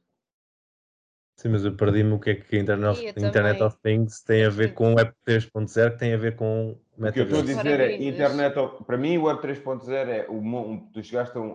Sim, 1.39 1.51
mas 1.51 1.65
eu 1.65 1.77
perdi-me 1.77 2.13
o 2.13 2.19
que 2.19 2.31
é 2.31 2.35
que 2.35 2.57
a 2.57 2.61
Internet, 2.61 2.91
of, 2.93 3.07
Internet 3.09 3.63
of 3.63 3.77
Things 3.83 4.23
tem 4.23 4.45
a 4.45 4.49
ver 4.49 4.73
com 4.75 4.93
o 4.93 4.97
Web 4.97 5.13
3.0 5.27 5.93
que 5.93 5.99
tem 5.99 6.15
a 6.15 6.17
ver 6.17 6.35
com 6.37 6.79
O 6.99 7.13
que 7.13 7.21
eu 7.21 7.25
estou 7.25 7.41
a 7.41 7.43
dizer 7.43 7.81
é, 7.81 7.97
internet, 8.03 8.59
of- 8.59 8.85
para 8.85 8.97
mim 8.97 9.19
o 9.19 9.25
Web 9.25 9.41
3.0 9.43 9.91
é 10.09 10.27
o, 10.29 10.35
um- 10.37 10.91
tu 10.93 11.03
chegaste 11.03 11.37
a 11.37 11.41
um, 11.41 11.55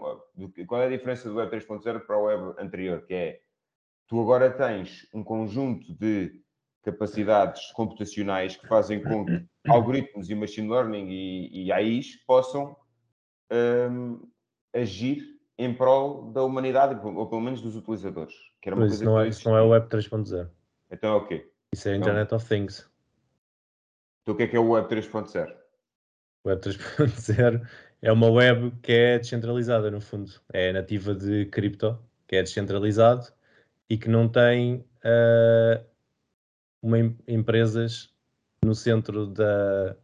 qual 0.68 0.82
é 0.82 0.86
a 0.86 0.90
diferença 0.90 1.28
do 1.30 1.36
Web 1.36 1.50
3.0 1.52 2.00
para 2.02 2.18
o 2.18 2.24
Web 2.26 2.62
anterior, 2.62 3.02
que 3.08 3.14
é, 3.14 3.42
tu 4.08 4.22
agora 4.22 4.52
tens 4.52 5.08
um 5.14 5.24
conjunto 5.24 5.92
de 5.96 6.40
capacidades 6.84 7.72
computacionais 7.72 8.56
que 8.56 8.68
fazem 8.68 9.02
com 9.02 9.26
que 9.26 9.46
algoritmos 9.68 10.30
e 10.30 10.36
machine 10.36 10.70
learning 10.70 11.08
e, 11.10 11.66
e 11.66 11.72
AIs 11.72 12.16
possam 12.26 12.76
hum, 13.52 14.22
agir 14.74 15.24
em 15.58 15.74
prol 15.74 16.32
da 16.32 16.44
humanidade, 16.44 17.00
ou 17.06 17.28
pelo 17.28 17.42
menos 17.42 17.62
dos 17.62 17.76
utilizadores. 17.76 18.34
Que 18.62 18.70
era 18.70 18.76
uma 18.76 18.86
Mas 18.86 18.92
coisa 18.92 19.04
isso 19.04 19.12
não, 19.12 19.20
é, 19.20 19.28
isso 19.28 19.50
não 19.50 19.58
é 19.58 19.62
o 19.62 19.70
Web 19.70 19.88
3.0. 19.88 20.50
Então 20.90 21.14
é 21.14 21.16
o 21.16 21.28
quê? 21.28 21.52
Isso 21.74 21.88
é 21.88 21.92
Não. 21.92 22.00
Internet 22.00 22.34
of 22.34 22.48
Things. 22.48 22.90
Então 24.24 24.34
o 24.34 24.38
que 24.38 24.44
é 24.44 24.48
que 24.48 24.56
é 24.56 24.60
o 24.60 24.70
Web 24.70 24.88
3.0? 24.90 25.56
O 26.44 26.50
Web 26.50 26.62
3.0 26.62 27.68
é 28.02 28.12
uma 28.12 28.30
web 28.30 28.72
que 28.82 28.92
é 28.92 29.20
descentralizada, 29.20 29.92
no 29.92 30.02
fundo. 30.02 30.32
É 30.52 30.74
nativa 30.74 31.14
de 31.14 31.46
cripto, 31.46 32.00
que 32.28 32.36
é 32.36 32.42
descentralizado 32.44 33.32
e 33.90 33.98
que 33.98 34.10
não 34.10 34.28
tem 34.28 34.84
ah, 35.04 35.84
uma, 36.82 36.98
em- 36.98 37.18
empresas 37.28 38.11
no 38.64 38.76
centro 38.76 39.28
da 39.28 39.96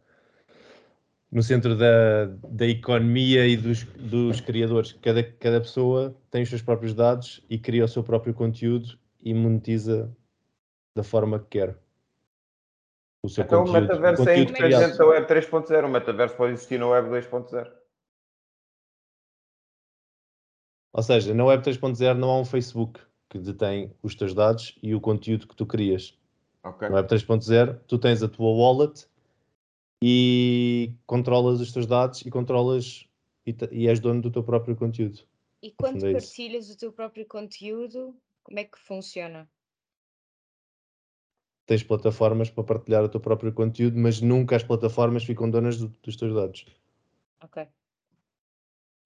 no 1.30 1.42
centro 1.42 1.76
da, 1.76 2.26
da 2.48 2.66
economia 2.66 3.46
e 3.46 3.56
dos, 3.56 3.84
dos 3.84 4.40
criadores. 4.40 4.92
Cada, 5.02 5.22
cada 5.22 5.60
pessoa 5.60 6.16
tem 6.30 6.42
os 6.42 6.48
seus 6.48 6.62
próprios 6.62 6.94
dados 6.94 7.44
e 7.50 7.58
cria 7.58 7.84
o 7.84 7.88
seu 7.88 8.02
próprio 8.02 8.32
conteúdo 8.32 8.98
e 9.20 9.34
monetiza 9.34 10.10
da 10.96 11.02
forma 11.02 11.38
que 11.38 11.58
quer. 11.58 11.78
O 13.22 13.28
seu 13.28 13.44
Então 13.44 13.62
o 13.62 13.66
conteúdo, 13.66 13.82
metaverso 13.82 14.22
é 14.22 14.26
conteúdo 14.26 14.50
independente 14.50 14.76
criado. 14.76 14.96
da 14.96 15.06
Web 15.06 15.26
3.0. 15.26 15.84
O 15.84 15.88
metaverso 15.88 16.36
pode 16.36 16.52
existir 16.54 16.78
na 16.78 16.88
Web 16.88 17.08
2.0. 17.10 17.72
Ou 20.94 21.02
seja, 21.02 21.34
na 21.34 21.44
Web 21.44 21.62
3.0 21.62 22.14
não 22.14 22.30
há 22.30 22.40
um 22.40 22.44
Facebook 22.44 23.00
que 23.28 23.38
detém 23.38 23.94
os 24.02 24.14
teus 24.14 24.32
dados 24.32 24.78
e 24.82 24.94
o 24.94 25.00
conteúdo 25.00 25.46
que 25.46 25.54
tu 25.54 25.66
crias. 25.66 26.17
Ok. 26.68 26.88
Na 26.88 26.96
Web 26.96 27.08
3.0 27.08 27.80
tu 27.86 27.98
tens 27.98 28.22
a 28.22 28.28
tua 28.28 28.50
wallet 28.50 29.06
e 30.02 30.92
controlas 31.06 31.60
os 31.60 31.72
teus 31.72 31.86
dados 31.86 32.22
e 32.22 32.30
controlas 32.30 33.08
e, 33.46 33.56
e 33.72 33.88
és 33.88 33.98
dono 34.00 34.20
do 34.22 34.30
teu 34.30 34.42
próprio 34.44 34.76
conteúdo. 34.76 35.20
E 35.62 35.72
quando 35.72 36.06
é 36.06 36.12
isso. 36.12 36.28
partilhas 36.28 36.70
o 36.70 36.76
teu 36.78 36.92
próprio 36.92 37.26
conteúdo, 37.26 38.14
como 38.44 38.58
é 38.58 38.64
que 38.64 38.78
funciona? 38.78 39.48
Tens 41.66 41.82
plataformas 41.82 42.48
para 42.48 42.64
partilhar 42.64 43.04
o 43.04 43.08
teu 43.08 43.20
próprio 43.20 43.52
conteúdo, 43.52 43.98
mas 43.98 44.20
nunca 44.20 44.56
as 44.56 44.62
plataformas 44.62 45.24
ficam 45.24 45.50
donas 45.50 45.76
do- 45.78 45.88
dos 46.02 46.16
teus 46.16 46.32
dados. 46.34 46.64
Ok. 47.42 47.66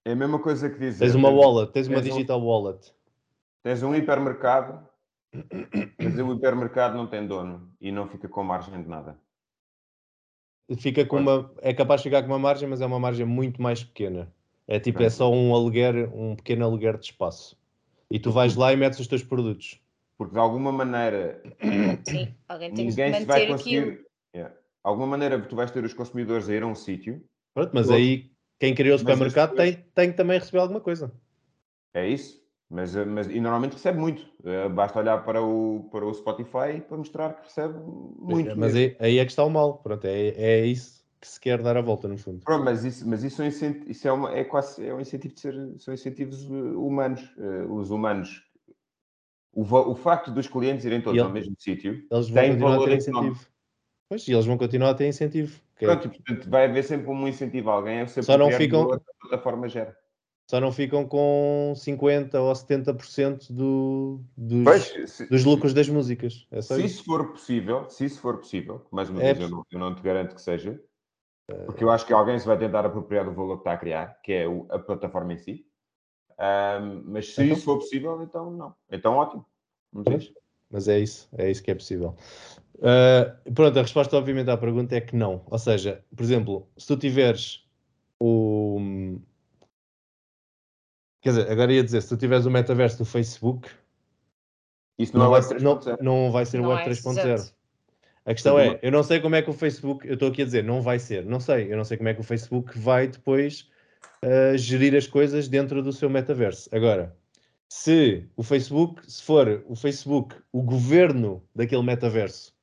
É 0.05 0.11
a 0.11 0.15
mesma 0.15 0.39
coisa 0.41 0.69
que 0.69 0.77
dizer. 0.79 1.05
Tens 1.05 1.15
uma 1.15 1.29
wallet, 1.29 1.71
tens 1.73 1.87
uma 1.87 2.01
tens 2.01 2.13
um- 2.13 2.15
digital 2.15 2.41
wallet. 2.41 2.93
Tens 3.63 3.83
um 3.83 3.95
hipermercado, 3.95 4.87
mas 5.99 6.19
o 6.19 6.33
hipermercado 6.33 6.95
não 6.95 7.07
tem 7.07 7.25
dono 7.25 7.71
e 7.81 7.91
não 7.91 8.07
fica 8.07 8.27
com 8.27 8.43
margem 8.43 8.81
de 8.81 8.87
nada. 8.87 9.17
Fica 10.77 11.05
com 11.05 11.17
uma, 11.17 11.51
é 11.61 11.73
capaz 11.73 12.01
de 12.01 12.09
ficar 12.09 12.21
com 12.21 12.29
uma 12.29 12.39
margem, 12.39 12.67
mas 12.67 12.81
é 12.81 12.85
uma 12.85 12.99
margem 12.99 13.25
muito 13.25 13.61
mais 13.61 13.83
pequena. 13.83 14.31
É 14.67 14.79
tipo, 14.79 15.03
é 15.03 15.09
só 15.09 15.31
um 15.31 15.53
aluguer, 15.53 16.09
um 16.15 16.35
pequeno 16.35 16.63
aluguer 16.65 16.97
de 16.97 17.05
espaço. 17.05 17.57
E 18.09 18.19
tu 18.19 18.31
vais 18.31 18.55
lá 18.55 18.71
e 18.71 18.77
metes 18.77 18.99
os 18.99 19.07
teus 19.07 19.23
produtos. 19.23 19.79
Porque 20.17 20.33
de 20.33 20.39
alguma 20.39 20.71
maneira 20.71 21.41
Sim, 22.07 22.33
alguém 22.47 22.73
tem 22.73 22.85
que 22.87 22.91
ninguém 22.91 23.13
se 23.13 23.25
vai 23.25 23.47
conseguir. 23.47 24.05
Yeah. 24.33 24.53
De 24.53 24.59
alguma 24.83 25.07
maneira 25.07 25.41
tu 25.41 25.55
vais 25.55 25.71
ter 25.71 25.83
os 25.83 25.93
consumidores 25.93 26.47
a 26.47 26.53
ir 26.53 26.63
a 26.63 26.67
um 26.67 26.75
sítio. 26.75 27.23
Pronto, 27.53 27.71
mas 27.73 27.89
aí 27.89 28.31
quem 28.59 28.73
criou 28.73 28.95
o 28.95 28.99
supermercado 28.99 29.55
tem, 29.55 29.83
tem 29.93 30.11
que 30.11 30.17
também 30.17 30.39
receber 30.39 30.59
alguma 30.59 30.79
coisa. 30.79 31.11
É 31.93 32.07
isso. 32.07 32.42
Mas, 32.73 32.95
eh, 32.95 33.05
mas, 33.05 33.27
e 33.27 33.39
normalmente 33.39 33.73
recebe 33.73 33.99
muito. 33.99 34.25
Eh, 34.43 34.67
Basta 34.69 34.97
olhar 34.99 35.23
para 35.23 35.39
o, 35.43 35.87
para 35.91 36.03
o 36.05 36.11
Spotify 36.13 36.81
para 36.87 36.97
mostrar 36.97 37.35
que 37.35 37.43
recebe 37.43 37.77
muito. 37.77 38.57
mas 38.57 38.73
aí, 38.75 38.97
aí 38.99 39.19
é 39.19 39.25
que 39.25 39.31
está 39.31 39.43
o 39.45 39.49
mal. 39.49 39.77
Pronto, 39.77 40.05
é, 40.05 40.29
é 40.29 40.65
isso 40.65 41.05
que 41.21 41.27
se 41.27 41.39
quer 41.39 41.61
dar 41.61 41.77
a 41.77 41.81
volta, 41.81 42.07
no 42.07 42.17
fundo. 42.17 42.43
Pronto, 42.43 42.65
mas 42.65 42.83
isso, 42.83 43.07
mas 43.07 43.23
isso, 43.23 43.43
é, 43.43 43.45
um 43.45 43.49
isso 43.87 44.07
é, 44.07 44.11
uma, 44.11 44.31
é 44.33 44.43
quase 44.43 44.83
é 44.83 44.91
um 44.91 44.99
incentivo 44.99 45.35
de 45.35 45.39
ser, 45.39 45.53
são 45.77 45.93
incentivos 45.93 46.43
eh, 46.49 46.51
humanos. 46.75 47.21
Os 47.69 47.91
humanos, 47.91 48.41
o, 49.53 49.61
o 49.61 49.95
facto 49.95 50.31
dos 50.31 50.47
clientes 50.47 50.83
irem 50.83 50.99
todos 50.99 51.15
E 51.15 51.19
ao 51.21 51.27
ele- 51.27 51.33
mesmo 51.33 51.55
sítio 51.59 52.03
Eles 52.11 52.27
vão 52.29 52.41
tem 52.41 52.49
continuar 52.51 52.69
a 52.71 52.75
valor 52.77 52.89
ter 52.89 52.95
económico. 53.01 53.39
Pois, 54.09 54.27
e 54.27 54.33
eles 54.33 54.45
vão 54.47 54.57
continuar 54.57 54.89
a 54.89 54.93
ter 54.95 55.07
incentivo. 55.07 55.61
é- 55.79 55.85
Pronto, 55.85 56.07
e, 56.07 56.09
portanto, 56.09 56.49
vai 56.49 56.65
haver 56.65 56.83
sempre 56.83 57.07
um 57.11 57.27
incentivo 57.27 57.69
a 57.69 57.73
alguém 57.73 58.01
a 58.01 58.07
ser 58.07 58.23
Só 58.23 58.35
não 58.35 58.49
ficam- 58.51 58.81
valor 58.81 58.99
que 58.99 59.05
a 59.11 59.27
plataforma 59.29 59.69
gera. 59.69 59.95
Só 60.45 60.59
não 60.59 60.71
ficam 60.71 61.07
com 61.07 61.73
50% 61.75 62.35
ou 62.35 62.53
70% 62.53 63.51
do, 63.51 64.21
dos, 64.35 64.63
Pois, 64.63 65.09
se, 65.11 65.29
dos 65.29 65.43
lucros 65.45 65.73
das 65.73 65.87
músicas. 65.87 66.45
É 66.51 66.61
se 66.61 66.83
isso. 66.85 67.03
for 67.05 67.31
possível, 67.31 67.89
se 67.89 68.05
isso 68.05 68.19
for 68.19 68.37
possível, 68.37 68.85
mais 68.91 69.09
uma 69.09 69.21
É 69.21 69.33
vez 69.33 69.49
eu 69.49 69.55
não, 69.57 69.65
eu 69.71 69.79
não 69.79 69.95
te 69.95 70.01
garanto 70.01 70.35
que 70.35 70.41
seja, 70.41 70.79
porque 71.65 71.83
eu 71.83 71.89
acho 71.89 72.05
que 72.05 72.13
alguém 72.13 72.37
se 72.37 72.45
vai 72.45 72.57
tentar 72.57 72.85
apropriar 72.85 73.25
do 73.25 73.31
valor 73.33 73.55
que 73.55 73.61
está 73.61 73.73
a 73.73 73.77
criar, 73.77 74.19
que 74.21 74.33
é 74.33 74.47
o- 74.47 74.65
a 74.69 74.77
plataforma 74.79 75.33
em 75.33 75.37
si. 75.37 75.65
Ahm, 76.37 77.03
mas 77.05 77.33
se 77.33 77.43
Então? 77.43 77.55
isso 77.55 77.65
for 77.65 77.77
possível, 77.77 78.21
então 78.21 78.51
não. 78.51 78.75
Então 78.91 79.15
ótimo. 79.15 79.45
Ver. 79.93 80.03
Pois, 80.03 80.33
Mas 80.69 80.87
é 80.87 80.99
isso, 80.99 81.29
é 81.37 81.51
isso 81.51 81.61
que 81.63 81.69
é 81.71 81.75
possível. 81.75 82.15
Ah, 82.81 83.37
pronto, 83.53 83.77
a 83.77 83.81
resposta, 83.81 84.17
obviamente, 84.17 84.49
à 84.49 84.57
pergunta 84.57 84.95
é 84.95 85.01
que 85.01 85.15
não. 85.15 85.43
Ou 85.45 85.59
seja, 85.59 86.03
por 86.15 86.23
exemplo, 86.23 86.67
se 86.77 86.87
tu 86.87 86.97
tiveres 86.97 87.65
o. 88.19 89.19
Quer 91.23 91.29
dizer, 91.29 91.49
agora 91.49 91.71
ia 91.71 91.83
dizer, 91.83 92.01
se 92.01 92.09
tu 92.09 92.17
tiveres 92.17 92.45
o 92.45 92.51
metaverso 92.51 92.97
do 92.97 93.05
Facebook, 93.05 93.69
Isso 94.99 95.17
não, 95.17 95.25
não 95.25 95.35
é 95.35 95.39
vai, 95.39 95.49
Web 95.49 95.59
ser- 95.59 95.63
não, 95.63 95.79
3.0. 95.79 95.97
não 96.01 96.31
vai 96.31 96.45
ser 96.45 96.59
o 96.59 96.63
Não 96.63 96.69
Web 96.71 96.81
é, 96.81 96.85
3.0. 96.85 97.33
exato. 97.33 97.55
A 98.25 98.33
questão 98.33 98.59
é, 98.59 98.77
eu 98.81 98.91
não 98.91 99.03
sei 99.03 99.19
como 99.21 99.35
é 99.35 99.41
que 99.41 99.49
o 99.49 99.53
Facebook, 99.53 100.05
eu 100.07 100.13
estou 100.15 100.27
aqui 100.29 100.41
a 100.41 100.45
dizer, 100.45 100.63
não 100.63 100.81
vai 100.81 100.99
ser, 100.99 101.25
não 101.25 101.39
sei, 101.39 101.71
eu 101.71 101.77
não 101.77 101.85
sei 101.85 101.95
como 101.97 102.09
é 102.09 102.13
que 102.13 102.21
o 102.21 102.23
Facebook 102.23 102.77
vai 102.77 103.07
depois 103.07 103.69
ah, 104.21 104.55
gerir 104.57 104.95
as 104.95 105.07
coisas 105.07 105.47
dentro 105.47 105.81
do 105.81 105.91
seu 105.93 106.09
metaverso. 106.09 106.69
Agora, 106.73 107.15
se 107.69 108.25
o 108.37 108.43
Facebook, 108.43 109.09
se 109.11 109.23
for 109.23 109.63
o 109.67 109.75
Facebook 109.75 110.35
o 110.51 110.61
governo 110.61 111.41
daquele 111.55 111.83
metaverso 111.83 112.53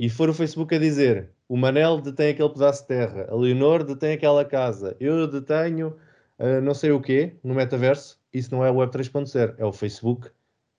e 0.00 0.10
for 0.10 0.28
o 0.28 0.34
Facebook 0.34 0.74
a 0.74 0.78
dizer 0.78 1.30
o 1.48 1.56
Manel 1.56 2.00
detém 2.00 2.30
aquele 2.30 2.50
pedaço 2.50 2.82
de 2.82 2.88
terra, 2.88 3.26
a 3.30 3.34
Leonor 3.34 3.84
detém 3.84 4.12
aquela 4.12 4.44
casa, 4.44 4.94
eu 5.00 5.26
detenho 5.26 5.96
ah, 6.38 6.60
não 6.60 6.74
sei 6.74 6.92
o 6.92 7.00
quê 7.00 7.36
no 7.42 7.54
metaverso, 7.54 8.20
isso 8.32 8.54
não 8.54 8.64
é 8.64 8.70
o 8.70 8.76
Web 8.76 8.92
3.0, 8.92 9.54
é 9.58 9.64
o 9.64 9.72
Facebook 9.72 10.30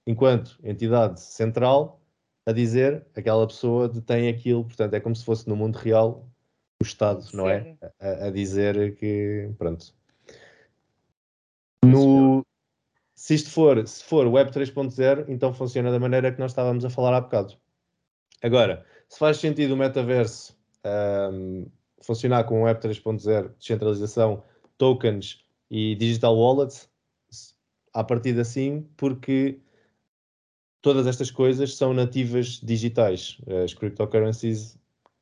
enquanto 0.07 0.59
entidade 0.63 1.19
central 1.21 2.01
a 2.45 2.51
dizer 2.51 3.05
aquela 3.15 3.45
pessoa 3.45 3.87
detém 3.87 4.29
aquilo, 4.29 4.63
portanto 4.63 4.93
é 4.93 4.99
como 4.99 5.15
se 5.15 5.23
fosse 5.25 5.47
no 5.47 5.55
mundo 5.55 5.75
real 5.75 6.27
o 6.81 6.85
Estado, 6.85 7.25
não 7.33 7.49
é? 7.49 7.63
Sim. 7.63 7.77
A, 7.99 8.27
a 8.27 8.31
dizer 8.31 8.95
que 8.95 9.51
pronto. 9.57 9.93
No, 11.83 12.45
se 13.13 13.35
isto 13.35 13.49
for, 13.49 13.85
se 13.85 14.03
for 14.03 14.25
Web 14.27 14.51
3.0, 14.51 15.25
então 15.27 15.53
funciona 15.53 15.91
da 15.91 15.99
maneira 15.99 16.31
que 16.31 16.39
nós 16.39 16.51
estávamos 16.51 16.85
a 16.85 16.89
falar 16.89 17.15
há 17.15 17.21
bocado. 17.21 17.55
Agora, 18.41 18.85
se 19.09 19.19
faz 19.19 19.37
sentido 19.37 19.73
o 19.73 19.77
metaverso 19.77 20.57
um, 21.33 21.67
funcionar 22.01 22.45
com 22.45 22.63
Web 22.63 22.79
3.0, 22.79 23.55
descentralização, 23.57 24.43
tokens 24.77 25.43
e 25.69 25.95
digital 25.95 26.35
wallets, 26.37 26.89
a 27.93 28.03
partir 28.03 28.33
de 28.33 28.41
assim, 28.41 28.87
porque 28.97 29.59
todas 30.81 31.07
estas 31.07 31.31
coisas 31.31 31.75
são 31.75 31.93
nativas 31.93 32.59
digitais. 32.61 33.37
As 33.63 33.73
cryptocurrencies, 33.73 34.77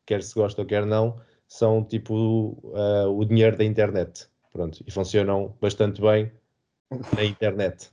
quer 0.06 0.24
se 0.24 0.34
gosta 0.34 0.62
ou 0.62 0.68
quer 0.68 0.86
não, 0.86 1.20
são 1.48 1.84
tipo 1.84 2.60
uh, 2.64 3.10
o 3.10 3.26
dinheiro 3.26 3.58
da 3.58 3.64
internet. 3.64 4.28
Pronto, 4.52 4.84
e 4.86 4.91
funcionam 4.91 5.56
bastante 5.62 6.02
bem 6.02 6.32
na 7.16 7.24
internet. 7.24 7.91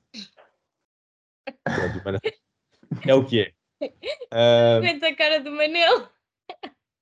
É 3.07 3.15
o 3.15 3.25
que 3.25 3.41
é. 3.41 3.53
Uh, 4.33 5.05
a 5.05 5.15
cara 5.15 5.41
do 5.41 5.51
Manel. 5.51 6.09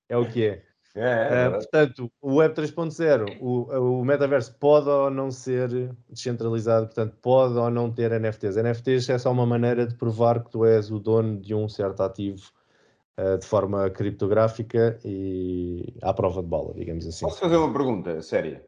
É 0.08 0.16
o 0.16 0.28
que 0.28 0.44
é. 0.44 0.66
É, 0.94 1.44
é, 1.44 1.48
uh, 1.48 1.52
portanto, 1.52 2.12
o 2.20 2.34
Web 2.34 2.54
3.0, 2.54 3.38
o, 3.40 4.00
o 4.00 4.04
metaverso 4.04 4.54
pode 4.58 4.88
ou 4.90 5.10
não 5.10 5.30
ser 5.30 5.94
descentralizado, 6.08 6.86
portanto, 6.86 7.16
pode 7.22 7.56
ou 7.56 7.70
não 7.70 7.90
ter 7.90 8.10
NFTs. 8.20 8.56
NFTs 8.56 9.08
é 9.08 9.18
só 9.18 9.32
uma 9.32 9.46
maneira 9.46 9.86
de 9.86 9.94
provar 9.94 10.44
que 10.44 10.50
tu 10.50 10.66
és 10.66 10.90
o 10.90 10.98
dono 10.98 11.40
de 11.40 11.54
um 11.54 11.66
certo 11.66 12.02
ativo 12.02 12.42
uh, 13.18 13.38
de 13.38 13.46
forma 13.46 13.88
criptográfica 13.88 14.98
e 15.02 15.94
à 16.02 16.12
prova 16.12 16.42
de 16.42 16.48
bola, 16.48 16.74
digamos 16.74 17.06
assim. 17.06 17.24
Posso 17.24 17.40
fazer 17.40 17.56
uma 17.56 17.72
pergunta 17.72 18.20
séria? 18.20 18.62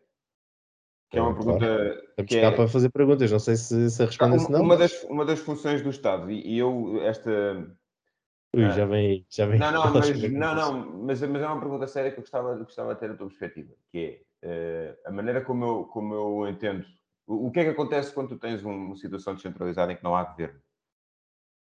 Que 1.11 1.19
é 1.19 1.23
uma 1.23 1.35
claro. 1.35 1.59
pergunta. 1.59 2.05
Estamos 2.09 2.29
que 2.31 2.39
é... 2.39 2.51
para 2.51 2.69
fazer 2.69 2.89
perguntas, 2.89 3.31
não 3.31 3.39
sei 3.39 3.57
se, 3.57 3.91
se 3.91 4.03
a 4.03 4.07
resposta 4.07 4.51
não. 4.51 4.63
Uma, 4.63 4.79
das, 4.79 5.05
uma 5.05 5.27
das 5.27 5.41
funções 5.41 5.83
do 5.83 5.91
Estado, 5.91 6.31
e, 6.31 6.55
e 6.55 6.59
eu, 6.59 7.03
esta 7.03 7.31
Ui, 8.55 8.71
já 8.71 8.87
vem, 8.87 9.27
já 9.29 9.47
vem. 9.47 9.59
Não, 9.59 9.73
não, 9.73 9.93
mas, 9.95 10.23
não, 10.33 10.55
não 10.55 11.03
mas, 11.05 11.21
mas, 11.23 11.43
é 11.43 11.47
uma 11.47 11.61
pergunta 11.61 11.87
séria 11.87 12.11
que 12.11 12.19
eu 12.19 12.23
gostava, 12.23 12.57
gostava 12.57 12.95
de 12.95 13.01
ter 13.01 13.11
a 13.11 13.15
tua 13.15 13.27
perspectiva, 13.27 13.73
que 13.91 14.21
é 14.43 14.97
uh, 15.05 15.09
a 15.09 15.13
maneira 15.13 15.41
como 15.41 15.65
eu, 15.65 15.85
como 15.85 16.15
eu 16.15 16.49
entendo. 16.49 16.85
O, 17.27 17.47
o, 17.47 17.51
que 17.51 17.61
é 17.61 17.65
que 17.65 17.71
acontece 17.71 18.13
quando 18.13 18.29
tu 18.29 18.39
tens 18.39 18.63
uma 18.63 18.97
situação 18.97 19.35
descentralizada 19.35 19.93
em 19.93 19.97
que 19.97 20.05
não 20.05 20.15
há 20.15 20.25
governo? 20.25 20.61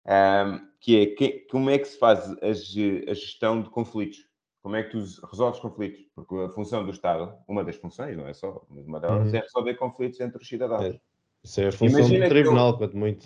Um, 0.06 0.68
que 0.80 1.00
é 1.00 1.06
que, 1.08 1.30
como 1.50 1.70
é 1.70 1.80
que 1.80 1.86
se 1.86 1.98
faz 1.98 2.30
a, 2.30 2.48
a, 2.48 3.14
gestão 3.14 3.62
de 3.62 3.70
conflitos? 3.70 4.18
Como 4.62 4.76
é 4.76 4.84
que 4.84 4.92
tu 4.92 5.00
resolves 5.28 5.60
conflitos? 5.60 6.02
Porque 6.16 6.36
a 6.36 6.50
função 6.50 6.86
do 6.86 6.92
Estado, 6.92 7.34
uma 7.48 7.64
das 7.64 7.76
funções, 7.78 8.16
não 8.16 8.28
é 8.28 8.34
só, 8.34 8.66
mas 8.70 8.86
uma 8.86 9.00
delas 9.00 9.30
uhum. 9.30 9.36
é 9.38 9.42
resolver 9.42 9.76
conflitos 9.76 10.20
entre 10.20 10.42
os 10.42 10.48
cidadãos. 10.48 10.84
É. 10.84 11.00
Isso 11.44 11.62
é 11.62 11.68
a 11.68 11.72
função 11.72 12.00
Imagina 12.00 12.26
do 12.26 12.30
tribunal, 12.30 12.70
eu... 12.70 12.78
quanto 12.78 12.98
muito. 12.98 13.26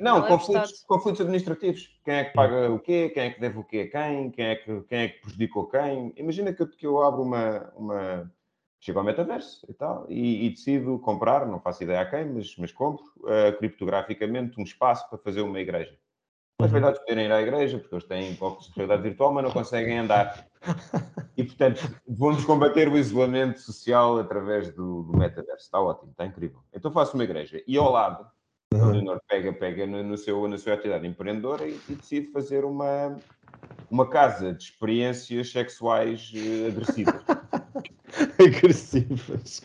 Não, 0.00 0.22
conflitos, 0.26 0.84
conflitos 0.84 1.20
administrativos. 1.20 1.88
Quem 2.04 2.14
é 2.14 2.24
que 2.24 2.34
paga 2.34 2.70
o 2.70 2.78
quê? 2.78 3.10
Quem 3.10 3.24
é 3.24 3.30
que 3.30 3.40
deve 3.40 3.58
o 3.58 3.64
quê 3.64 3.90
a 3.90 3.90
quem? 3.90 4.30
Quem 4.30 4.46
é 4.46 4.56
que, 4.56 4.80
quem 4.82 4.98
é 5.00 5.08
que 5.08 5.20
prejudicou 5.20 5.68
quem? 5.68 6.12
Imagina 6.16 6.52
que 6.52 6.62
eu, 6.62 6.68
que 6.68 6.86
eu 6.86 7.02
abro 7.02 7.22
uma, 7.22 7.72
uma... 7.76 8.32
Chego 8.78 8.98
ao 8.98 9.04
metaverso 9.04 9.66
e 9.68 9.74
tal, 9.74 10.06
e, 10.08 10.46
e, 10.46 10.50
decido 10.50 10.98
comprar, 11.00 11.46
não 11.46 11.60
faço 11.60 11.82
ideia 11.82 12.00
a 12.00 12.06
quem, 12.06 12.24
mas, 12.24 12.56
mas 12.56 12.72
compro 12.72 13.04
uh, 13.18 13.54
criptograficamente 13.58 14.58
um 14.58 14.64
espaço 14.64 15.06
para 15.10 15.18
fazer 15.18 15.42
uma 15.42 15.60
igreja. 15.60 15.98
Mas 16.58 16.70
velhotes 16.70 16.98
uhum. 17.00 17.06
poderem 17.06 17.26
ir 17.26 17.32
à 17.32 17.42
igreja, 17.42 17.78
porque 17.78 17.94
eles 17.94 18.04
têm 18.04 18.38
óculos 18.40 18.68
de 18.68 18.76
realidade 18.76 19.02
virtual, 19.02 19.32
mas 19.34 19.44
não 19.44 19.50
conseguem 19.50 19.98
andar. 19.98 20.46
E, 21.36 21.44
portanto, 21.44 21.80
vamos 22.06 22.44
combater 22.44 22.86
o 22.86 22.98
isolamento 22.98 23.60
social 23.60 24.18
através 24.18 24.74
do, 24.74 25.04
do 25.04 25.16
metaverso. 25.16 25.64
Está 25.64 25.80
ótimo, 25.80 26.10
está 26.10 26.26
incrível. 26.26 26.60
Então 26.70 26.92
faço 26.92 27.14
uma 27.14 27.24
igreja. 27.24 27.62
E 27.66 27.78
ao 27.78 27.90
lado 27.90 28.30
Uhum. 28.72 28.82
A 28.82 28.92
Leonor 28.92 29.20
pega, 29.28 29.52
pega 29.52 29.86
no, 29.86 30.02
no, 30.02 30.16
seu, 30.16 30.46
na 30.46 30.56
sua 30.56 30.74
atividade 30.74 31.06
empreendedora 31.06 31.66
e, 31.66 31.78
e, 31.88 31.94
decide 31.94 32.30
fazer 32.30 32.64
uma, 32.64 33.18
uma 33.90 34.08
casa 34.08 34.52
de 34.52 34.62
experiências 34.62 35.50
sexuais 35.50 36.32
uh, 36.34 36.68
agressivas. 36.68 37.22
agressivas. 38.38 39.62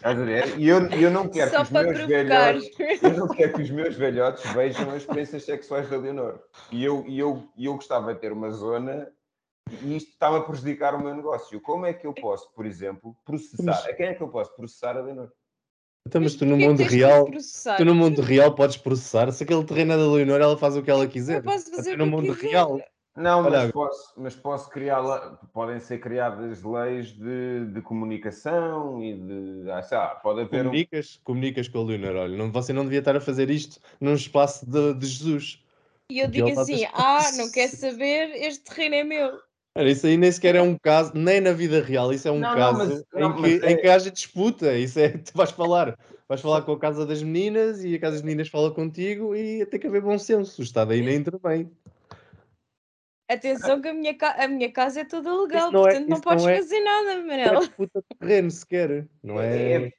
E 0.57 0.67
eu, 0.67 0.87
eu 0.89 1.11
não 1.11 1.27
quero 1.27 1.51
Só 1.51 1.57
que 1.57 1.63
os 1.63 1.69
meus 1.71 2.07
velhotes, 2.07 2.71
eu 3.03 3.13
não 3.13 3.27
quero 3.27 3.53
que 3.53 3.61
os 3.61 3.69
meus 3.71 3.95
velhotes 3.95 4.51
vejam 4.53 4.89
as 4.89 4.97
experiências 4.97 5.43
sexuais 5.43 5.87
da 5.87 5.97
Leonor. 5.97 6.39
E 6.71 6.83
eu, 6.83 7.05
e 7.07 7.19
eu, 7.19 7.47
e 7.55 7.65
eu 7.65 7.75
gostava 7.75 8.13
de 8.13 8.19
ter 8.19 8.31
uma 8.31 8.49
zona 8.49 9.07
e 9.81 9.95
isto 9.95 10.11
está-me 10.11 10.37
a 10.37 10.41
prejudicar 10.41 10.93
o 10.93 10.99
meu 11.01 11.15
negócio. 11.15 11.59
Como 11.61 11.85
é 11.85 11.93
que 11.93 12.05
eu 12.05 12.13
posso, 12.13 12.51
por 12.53 12.65
exemplo, 12.65 13.15
processar? 13.25 13.87
A 13.87 13.93
quem 13.93 14.07
é 14.07 14.13
que 14.13 14.21
eu 14.21 14.29
posso 14.29 14.55
processar 14.55 14.97
a 14.97 15.01
Leonor? 15.01 15.31
Então, 16.07 16.21
mas 16.21 16.35
tu 16.35 16.45
no 16.45 16.57
mundo 16.57 16.83
real, 16.83 17.29
tu 17.77 17.85
no 17.85 17.95
mundo 17.95 18.21
real 18.21 18.53
podes 18.53 18.77
processar. 18.77 19.31
Se 19.31 19.43
aquele 19.43 19.63
terreno 19.63 19.93
é 19.93 19.97
da 19.97 20.07
Leonor, 20.07 20.41
ela 20.41 20.57
faz 20.57 20.77
o 20.77 20.83
que 20.83 20.91
ela 20.91 21.07
quiser. 21.07 21.37
Eu 21.37 21.43
posso 21.43 21.71
fazer 21.71 21.97
no 21.97 22.05
mundo 22.05 22.35
quiser. 22.35 22.49
real. 22.49 22.79
Não, 23.15 23.43
mas 23.43 23.71
posso, 23.71 24.13
mas 24.17 24.35
posso 24.35 24.69
criar, 24.69 25.01
podem 25.53 25.79
ser 25.79 25.99
criadas 25.99 26.61
leis 26.63 27.13
de, 27.13 27.65
de 27.67 27.81
comunicação 27.81 29.01
e 29.01 29.13
de, 29.13 29.71
ah, 29.71 29.81
sei 29.81 29.97
lá, 29.97 30.15
pode 30.15 30.41
haver 30.41 30.63
comunicas, 30.63 31.17
um... 31.17 31.23
comunicas 31.23 31.67
com 31.69 31.79
a 31.79 31.83
Leonor, 31.85 32.15
olha, 32.17 32.37
não, 32.37 32.51
você 32.51 32.73
não 32.73 32.83
devia 32.83 32.99
estar 32.99 33.15
a 33.15 33.21
fazer 33.21 33.49
isto 33.49 33.79
num 34.01 34.15
espaço 34.15 34.69
de, 34.69 34.95
de 34.95 35.07
Jesus. 35.07 35.63
E 36.11 36.19
eu 36.19 36.27
digo 36.27 36.59
assim, 36.59 36.85
ah, 36.93 37.31
não 37.37 37.49
quer 37.49 37.69
saber, 37.69 38.31
este 38.35 38.65
terreno 38.65 38.95
é 38.95 39.03
meu. 39.05 39.39
Isso 39.77 40.07
aí 40.07 40.15
nem 40.15 40.31
sequer 40.31 40.55
é 40.55 40.61
um 40.61 40.77
caso, 40.77 41.11
nem 41.13 41.41
na 41.41 41.51
vida 41.51 41.81
real, 41.81 42.13
isso 42.13 42.27
é 42.27 42.31
um 42.31 42.39
não, 42.39 42.55
caso 42.55 42.77
não, 42.77 42.85
mas, 42.85 42.99
em, 42.99 43.19
não, 43.19 43.35
que, 43.35 43.65
é... 43.65 43.71
em 43.71 43.77
que 43.77 43.87
haja 43.87 44.09
disputa. 44.09 44.77
Isso 44.77 44.97
é, 44.99 45.09
tu 45.19 45.33
vais 45.33 45.51
falar, 45.51 45.97
vais 46.29 46.39
falar 46.39 46.61
com 46.61 46.71
a 46.71 46.79
casa 46.79 47.05
das 47.05 47.21
meninas 47.21 47.83
e 47.83 47.95
a 47.95 47.99
casa 47.99 48.13
das 48.13 48.21
meninas 48.21 48.47
fala 48.47 48.71
contigo 48.71 49.35
e 49.35 49.65
tem 49.65 49.79
que 49.79 49.87
haver 49.87 50.01
bom 50.01 50.17
senso. 50.17 50.61
O 50.61 50.63
Estado 50.63 50.93
aí 50.93 51.01
nem 51.01 51.17
intervém. 51.17 51.69
Atenção 53.29 53.81
que 53.81 53.89
a 53.89 53.93
minha, 53.93 54.15
a 54.37 54.47
minha 54.47 54.71
casa 54.71 55.01
é 55.01 55.05
toda 55.05 55.33
legal, 55.41 55.71
não 55.71 55.81
é- 55.81 55.91
portanto 55.91 56.07
é, 56.07 56.09
não 56.09 56.21
podes 56.21 56.43
não 56.45 56.51
é, 56.51 56.57
fazer 56.57 56.79
nada, 56.79 57.21
Manel. 57.21 57.53
Não 57.53 57.57
é 57.57 57.59
disputa 57.59 57.99
de 57.99 58.17
terreno 58.17 58.51
sequer, 58.51 59.07
não 59.23 59.41
é? 59.41 59.71
é 59.71 59.91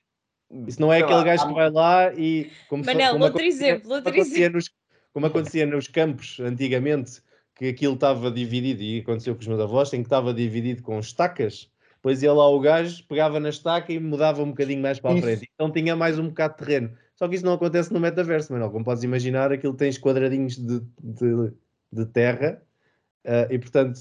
isso 0.68 0.80
não 0.80 0.92
é 0.92 1.02
aquele 1.02 1.24
gajo 1.24 1.48
que 1.48 1.54
vai 1.54 1.70
lá 1.70 2.14
e... 2.14 2.50
Como 2.68 2.84
Manel, 2.84 3.12
como 3.14 3.24
outro 3.24 3.42
exemplo, 3.42 3.94
outro 3.94 4.16
exemplo. 4.16 4.54
Nos, 4.54 4.70
como 5.12 5.26
acontecia 5.26 5.66
nos 5.66 5.88
campos 5.88 6.38
antigamente, 6.40 7.20
que 7.56 7.68
aquilo 7.68 7.94
estava 7.94 8.30
dividido, 8.30 8.82
e 8.82 9.00
aconteceu 9.00 9.34
com 9.34 9.40
os 9.40 9.46
meus 9.46 9.60
avós, 9.60 9.92
em 9.92 10.02
que 10.02 10.06
estava 10.06 10.32
dividido 10.32 10.82
com 10.82 11.00
estacas, 11.00 11.70
depois 11.94 12.22
ia 12.22 12.32
lá 12.32 12.48
o 12.48 12.60
gajo, 12.60 13.04
pegava 13.08 13.40
na 13.40 13.48
estaca 13.48 13.92
e 13.92 13.98
mudava 13.98 14.42
um 14.42 14.50
bocadinho 14.50 14.80
mais 14.80 15.00
para 15.00 15.18
a 15.18 15.20
frente. 15.20 15.50
Então 15.54 15.72
tinha 15.72 15.96
mais 15.96 16.18
um 16.18 16.28
bocado 16.28 16.54
de 16.54 16.64
terreno. 16.64 16.92
Só 17.16 17.26
que 17.26 17.34
isso 17.34 17.44
não 17.44 17.54
acontece 17.54 17.92
no 17.92 17.98
metaverso, 17.98 18.52
Manuel. 18.52 18.70
Como 18.70 18.84
podes 18.84 19.02
imaginar, 19.02 19.50
aquilo 19.50 19.74
tens 19.74 19.98
quadradinhos 19.98 20.56
de, 20.56 20.80
de, 21.02 21.52
de 21.90 22.06
terra 22.06 22.62
uh, 23.24 23.52
e, 23.52 23.58
portanto, 23.58 23.98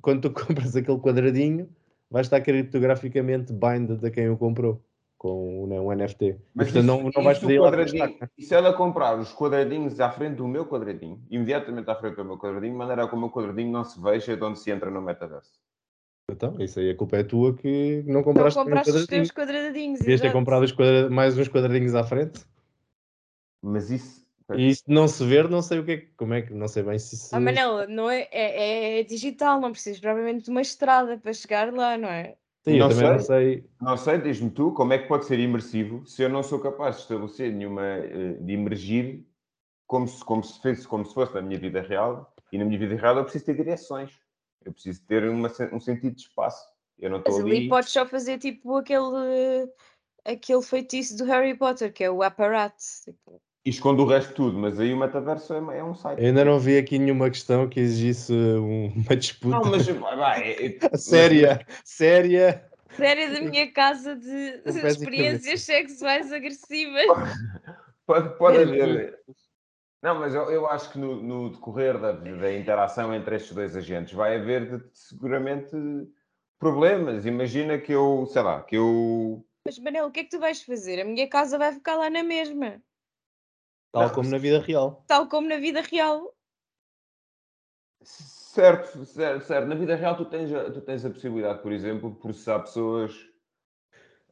quando 0.00 0.22
tu 0.22 0.30
compras 0.46 0.74
aquele 0.76 0.98
quadradinho, 0.98 1.68
vai 2.08 2.22
estar 2.22 2.40
criptograficamente 2.40 3.52
binded 3.52 4.02
a 4.06 4.10
quem 4.10 4.30
o 4.30 4.36
comprou 4.36 4.82
com 5.22 5.68
né, 5.68 5.78
um 5.78 5.94
NFT. 5.94 6.36
Mas 6.52 6.72
portanto, 6.72 6.82
isso, 6.82 6.82
não, 6.82 7.10
não 7.14 7.22
vais 7.22 7.38
poder 7.38 7.60
quadradinho, 7.60 8.18
E 8.36 8.42
se 8.42 8.52
ela 8.52 8.72
comprar 8.72 9.16
os 9.16 9.32
quadradinhos 9.32 10.00
à 10.00 10.10
frente 10.10 10.34
do 10.34 10.48
meu 10.48 10.66
quadradinho, 10.66 11.22
imediatamente 11.30 11.88
à 11.88 11.94
frente 11.94 12.16
do 12.16 12.24
meu 12.24 12.36
quadradinho, 12.36 12.72
de 12.72 12.78
maneira 12.78 13.06
que 13.06 13.14
o 13.14 13.18
meu 13.18 13.30
quadradinho 13.30 13.70
não 13.70 13.84
se 13.84 14.02
veja 14.02 14.36
de 14.36 14.42
onde 14.42 14.58
se 14.58 14.72
entra 14.72 14.90
no 14.90 15.00
metaverso. 15.00 15.52
Então, 16.28 16.56
isso 16.58 16.80
aí 16.80 16.90
a 16.90 16.96
culpa 16.96 17.18
é 17.18 17.22
tua 17.22 17.54
que 17.54 18.02
não 18.04 18.24
compraste, 18.24 18.58
não 18.58 18.64
compraste 18.64 18.90
os 18.90 19.06
teus 19.06 19.30
quadradinhos. 19.30 20.00
Devias 20.00 20.20
ter 20.20 20.32
comprado 20.32 20.66
quadra... 20.74 21.08
mais 21.08 21.38
uns 21.38 21.46
quadradinhos 21.46 21.94
à 21.94 22.02
frente. 22.02 22.44
Mas 23.62 23.92
isso. 23.92 24.26
E 24.56 24.70
isso 24.70 24.82
não 24.88 25.06
se 25.06 25.24
ver, 25.24 25.48
não 25.48 25.62
sei 25.62 25.78
o 25.78 25.84
que 25.84 25.92
é, 25.92 26.06
como 26.16 26.34
é 26.34 26.42
que, 26.42 26.52
não 26.52 26.66
sei 26.66 26.82
bem 26.82 26.98
se 26.98 27.14
isso. 27.14 27.34
Ah, 27.34 27.38
mas 27.38 27.54
não, 27.54 27.86
não 27.86 28.10
é, 28.10 28.28
é, 28.32 29.00
é 29.00 29.02
digital, 29.04 29.60
não 29.60 29.70
precisas 29.70 30.00
provavelmente 30.00 30.44
de 30.46 30.50
uma 30.50 30.60
estrada 30.60 31.16
para 31.16 31.32
chegar 31.32 31.72
lá, 31.72 31.96
não 31.96 32.08
é? 32.08 32.34
Sim, 32.62 32.78
não 32.78 32.90
eu 32.90 32.96
também 32.96 32.96
sei, 32.96 33.10
não 33.10 33.18
sei. 33.20 33.70
Não 33.80 33.96
sei, 33.96 34.18
diz-me 34.20 34.50
tu, 34.50 34.72
como 34.72 34.92
é 34.92 34.98
que 34.98 35.08
pode 35.08 35.24
ser 35.24 35.38
imersivo 35.38 36.06
se 36.06 36.22
eu 36.22 36.28
não 36.28 36.42
sou 36.42 36.60
capaz 36.60 36.96
de 36.96 37.02
estabelecer 37.02 37.52
nenhuma, 37.52 37.84
eh, 37.84 38.34
de 38.40 38.52
emergir 38.52 39.26
como 39.86 40.06
se, 40.06 40.24
como 40.24 40.44
se, 40.44 40.62
fosse, 40.62 40.86
como 40.86 41.04
se 41.04 41.12
fosse 41.12 41.34
na 41.34 41.42
minha 41.42 41.58
vida 41.58 41.82
real, 41.82 42.32
e 42.52 42.58
na 42.58 42.64
minha 42.64 42.78
vida 42.78 42.94
real 42.94 43.16
eu 43.16 43.24
preciso 43.24 43.46
ter 43.46 43.56
direções, 43.56 44.16
eu 44.64 44.72
preciso 44.72 45.04
ter 45.06 45.28
uma, 45.28 45.50
um 45.72 45.80
sentido 45.80 46.14
de 46.14 46.22
espaço. 46.22 46.64
Eu 46.98 47.10
não 47.10 47.18
estou 47.18 47.40
ali... 47.40 47.56
ali 47.56 47.68
podes 47.68 47.90
só 47.90 48.06
fazer 48.06 48.38
tipo 48.38 48.76
aquele, 48.76 49.68
aquele 50.24 50.62
feitiço 50.62 51.16
do 51.18 51.24
Harry 51.24 51.56
Potter, 51.56 51.92
que 51.92 52.04
é 52.04 52.10
o 52.10 52.22
aparato. 52.22 52.76
Tipo... 53.04 53.41
E 53.64 53.70
esconde 53.70 54.02
o 54.02 54.06
resto 54.06 54.34
tudo, 54.34 54.58
mas 54.58 54.80
aí 54.80 54.92
o 54.92 54.96
metaverso 54.96 55.54
é, 55.54 55.78
é 55.78 55.84
um 55.84 55.94
site. 55.94 56.18
Eu 56.20 56.26
ainda 56.26 56.44
não 56.44 56.58
vi 56.58 56.76
aqui 56.76 56.98
nenhuma 56.98 57.30
questão 57.30 57.68
que 57.68 57.78
exigisse 57.78 58.32
uma 58.32 59.16
disputa. 59.16 59.56
Não, 59.56 59.70
mas 59.70 59.86
vai, 60.16 60.52
é, 60.52 60.78
é, 60.78 60.96
séria, 60.96 61.64
séria. 61.84 62.68
Séria 62.96 63.30
da 63.30 63.40
minha 63.40 63.70
casa 63.72 64.16
de, 64.16 64.62
de 64.66 64.86
experiências 64.86 65.62
sexuais 65.62 66.32
agressivas. 66.32 67.06
Pode, 68.04 68.36
pode 68.36 68.58
haver. 68.58 69.18
Não, 70.02 70.18
mas 70.18 70.34
eu, 70.34 70.50
eu 70.50 70.66
acho 70.66 70.90
que 70.90 70.98
no, 70.98 71.22
no 71.22 71.50
decorrer 71.50 71.96
da, 72.00 72.10
da, 72.10 72.52
interação 72.52 73.14
entre 73.14 73.36
estes 73.36 73.54
dois 73.54 73.76
agentes 73.76 74.12
vai 74.12 74.36
haver 74.36 74.84
seguramente 74.92 75.76
problemas. 76.58 77.24
Imagina 77.24 77.78
que 77.78 77.92
eu, 77.92 78.26
sei 78.26 78.42
lá, 78.42 78.60
que 78.62 78.76
eu 78.76 79.46
Mas 79.64 79.78
Manel, 79.78 80.06
o 80.06 80.10
que 80.10 80.20
é 80.20 80.24
que 80.24 80.30
tu 80.30 80.40
vais 80.40 80.60
fazer? 80.62 81.00
A 81.00 81.04
minha 81.04 81.28
casa 81.28 81.56
vai 81.56 81.72
ficar 81.72 81.94
lá 81.94 82.10
na 82.10 82.24
mesma, 82.24 82.82
Tal 83.92 84.04
Não, 84.04 84.10
como 84.14 84.30
na 84.30 84.38
vida 84.38 84.58
real. 84.60 85.04
tal 85.06 85.28
como 85.28 85.48
na 85.48 85.56
vida 85.58 85.80
real. 85.82 86.34
Certo, 88.02 89.04
certo, 89.04 89.44
certo. 89.44 89.66
Na 89.68 89.74
vida 89.74 89.94
real 89.96 90.16
tu 90.16 90.24
tens 90.24 90.52
a, 90.52 90.70
tu 90.70 90.80
tens 90.80 91.04
a 91.04 91.10
possibilidade, 91.10 91.62
por 91.62 91.72
exemplo, 91.72 92.10
de 92.10 92.18
processar 92.18 92.58
pessoas 92.60 93.12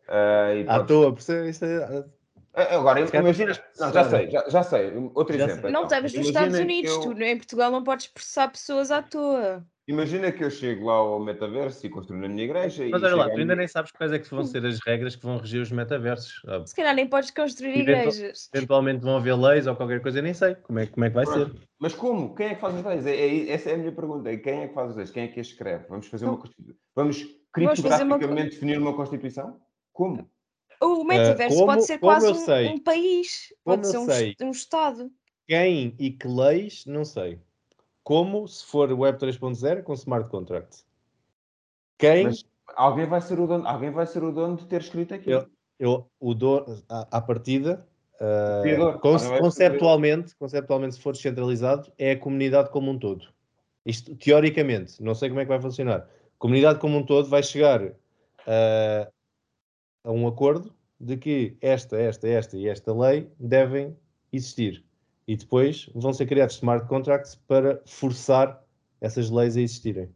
ah, 0.09 0.55
e 0.55 0.63
À 0.69 0.79
podes- 0.79 0.87
toa, 0.89 1.13
percebe? 1.15 1.51
Isso 1.51 1.65
é- 1.65 2.05
Agora, 2.53 3.07
Se 3.07 3.13
calhar 3.13 3.25
imagina. 3.25 3.55
tu 3.55 3.81
Não, 3.81 3.93
já 3.93 4.05
sei, 4.11 4.31
já, 4.31 4.49
já 4.49 4.63
sei. 4.63 4.93
Outro 5.15 5.39
Já 5.39 5.45
exemplo. 5.45 5.63
sei. 5.63 5.71
Não 5.71 5.85
então. 5.85 5.99
estamos 5.99 6.03
nos 6.03 6.15
Imagina 6.15 6.29
Estados 6.47 6.59
Unidos, 6.59 6.91
eu- 6.93 7.01
tu 7.01 7.23
em 7.23 7.37
Portugal 7.37 7.71
não 7.71 7.85
podes 7.85 8.07
processar 8.09 8.49
pessoas 8.49 8.91
à 8.91 9.01
toa. 9.03 9.65
Imagina 9.89 10.31
que 10.31 10.45
eu 10.45 10.51
chego 10.51 10.87
lá 10.87 10.95
ao 10.95 11.19
metaverso 11.19 11.85
e 11.85 11.91
construo 11.91 12.17
na 12.21 12.29
minha 12.29 12.45
igreja 12.45 12.87
Mas 12.91 13.03
olha 13.03 13.17
lá, 13.17 13.29
tu 13.31 13.39
ainda 13.39 13.57
nem 13.57 13.67
sabes 13.67 13.91
quais 13.91 14.13
é 14.13 14.21
que 14.21 14.31
vão 14.31 14.45
ser 14.45 14.65
as 14.65 14.79
regras 14.87 15.17
que 15.17 15.23
vão 15.25 15.39
regir 15.39 15.61
os 15.61 15.73
metaversos. 15.73 16.41
Ah, 16.47 16.65
Se 16.65 16.75
calhar 16.77 16.95
nem 16.95 17.09
podes 17.09 17.31
construir 17.33 17.81
Eventual- 17.81 18.15
igrejas. 18.15 18.49
Eventualmente 18.55 19.01
vão 19.03 19.17
haver 19.17 19.35
leis 19.37 19.67
ou 19.67 19.75
qualquer 19.75 20.01
coisa, 20.01 20.19
eu 20.19 20.23
nem 20.23 20.35
sei 20.35 20.55
como 20.57 20.79
é, 20.79 20.87
como 20.87 21.05
é 21.05 21.09
que 21.09 21.15
vai 21.17 21.27
ser. 21.27 21.51
Mas 21.81 21.93
como? 21.95 22.35
Quem 22.37 22.47
é 22.49 22.55
que 22.55 22.61
faz 22.61 22.75
as 22.77 22.85
leis? 22.85 23.07
É, 23.07 23.17
é- 23.17 23.51
essa 23.51 23.71
é 23.71 23.75
a 23.75 23.79
minha 23.79 23.93
pergunta. 23.93 24.31
É 24.31 24.37
quem 24.37 24.61
é 24.63 24.69
que 24.69 24.75
faz 24.75 24.91
as 24.91 24.97
leis? 24.97 25.11
Quem 25.11 25.25
é 25.25 25.29
que 25.29 25.41
as 25.41 25.47
escreve? 25.49 25.85
Vamos 25.89 26.07
fazer 26.07 26.25
uma 26.27 26.37
Constituição? 26.37 26.77
Vamos 26.95 27.17
fazer 27.17 27.33
uma 27.33 27.41
criptograficamente 27.53 28.51
definir 28.51 28.79
uma 28.79 28.95
Constituição? 28.95 29.57
Como? 29.93 30.29
O 30.81 31.05
metaverso 31.05 31.57
como- 31.57 31.67
pode 31.67 31.83
ser 31.85 31.99
quase 31.99 32.29
um, 32.29 32.35
sei. 32.35 32.69
um 32.69 32.79
país, 32.79 33.53
pode 33.65 33.87
ser 33.87 33.99
um, 33.99 34.07
um 34.49 34.51
Estado. 34.51 35.11
Quem 35.47 35.95
e 35.99 36.11
que 36.11 36.27
leis, 36.27 36.87
não 36.87 37.05
sei. 37.05 37.39
Como 38.03 38.47
se 38.49 38.65
for 38.65 38.91
Web 38.93 39.19
3.0 39.19 39.83
com 39.83 39.93
smart 39.95 40.29
contract. 40.31 40.85
Quem, 41.99 42.25
Mas 42.25 42.45
alguém 42.75 43.07
vai 43.07 43.21
ser 43.21 43.39
o 43.39 43.47
dono, 43.47 43.67
alguém 43.67 43.91
vai 43.91 44.07
ser 44.07 44.25
o 44.25 44.33
dono 44.33 44.57
de 44.57 44.67
ter 44.67 44.81
escrito 44.81 45.15
aquilo. 45.15 45.41
Eu- 45.41 45.51
eu, 45.79 46.11
o 46.19 46.35
do, 46.35 46.65
à, 46.89 47.19
à 47.19 47.21
partida, 47.21 47.87
ah, 48.21 48.61
Criador. 48.63 49.01
conce- 49.01 49.39
conceptualmente, 49.39 50.35
conceptualmente, 50.37 50.95
se 50.95 51.01
for 51.01 51.13
descentralizado, 51.13 51.93
é 51.99 52.13
a 52.13 52.19
comunidade 52.19 52.71
como 52.71 52.91
um 52.91 52.99
todo. 52.99 53.27
Isto, 53.85 54.15
teoricamente, 54.17 55.03
não 55.03 55.15
sei 55.15 55.29
como 55.29 55.41
é 55.41 55.45
que 55.45 55.49
vai 55.49 55.61
funcionar. 55.61 56.01
A 56.01 56.09
comunidade 56.39 56.79
como 56.79 56.97
um 56.99 57.05
todo 57.05 57.29
vai 57.29 57.43
chegar 57.43 57.83
ah, 58.47 59.11
a 60.05 60.11
um 60.11 60.27
acordo 60.27 60.75
de 60.99 61.17
que 61.17 61.57
esta, 61.61 61.97
esta, 61.97 62.29
esta 62.29 62.57
e 62.57 62.69
esta 62.69 62.93
lei 62.93 63.31
devem 63.39 63.97
existir. 64.33 64.85
E 65.27 65.37
depois 65.37 65.89
vão 65.95 66.13
ser 66.13 66.27
criados 66.27 66.57
smart 66.57 66.87
contracts 66.89 67.35
para 67.35 67.81
forçar 67.87 68.63
essas 69.01 69.31
leis 69.31 69.57
a 69.57 69.61
existirem. 69.61 70.09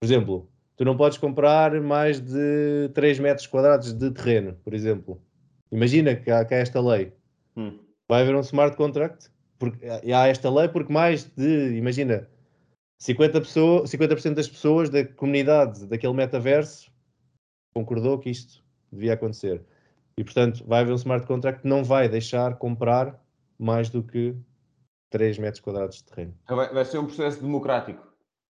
Por 0.00 0.06
exemplo, 0.06 0.50
tu 0.76 0.84
não 0.84 0.96
podes 0.96 1.18
comprar 1.18 1.80
mais 1.80 2.20
de 2.20 2.90
3 2.94 3.18
metros 3.20 3.46
quadrados 3.46 3.92
de 3.92 4.10
terreno, 4.10 4.54
por 4.64 4.74
exemplo. 4.74 5.20
Imagina 5.70 6.14
que 6.16 6.30
há, 6.30 6.44
que 6.44 6.54
há 6.54 6.58
esta 6.58 6.80
lei. 6.80 7.12
Hum. 7.56 7.78
Vai 8.08 8.22
haver 8.22 8.34
um 8.34 8.40
smart 8.40 8.76
contract. 8.76 9.30
Porque 9.58 9.86
há 9.86 10.26
esta 10.26 10.50
lei 10.50 10.68
porque 10.68 10.92
mais 10.92 11.24
de, 11.24 11.76
imagina, 11.76 12.28
50%, 13.02 13.32
pessoa, 13.32 13.86
50 13.86 14.34
das 14.34 14.48
pessoas 14.48 14.90
da 14.90 15.04
comunidade 15.04 15.86
daquele 15.86 16.12
metaverso 16.12 16.90
concordou 17.74 18.18
que 18.18 18.30
isto 18.30 18.62
devia 18.92 19.14
acontecer. 19.14 19.62
E, 20.16 20.24
portanto, 20.24 20.64
vai 20.66 20.80
haver 20.80 20.92
um 20.92 20.96
smart 20.96 21.26
contract 21.26 21.62
que 21.62 21.68
não 21.68 21.84
vai 21.84 22.08
deixar 22.08 22.56
comprar 22.56 23.22
mais 23.58 23.90
do 23.90 24.02
que 24.02 24.34
3 25.10 25.38
metros 25.38 25.60
quadrados 25.60 25.96
de 25.98 26.04
terreno. 26.04 26.34
Então 26.44 26.56
Vai, 26.56 26.72
vai 26.72 26.84
ser 26.84 26.98
um 26.98 27.06
processo 27.06 27.40
democrático. 27.40 28.06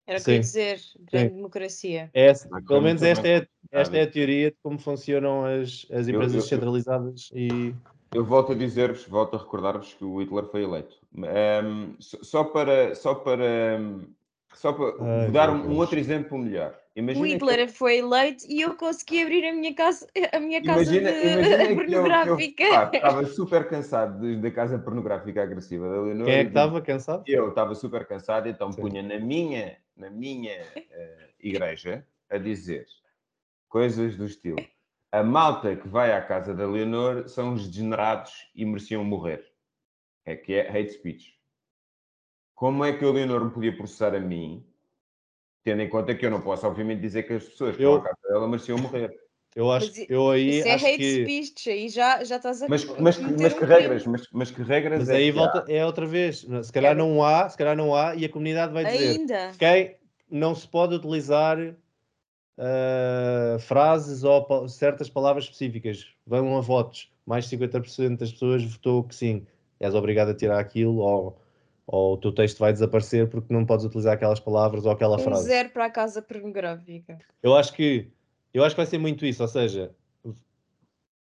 Era 0.06 0.18
o 0.18 0.24
que 0.24 0.30
eu 0.30 0.34
ia 0.34 0.42
Sim. 0.42 0.48
dizer, 0.48 0.80
grande 1.00 1.34
democracia. 1.34 2.10
É 2.14 2.26
essa- 2.26 2.48
pelo 2.66 2.80
menos 2.80 3.02
esta 3.02 3.28
é, 3.28 3.46
esta 3.70 3.96
é 3.96 4.00
a 4.00 4.04
Sabe? 4.04 4.12
teoria 4.12 4.50
de 4.50 4.56
como 4.62 4.78
funcionam 4.78 5.44
as, 5.44 5.86
as 5.90 6.08
empresas 6.08 6.34
eu- 6.34 6.40
descentralizadas 6.40 7.30
e 7.34 7.74
Eu 8.14 8.24
volto 8.24 8.52
a 8.52 8.54
dizer-vos, 8.54 9.04
volto 9.06 9.36
a 9.36 9.38
recordar-vos 9.38 9.92
que 9.92 10.02
o 10.02 10.22
Hitler 10.22 10.44
foi 10.46 10.62
eleito. 10.62 10.96
Ehm, 11.14 11.94
só, 12.00 12.42
para, 12.42 12.94
só 12.94 13.14
para, 13.14 13.78
só 14.54 14.72
para 14.72 15.04
Ai, 15.04 15.30
dar 15.30 15.50
um, 15.50 15.68
um 15.72 15.76
outro 15.76 15.98
exemplo 15.98 16.38
melhor. 16.38 16.74
Imagina 16.98 17.24
O 17.24 17.28
que- 17.28 17.34
Hitler 17.34 17.68
foi 17.72 17.98
eleito 17.98 18.44
e 18.48 18.60
eu 18.60 18.74
consegui 18.74 19.22
abrir 19.22 19.44
a 19.46 19.52
minha 19.52 19.72
casa, 19.72 20.04
a 20.32 20.40
minha 20.40 20.60
casa 20.62 20.82
Imagina, 20.82 21.12
de- 21.12 21.26
imagina 21.32 21.56
que 21.56 21.62
eu, 21.62 21.66
que 21.66 21.70
eu 21.70 21.76
pornográfica. 21.76 22.68
pá, 22.68 22.90
estava 22.92 23.24
super 23.26 23.68
cansado 23.68 24.40
da 24.40 24.50
casa 24.50 24.78
pornográfica 24.80 25.40
agressiva 25.42 25.88
da 25.88 26.00
Leonor. 26.02 26.26
quem 26.26 26.34
é 26.34 26.42
que 26.42 26.48
estava 26.50 26.82
cansado? 26.82 27.22
Eu 27.26 27.50
estava 27.50 27.74
super 27.76 28.04
cansado, 28.04 28.48
então 28.48 28.72
Sim. 28.72 28.80
punha 28.80 29.02
na 29.02 29.18
minha, 29.20 29.76
na 29.96 30.10
minha 30.10 30.54
eh, 30.74 31.28
igreja 31.38 32.04
a 32.28 32.36
dizer 32.36 32.84
coisas 33.68 34.16
do 34.16 34.24
estilo: 34.26 34.58
a 35.12 35.22
malta 35.22 35.76
que 35.76 35.86
vai 35.86 36.10
à 36.12 36.20
casa 36.20 36.52
da 36.52 36.66
Leonor 36.66 37.28
são 37.28 37.54
os 37.54 37.68
degenerados 37.68 38.32
e 38.56 38.64
mereciam 38.64 39.04
morrer. 39.04 39.46
É 40.24 40.34
que 40.34 40.52
é 40.52 40.68
hate 40.68 40.90
speech. 40.94 41.38
Como 42.56 42.84
é 42.84 42.92
que 42.92 43.04
a 43.04 43.08
Leonor 43.10 43.44
me 43.44 43.50
podia 43.52 43.76
processar 43.76 44.16
a 44.16 44.20
mim, 44.20 44.66
tendo 45.64 45.82
em 45.82 45.88
conta 45.88 46.14
que 46.14 46.24
eu 46.26 46.30
não 46.30 46.40
posso, 46.40 46.66
obviamente, 46.66 47.00
dizer 47.00 47.24
que 47.24 47.34
as 47.34 47.44
pessoas 47.44 47.76
que 47.76 47.82
Eu- 47.82 47.92
vão 47.92 48.00
à 48.00 48.04
casa 48.04 48.16
dela 48.28 48.48
mereciam 48.48 48.78
morrer? 48.78 49.10
Eu 49.56 49.72
acho, 49.72 49.86
Mas 49.88 49.98
i- 49.98 50.06
eu 50.08 50.30
aí 50.30 50.58
Isso 50.58 50.68
é 50.68 50.74
acho 50.74 50.86
hate 50.86 50.96
que 50.98 51.22
speech, 51.22 51.70
aí 51.70 51.88
já, 51.88 52.22
já 52.22 52.36
estás 52.36 52.62
a 52.62 52.68
Mas, 52.68 52.84
mas, 53.00 53.18
mas 53.18 53.54
que 53.54 53.64
regras? 53.64 54.06
Mas, 54.06 54.22
mas 54.32 54.50
que 54.50 54.62
regras 54.62 55.00
mas 55.00 55.08
é 55.08 55.14
aí 55.16 55.32
que 55.32 55.38
há? 55.38 55.42
volta 55.42 55.64
é 55.72 55.84
outra 55.84 56.06
vez. 56.06 56.46
Se 56.62 56.72
calhar 56.72 56.94
Quero. 56.94 56.98
não 57.08 57.24
há, 57.24 57.48
se 57.48 57.56
calhar 57.58 57.76
não 57.76 57.94
há 57.94 58.14
e 58.14 58.24
a 58.24 58.28
comunidade 58.28 58.72
vai 58.72 58.84
dizer 58.84 59.18
Ainda. 59.18 59.50
quem 59.58 59.96
não 60.30 60.54
se 60.54 60.68
pode 60.68 60.94
utilizar 60.94 61.58
ah, 62.58 63.56
frases 63.60 64.24
ou 64.24 64.44
pa- 64.44 64.68
certas 64.68 65.08
palavras 65.08 65.44
específicas. 65.44 66.06
Vão 66.26 66.56
a 66.56 66.60
votos. 66.60 67.10
Mais 67.26 67.44
de 67.44 67.50
50% 67.50 68.18
das 68.18 68.32
pessoas 68.32 68.64
votou 68.64 69.04
que 69.04 69.14
sim. 69.14 69.46
És 69.80 69.94
obrigado 69.94 70.30
a 70.30 70.34
tirar 70.34 70.58
aquilo 70.58 70.96
ou, 70.98 71.40
ou 71.90 72.14
o 72.14 72.16
teu 72.18 72.30
texto 72.32 72.58
vai 72.58 72.70
desaparecer 72.70 73.28
porque 73.28 73.52
não 73.52 73.64
podes 73.64 73.86
utilizar 73.86 74.12
aquelas 74.12 74.38
palavras 74.38 74.84
ou 74.84 74.92
aquela 74.92 75.16
Um 75.16 75.20
frase. 75.20 75.46
zero 75.46 75.70
para 75.70 75.86
a 75.86 75.90
casa 75.90 76.20
pornográfica. 76.20 77.18
Eu 77.42 77.56
acho 77.56 77.72
que 77.72 78.08
eu 78.52 78.62
acho 78.62 78.74
que 78.74 78.80
vai 78.80 78.86
ser 78.86 78.98
muito 78.98 79.24
isso, 79.24 79.42
ou 79.42 79.48
seja, 79.48 79.90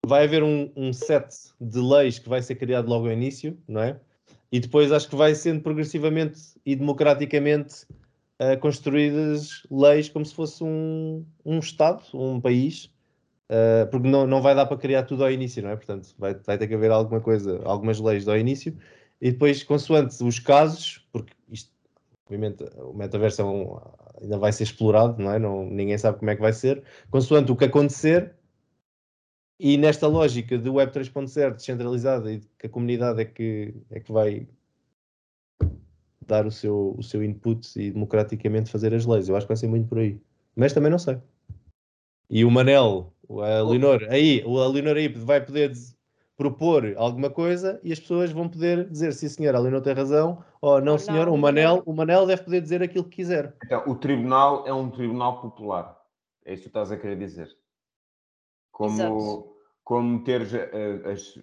vai 0.04 0.24
haver 0.24 0.42
um, 0.42 0.70
um 0.76 0.92
set 0.92 1.28
de 1.60 1.78
leis 1.78 2.18
que 2.18 2.28
vai 2.28 2.42
ser 2.42 2.56
criado 2.56 2.88
logo 2.88 3.06
ao 3.06 3.12
início, 3.12 3.56
não 3.68 3.82
é? 3.82 4.00
E 4.50 4.58
depois 4.58 4.90
acho 4.90 5.08
que 5.08 5.16
vai 5.16 5.34
sendo 5.34 5.60
progressivamente 5.62 6.40
e 6.64 6.74
democraticamente 6.74 7.86
eh, 8.38 8.56
construídas 8.56 9.62
leis 9.70 10.08
como 10.08 10.24
se 10.24 10.34
fosse 10.34 10.64
um, 10.64 11.24
um 11.44 11.58
Estado, 11.58 12.02
um 12.14 12.40
país, 12.40 12.90
eh, 13.48 13.84
porque 13.90 14.08
não, 14.08 14.26
não 14.26 14.40
vai 14.40 14.54
dar 14.54 14.66
para 14.66 14.78
criar 14.78 15.02
tudo 15.02 15.22
ao 15.24 15.30
início, 15.30 15.62
não 15.62 15.70
é? 15.70 15.76
Portanto, 15.76 16.14
vai, 16.18 16.34
vai 16.34 16.56
ter 16.56 16.66
que 16.66 16.74
haver 16.74 16.90
alguma 16.90 17.20
coisa, 17.20 17.60
algumas 17.64 18.00
leis 18.00 18.26
ao 18.26 18.38
início, 18.38 18.76
e 19.20 19.32
depois, 19.32 19.62
consoante 19.62 20.22
os 20.22 20.38
casos, 20.38 21.06
porque 21.12 21.32
isto, 21.50 21.72
obviamente, 22.24 22.64
o 22.76 22.92
metaverso 22.92 23.42
é 23.42 23.44
um- 23.44 23.78
ainda 24.20 24.38
vai 24.38 24.52
ser 24.52 24.64
explorado, 24.64 25.22
não 25.22 25.32
é? 25.32 25.38
Não, 25.38 25.64
ninguém 25.64 25.98
sabe 25.98 26.18
como 26.18 26.30
é 26.30 26.36
que 26.36 26.42
vai 26.42 26.52
ser, 26.52 26.82
consoante 27.10 27.50
o 27.52 27.56
que 27.56 27.64
acontecer, 27.64 28.34
e 29.60 29.76
nesta 29.76 30.06
lógica 30.06 30.56
de 30.56 30.70
Web 30.70 30.92
3.0 30.92 31.54
descentralizada 31.54 32.32
e 32.32 32.40
que 32.58 32.66
a 32.66 32.70
comunidade 32.70 33.20
é 33.20 33.24
que, 33.24 33.74
é 33.90 33.98
que 33.98 34.12
vai 34.12 34.46
dar 36.24 36.46
o 36.46 36.50
seu, 36.50 36.94
o 36.96 37.02
seu 37.02 37.24
input 37.24 37.66
e 37.80 37.90
democraticamente 37.90 38.70
fazer 38.70 38.94
as 38.94 39.04
leis. 39.04 39.28
Eu 39.28 39.34
acho 39.34 39.46
que 39.46 39.48
vai 39.48 39.56
ser 39.56 39.66
muito 39.66 39.88
por 39.88 39.98
aí. 39.98 40.20
Mas 40.54 40.72
também 40.72 40.90
não 40.90 40.98
sei. 40.98 41.18
E 42.30 42.44
o 42.44 42.50
Manel, 42.50 43.12
a 43.28 43.62
Leonor, 43.62 44.06
aí, 44.10 44.42
a 44.42 44.68
Leonor 44.68 44.96
aí 44.96 45.08
vai 45.08 45.44
poder 45.44 45.72
propor 46.38 46.94
alguma 46.96 47.28
coisa 47.28 47.80
e 47.82 47.92
as 47.92 47.98
pessoas 47.98 48.30
vão 48.30 48.48
poder 48.48 48.88
dizer 48.88 49.12
sim 49.12 49.28
senhor, 49.28 49.54
a 49.56 49.58
Leonor 49.58 49.82
tem 49.82 49.92
razão, 49.92 50.42
ou 50.62 50.80
não 50.80 50.96
senhor, 50.96 51.26
não, 51.26 51.34
o 51.34 51.38
Manel, 51.38 51.76
não. 51.76 51.82
o 51.84 51.92
Manel 51.92 52.26
deve 52.26 52.44
poder 52.44 52.60
dizer 52.62 52.80
aquilo 52.82 53.04
que 53.04 53.16
quiser. 53.16 53.56
Então, 53.66 53.82
o 53.88 53.96
tribunal 53.96 54.64
é 54.66 54.72
um 54.72 54.88
tribunal 54.88 55.40
popular. 55.42 55.98
É 56.46 56.54
isso 56.54 56.62
que 56.62 56.68
tu 56.68 56.78
estás 56.78 56.92
a 56.92 56.96
querer 56.96 57.18
dizer. 57.18 57.48
Como, 58.70 58.94
Exato. 58.94 59.48
como 59.82 60.22
teres 60.22 60.54
eh, 60.54 61.00
as, 61.04 61.34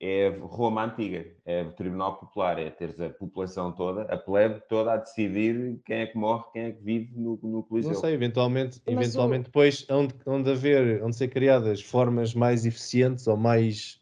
é 0.00 0.30
Roma 0.40 0.84
antiga, 0.84 1.26
é 1.44 1.62
o 1.62 1.72
tribunal 1.72 2.16
popular, 2.16 2.58
é 2.58 2.70
teres 2.70 2.98
a 2.98 3.10
população 3.10 3.72
toda, 3.72 4.02
a 4.02 4.16
plebe 4.16 4.62
toda 4.68 4.94
a 4.94 4.96
decidir 4.96 5.78
quem 5.84 5.98
é 5.98 6.06
que 6.06 6.16
morre, 6.16 6.44
quem 6.52 6.62
é 6.62 6.72
que 6.72 6.82
vive 6.82 7.12
no, 7.14 7.38
no 7.42 7.62
Coliseu. 7.62 7.92
Não 7.92 8.00
sei, 8.00 8.14
eventualmente, 8.14 8.80
Mas 8.86 8.94
o- 8.94 8.98
eventualmente 8.98 9.44
depois 9.44 9.86
onde, 9.90 10.14
onde 10.24 10.50
haver, 10.50 11.02
onde 11.04 11.14
ser 11.14 11.28
criadas 11.28 11.82
formas 11.82 12.32
mais 12.34 12.64
eficientes 12.64 13.26
ou 13.26 13.36
mais, 13.36 13.99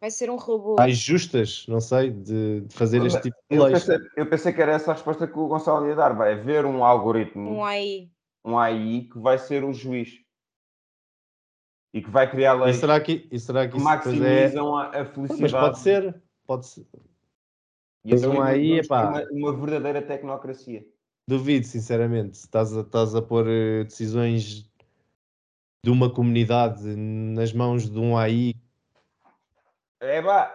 Vai 0.00 0.10
ser 0.10 0.30
um 0.30 0.36
robô. 0.36 0.76
mais 0.76 0.96
justas, 0.96 1.66
não 1.68 1.80
sei, 1.80 2.10
de, 2.10 2.60
de 2.62 2.74
fazer 2.74 3.04
este 3.04 3.20
tipo 3.22 3.36
de 3.50 3.56
Eu 3.56 3.64
leis. 3.64 3.84
pensei, 3.84 4.08
eu 4.16 4.30
pensei 4.30 4.52
que 4.52 4.62
era 4.62 4.72
essa 4.72 4.92
a 4.92 4.94
resposta 4.94 5.26
que 5.26 5.38
o 5.38 5.48
Gonçalo 5.48 5.86
ia 5.88 5.94
dar. 5.96 6.14
Vai 6.14 6.34
haver 6.34 6.64
um 6.64 6.84
algoritmo, 6.84 7.50
Um 7.50 7.64
AI. 7.64 8.08
um 8.44 8.56
AI, 8.58 9.08
que 9.12 9.18
vai 9.18 9.38
ser 9.38 9.64
o 9.64 9.72
juiz. 9.72 10.20
E 11.92 12.02
que 12.02 12.10
vai 12.10 12.30
criar 12.30 12.56
E 12.56 12.60
leis 12.64 12.76
será 12.76 13.00
que, 13.00 13.26
e 13.30 13.40
será 13.40 13.66
que 13.66 13.72
que 13.74 13.80
é... 13.80 13.82
maximizam 13.82 14.76
a, 14.76 15.00
a 15.00 15.04
felicidade. 15.04 15.42
Mas 15.42 15.52
pode 15.52 15.78
ser, 15.80 16.22
pode 16.46 16.66
ser. 16.66 16.86
E 18.04 18.14
então 18.14 18.34
um 18.34 18.42
AI. 18.42 18.80
Uma, 18.88 19.26
uma 19.32 19.56
verdadeira 19.56 20.00
tecnocracia. 20.02 20.86
Duvido, 21.26 21.66
sinceramente. 21.66 22.34
Estás 22.38 22.76
a, 22.76 22.82
estás 22.82 23.14
a 23.14 23.20
pôr 23.20 23.46
eh, 23.48 23.84
decisões 23.84 24.70
de 25.84 25.90
uma 25.90 26.12
comunidade 26.12 26.84
nas 26.96 27.52
mãos 27.52 27.88
de 27.90 27.98
um 27.98 28.16
AI. 28.16 28.54
É 30.00 30.22
pá, 30.22 30.54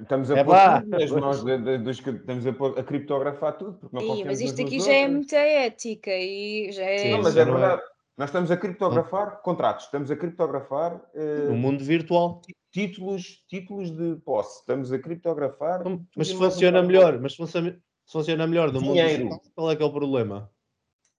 estamos 0.00 0.30
a 0.30 0.38
É 0.38 0.44
pôr 0.44 0.54
nas 0.86 1.10
mãos 1.10 1.44
de- 1.44 1.58
de- 1.58 1.78
dos 1.78 2.00
que 2.00 2.10
estamos 2.10 2.46
a, 2.46 2.52
pôr- 2.52 2.78
a 2.78 2.82
criptografar 2.82 3.56
tudo, 3.58 3.74
porque 3.74 3.94
não 3.94 4.00
confiamos 4.02 4.26
mas 4.26 4.40
isto 4.40 4.62
aqui 4.62 4.80
já 4.80 4.92
é 4.92 4.96
outros. 5.02 5.14
muita 5.16 5.36
ética 5.36 6.10
e 6.10 6.72
já 6.72 6.82
é. 6.84 6.98
Sim, 6.98 7.10
Não, 7.12 7.22
mas 7.22 7.36
é 7.36 7.40
é- 7.40 7.44
verdade. 7.44 7.82
Nós 8.16 8.30
estamos 8.30 8.50
a 8.50 8.56
criptografar 8.56 9.40
contratos, 9.42 9.84
estamos 9.84 10.10
a 10.10 10.16
criptografar 10.16 11.00
eh, 11.14 11.46
No 11.48 11.54
mundo 11.54 11.84
virtual. 11.84 12.40
títulos, 12.72 13.44
títulos 13.48 13.90
de 13.96 14.16
posse, 14.24 14.58
estamos 14.60 14.92
a 14.92 14.98
criptografar. 14.98 15.82
Mas 16.16 16.32
funciona 16.32 16.82
melhor, 16.82 17.20
mas 17.20 17.32
se 17.32 17.36
funciona, 17.38 17.78
funciona 18.10 18.46
melhor 18.46 18.72
no 18.72 18.80
mundo 18.80 18.96
digital, 18.96 19.40
qual 19.54 19.70
é 19.70 19.76
que 19.76 19.82
é 19.82 19.86
o 19.86 19.92
problema? 19.92 20.50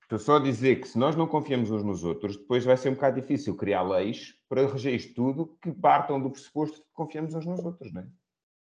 Estou 0.10 0.18
só 0.18 0.38
a 0.38 0.40
dizer 0.40 0.82
que 0.82 0.88
se 0.88 0.98
nós 0.98 1.16
não 1.16 1.28
confiamos 1.28 1.70
uns 1.70 1.84
nos 1.84 2.04
outros, 2.04 2.36
depois 2.36 2.66
vai 2.66 2.76
ser 2.76 2.90
um 2.90 2.96
bocado 2.96 3.22
difícil 3.22 3.56
criar 3.56 3.84
leis 3.84 4.34
para 4.50 4.66
reger 4.66 4.96
isto 4.96 5.14
tudo 5.14 5.56
que 5.62 5.72
partam 5.72 6.20
do 6.20 6.32
pressuposto 6.32 6.78
de 6.78 6.82
que 6.82 6.88
confiamos 6.96 7.36
uns 7.36 7.46
nos 7.46 7.64
outros, 7.64 7.94
não 7.94 8.02
é? 8.02 8.06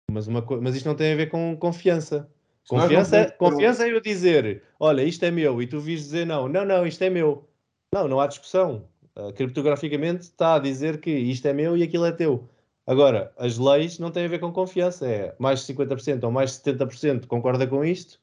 Mas, 0.10 0.26
uma 0.26 0.42
co- 0.42 0.62
mas 0.62 0.74
isto 0.74 0.86
não 0.86 0.96
tem 0.96 1.12
a 1.12 1.18
ver 1.18 1.28
com 1.30 1.54
confiança. 1.58 2.32
Confiança, 2.66 3.18
é- 3.18 3.32
confiança 3.32 3.86
é 3.86 3.92
eu 3.92 4.00
dizer, 4.00 4.64
olha, 4.80 5.04
isto 5.04 5.26
é 5.26 5.32
meu, 5.32 5.62
e 5.62 5.68
tu 5.68 5.82
vis 5.82 6.04
dizer 6.04 6.26
não, 6.26 6.48
não, 6.48 6.64
não, 6.64 6.88
isto 6.88 7.02
é 7.02 7.10
meu. 7.10 7.46
Não, 7.94 8.08
não 8.08 8.22
há 8.22 8.28
discussão. 8.28 8.88
Ah, 9.14 9.34
criptograficamente 9.34 10.22
está 10.22 10.56
a 10.56 10.60
dizer 10.60 11.02
que 11.02 11.12
isto 11.12 11.46
é 11.46 11.52
meu 11.52 11.76
e 11.76 11.84
aquilo 11.84 12.06
é 12.06 12.14
teu. 12.14 12.48
Agora, 12.88 13.34
as 13.38 13.58
leis 13.58 14.00
não 14.00 14.12
têm 14.12 14.24
a 14.24 14.30
ver 14.30 14.40
com 14.40 14.50
confiança, 14.54 15.06
é 15.06 15.36
mais 15.38 15.60
de 15.60 15.66
50% 15.66 16.24
ou 16.24 16.32
mais 16.32 16.52
de 16.52 16.58
70% 16.60 17.28
concorda 17.28 17.68
com 17.68 17.84
isto, 17.84 18.18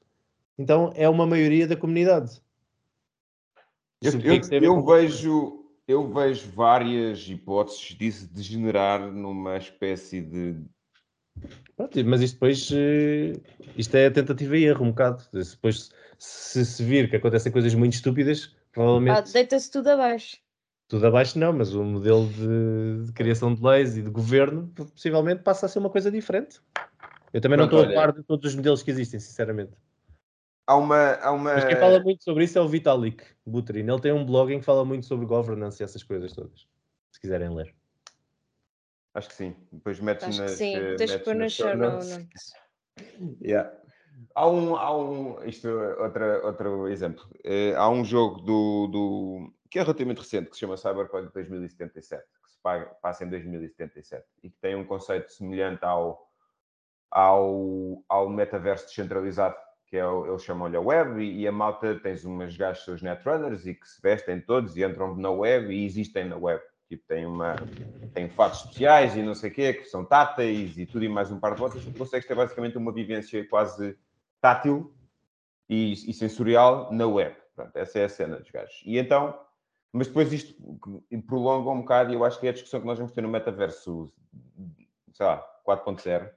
então 0.58 0.90
é 0.94 1.06
uma 1.06 1.26
maioria 1.26 1.66
da 1.66 1.76
comunidade. 1.76 2.40
Eu, 4.02 4.12
é 4.12 4.36
eu- 4.36 4.62
eu 4.62 4.74
com- 4.76 4.84
vejo, 4.86 5.64
eu 5.86 6.08
vejo 6.12 6.50
várias 6.52 7.28
hipóteses 7.28 7.80
disso 7.98 8.32
degenerar 8.32 9.10
numa 9.12 9.56
espécie 9.58 10.20
de. 10.22 10.56
Pronto, 11.76 12.04
mas 12.04 12.20
isto 12.22 12.34
depois 12.34 12.70
eh, 12.72 13.32
isto 13.76 13.94
é 13.96 14.10
tentativa 14.10 14.56
e 14.56 14.64
erro 14.64 14.84
um 14.84 14.90
bocado. 14.90 15.22
Se 15.44 15.54
Depois, 15.54 15.90
se 16.18 16.64
se 16.64 16.84
vir 16.84 17.08
que 17.10 17.16
acontecem 17.16 17.52
coisas 17.52 17.74
muito 17.74 17.94
estúpidas, 17.94 18.54
Ah, 18.54 18.66
provavelmente 18.72 19.32
Deita-se 19.32 19.70
tudo 19.70 19.88
abaixo. 19.88 20.38
tudo 20.88 21.06
abaixo 21.06 21.38
não, 21.38 21.52
mas 21.52 21.74
o 21.74 21.84
modelo 21.84 22.26
de, 22.28 23.06
de 23.06 23.12
criação 23.12 23.54
de 23.54 23.62
leis 23.62 23.96
e 23.96 24.02
de 24.02 24.10
governo 24.10 24.68
possivelmente 24.74 25.42
passa 25.42 25.66
a 25.66 25.68
ser 25.68 25.78
uma 25.78 25.90
coisa 25.90 26.10
diferente. 26.10 26.60
Eu 27.32 27.40
também 27.40 27.56
não 27.58 27.68
Pronto, 27.68 27.84
estou 27.86 28.00
a 28.00 28.04
par 28.06 28.12
de 28.12 28.22
todos 28.24 28.50
os 28.50 28.56
modelos 28.56 28.82
que 28.82 28.90
existem, 28.90 29.20
sinceramente. 29.20 29.72
Há 30.70 30.76
uma. 30.76 31.14
Há 31.14 31.32
uma... 31.32 31.54
Mas 31.54 31.64
quem 31.64 31.76
fala 31.76 31.98
muito 31.98 32.22
sobre 32.22 32.44
isso 32.44 32.56
é 32.56 32.62
o 32.62 32.68
Vitalik 32.68 33.24
Buterin. 33.44 33.88
Ele 33.90 34.00
tem 34.00 34.12
um 34.12 34.24
blog 34.24 34.52
em 34.54 34.60
que 34.60 34.64
fala 34.64 34.84
muito 34.84 35.04
sobre 35.04 35.26
governance 35.26 35.82
e 35.82 35.84
essas 35.84 36.04
coisas 36.04 36.32
todas. 36.32 36.68
Se 37.10 37.20
quiserem 37.20 37.52
ler. 37.52 37.74
Acho 39.12 39.28
que 39.30 39.34
sim. 39.34 39.56
Depois 39.72 39.98
metes 39.98 40.28
Acho 40.28 40.36
que 40.36 40.42
nas. 40.42 40.50
sim. 40.52 40.76
eh, 40.76 40.94
Tens 40.94 41.10
de 41.10 41.18
pôr 41.18 41.34
no 41.34 41.50
show 41.50 41.76
notes. 41.76 42.20
Yeah. 43.42 43.72
Há 44.32 44.48
um, 44.48 44.76
há 44.76 44.96
um, 44.96 45.42
isto 45.44 45.66
é 45.66 46.02
outra, 46.04 46.46
outro 46.46 46.86
exemplo. 46.86 47.24
Eh, 47.42 47.74
há 47.74 47.88
um 47.88 48.04
jogo 48.04 48.40
do, 48.42 48.86
do, 48.86 49.52
que 49.68 49.80
é 49.80 49.82
relativamente 49.82 50.18
recente, 50.18 50.50
que 50.50 50.54
se 50.54 50.60
chama 50.60 50.76
Cyberpunk 50.76 51.32
2077, 51.34 52.22
que 52.44 52.50
se 52.50 52.58
paga- 52.62 52.94
passa 53.02 53.24
em 53.24 53.28
2077 53.28 54.24
e 54.44 54.50
que 54.50 54.56
tem 54.60 54.76
um 54.76 54.84
conceito 54.86 55.32
semelhante 55.32 55.84
ao, 55.84 56.30
ao, 57.10 58.04
ao 58.08 58.28
metaverso 58.28 58.86
descentralizado, 58.86 59.56
que 59.90 59.96
é, 59.96 60.06
o- 60.06 60.26
eles 60.26 60.42
chamam-lhe 60.44 60.76
a 60.76 60.80
web, 60.80 61.20
e, 61.20 61.40
e 61.40 61.48
a 61.48 61.52
malta 61.52 61.98
tens 62.00 62.24
umas 62.24 62.56
gajos, 62.56 62.84
seus 62.84 63.02
netrunners, 63.02 63.66
e 63.66 63.74
que 63.74 63.86
se 63.88 64.00
vestem 64.00 64.40
todos 64.40 64.76
e 64.76 64.84
entram 64.84 65.16
na 65.16 65.30
web 65.30 65.72
e 65.74 65.84
existem 65.84 66.24
na 66.26 66.36
web. 66.36 66.62
Tipo, 66.88 67.04
tem 67.08 67.26
uma, 67.26 67.68
tem 68.14 68.28
fatos 68.30 68.60
especiais 68.60 69.16
e 69.16 69.22
não 69.22 69.34
sei 69.34 69.50
o 69.50 69.52
quê, 69.52 69.74
que 69.74 69.84
são 69.84 70.04
táteis 70.04 70.78
e 70.78 70.86
tudo 70.86 71.04
e 71.04 71.08
mais 71.08 71.30
um 71.30 71.38
par 71.40 71.52
de 71.54 71.58
botas, 71.58 71.84
tu 71.84 71.92
consegues 71.94 72.26
ter 72.26 72.34
basicamente 72.34 72.78
uma 72.78 72.92
vivência 72.92 73.46
quase 73.48 73.96
tátil 74.40 74.94
e, 75.68 75.92
e 75.92 76.12
sensorial 76.12 76.92
na 76.92 77.06
web. 77.06 77.36
Pronto, 77.54 77.76
essa 77.76 77.98
é 77.98 78.04
a 78.04 78.08
cena 78.08 78.36
dos 78.36 78.50
gajos. 78.50 78.80
E 78.84 78.96
então, 78.98 79.38
mas 79.92 80.06
depois 80.06 80.32
isto 80.32 80.54
prolonga 81.26 81.70
um 81.70 81.80
bocado 81.80 82.10
e 82.10 82.14
eu 82.14 82.24
acho 82.24 82.38
que 82.40 82.46
é 82.46 82.50
a 82.50 82.52
discussão 82.52 82.80
que 82.80 82.86
nós 82.86 82.98
vamos 82.98 83.12
ter 83.12 83.20
no 83.22 83.28
metaverso, 83.28 84.12
sei 85.12 85.26
lá, 85.26 85.44
4.0, 85.64 86.30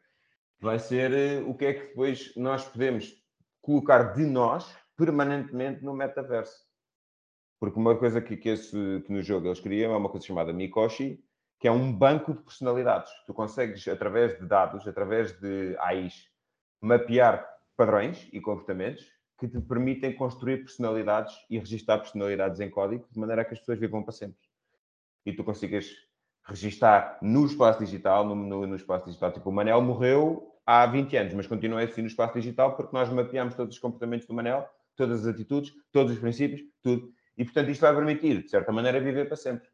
vai 0.60 0.80
ser 0.80 1.14
eh, 1.14 1.42
o 1.46 1.54
que 1.54 1.66
é 1.66 1.74
que 1.74 1.88
depois 1.88 2.34
nós 2.36 2.66
podemos 2.66 3.23
colocar 3.64 4.14
de 4.14 4.26
nós 4.26 4.78
permanentemente 4.96 5.84
no 5.84 5.94
metaverso. 5.94 6.64
Porque 7.60 7.80
uma 7.80 7.98
coisa 7.98 8.22
que, 8.22 8.36
que, 8.36 8.50
esse, 8.50 9.02
que 9.06 9.12
no 9.12 9.24
jogo 9.24 9.48
eles 9.48 9.62
criam 9.62 9.94
é 9.94 9.98
uma 9.98 10.10
coisa 10.10 10.28
chamada 10.28 10.52
Mikoshi, 10.52 11.24
que 11.58 11.68
é 11.68 11.72
um 11.72 11.92
banco 11.92 12.34
de 12.34 12.42
personalidades. 12.42 13.10
Tu 13.26 13.34
consegues, 13.34 13.88
através 13.88 14.38
de 14.38 14.46
dados, 14.46 14.86
através 14.86 15.32
de 15.40 15.78
AIs, 15.80 16.28
mapear 16.82 17.50
padrões 17.78 18.28
e 18.34 18.42
comportamentos 18.42 19.10
que 19.40 19.48
te 19.48 19.62
permitem 19.62 20.14
construir 20.14 20.58
personalidades 20.58 21.34
e 21.50 21.58
registar 21.58 22.00
personalidades 22.00 22.60
em 22.60 22.70
código 22.70 23.08
de 23.10 23.18
maneira 23.18 23.44
a 23.44 23.46
que 23.46 23.54
as 23.54 23.60
pessoas 23.60 23.80
vivam 23.80 24.04
para 24.04 24.12
sempre. 24.12 24.46
E 25.26 25.32
tu 25.32 25.42
consigas 25.42 25.90
registar 26.44 27.18
no 27.22 27.46
espaço 27.46 27.80
digital, 27.80 28.26
no, 28.26 28.36
no, 28.36 28.68
no 28.68 28.76
espaço 28.76 29.06
digital. 29.06 29.32
Tipo, 29.32 29.50
o 29.50 29.54
Manel 29.54 29.82
morreu 29.82 30.53
há 30.66 30.86
20 30.86 31.16
anos, 31.18 31.34
mas 31.34 31.48
continua 31.48 31.82
assim 31.84 32.02
no 32.02 32.08
espaço 32.08 32.34
digital 32.34 32.76
porque 32.76 32.96
nós 32.96 33.10
mapeamos 33.10 33.56
todos 33.56 33.76
os 33.76 33.82
comportamentos 33.82 34.28
do 34.28 34.34
Manel, 34.34 34.68
todas 34.96 35.22
as 35.22 35.28
atitudes, 35.34 35.74
todos 35.92 36.14
os 36.14 36.20
princípios, 36.20 36.62
tudo. 36.82 37.12
E, 37.38 37.44
portanto, 37.44 37.70
isto 37.70 37.82
vai 37.82 37.96
permitir, 37.96 38.44
de 38.44 38.50
certa 38.50 38.72
maneira, 38.72 39.00
viver 39.00 39.26
para 39.28 39.36
sempre. 39.36 39.68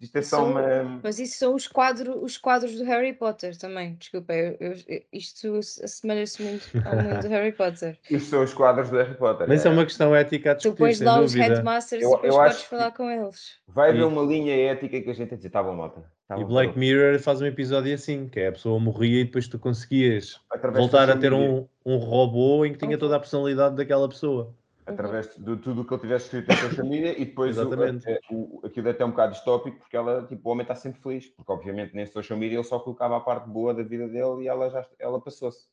Isto 0.00 0.16
é 0.16 0.22
só 0.22 0.36
São- 0.36 0.50
uma... 0.52 1.00
Mas 1.02 1.18
isso 1.18 1.36
são 1.38 1.54
os 1.54 1.66
quadros, 1.66 2.16
os 2.22 2.38
quadros 2.38 2.78
do 2.78 2.84
Harry 2.84 3.12
Potter 3.12 3.58
também. 3.58 3.94
Desculpa, 3.96 4.32
eu- 4.32 4.56
eu- 4.88 5.02
isto 5.12 5.56
assemelha-se 5.58 6.40
muito 6.42 6.70
ao 6.86 6.96
mundo 6.96 7.20
do 7.20 7.28
Harry 7.28 7.52
Potter. 7.52 7.98
Isto 8.08 8.30
são 8.30 8.44
os 8.44 8.54
quadros 8.54 8.88
do 8.90 8.96
Harry 8.96 9.14
Potter. 9.16 9.48
Mas 9.48 9.66
é 9.66 9.68
é. 9.68 9.72
uma 9.72 9.84
questão 9.84 10.14
ética 10.14 10.52
a 10.52 10.54
Tu 10.54 10.58
discutir, 10.58 10.78
pões 10.78 10.98
sem 10.98 11.06
lá 11.06 11.20
os 11.20 11.34
headmasters 11.34 12.02
Eu- 12.02 12.10
e 12.10 12.14
depois 12.14 12.34
podes 12.36 12.62
falar 12.62 12.92
com 12.92 13.10
eles. 13.10 13.58
Vai 13.66 13.90
haver 13.90 14.04
uma 14.04 14.22
linha 14.22 14.54
ética 14.56 15.00
que 15.00 15.10
a 15.10 15.12
gente 15.14 15.28
tem 15.28 15.36
de 15.36 15.42
dizer, 15.42 15.50
tá 15.50 15.62
bom, 15.62 15.74
malta. 15.74 16.04
Tá 16.28 16.38
E 16.38 16.44
Black 16.44 16.68
tá 16.68 16.74
bom." 16.74 16.80
Mirror 16.80 17.18
faz 17.20 17.40
um 17.40 17.46
episódio 17.46 17.94
assim, 17.94 18.28
que 18.28 18.40
é 18.40 18.48
a 18.48 18.52
pessoa 18.52 18.78
morria 18.80 19.20
e 19.20 19.24
depois 19.24 19.48
tu 19.48 19.58
conseguias 19.58 20.40
Através 20.50 20.82
voltar 20.84 21.10
a 21.10 21.16
ter 21.18 21.32
um, 21.32 21.66
um 21.84 21.96
robô 21.96 22.64
em 22.64 22.72
que 22.72 22.78
tinha 22.78 22.98
toda 22.98 23.16
a 23.16 23.20
personalidade 23.20 23.76
daquela 23.76 24.08
pessoa. 24.08 24.54
através 24.86 25.28
de 25.36 25.56
tudo 25.58 25.82
o 25.82 25.84
que 25.86 25.94
ele 25.94 26.00
tivesse 26.00 26.24
escrito 26.26 26.48
na 26.48 26.56
social 26.56 26.86
media 26.86 27.12
e 27.20 27.24
depois 27.24 27.56
o, 27.56 27.60
Exatamente. 27.60 28.08
é- 28.10 28.18
o, 28.30 28.60
aquilo 28.64 28.88
é 28.88 28.90
até 28.90 29.04
um 29.04 29.10
bocado 29.10 29.32
distópico 29.32 29.78
porque 29.78 29.96
ela, 29.96 30.26
tipo, 30.26 30.48
o 30.48 30.52
homem 30.52 30.62
está 30.62 30.74
sempre 30.74 31.00
feliz, 31.00 31.28
porque 31.28 31.52
obviamente 31.52 31.94
nem 31.94 32.06
social 32.06 32.38
media 32.38 32.56
ele 32.56 32.64
só 32.64 32.78
colocava 32.80 33.16
a 33.16 33.20
parte 33.20 33.48
boa 33.48 33.72
da 33.74 33.82
vida 33.82 34.08
dele 34.08 34.42
e 34.44 34.48
ela 34.48 34.68
já 34.70 34.86
ela 34.98 35.20
passou-se. 35.20 35.68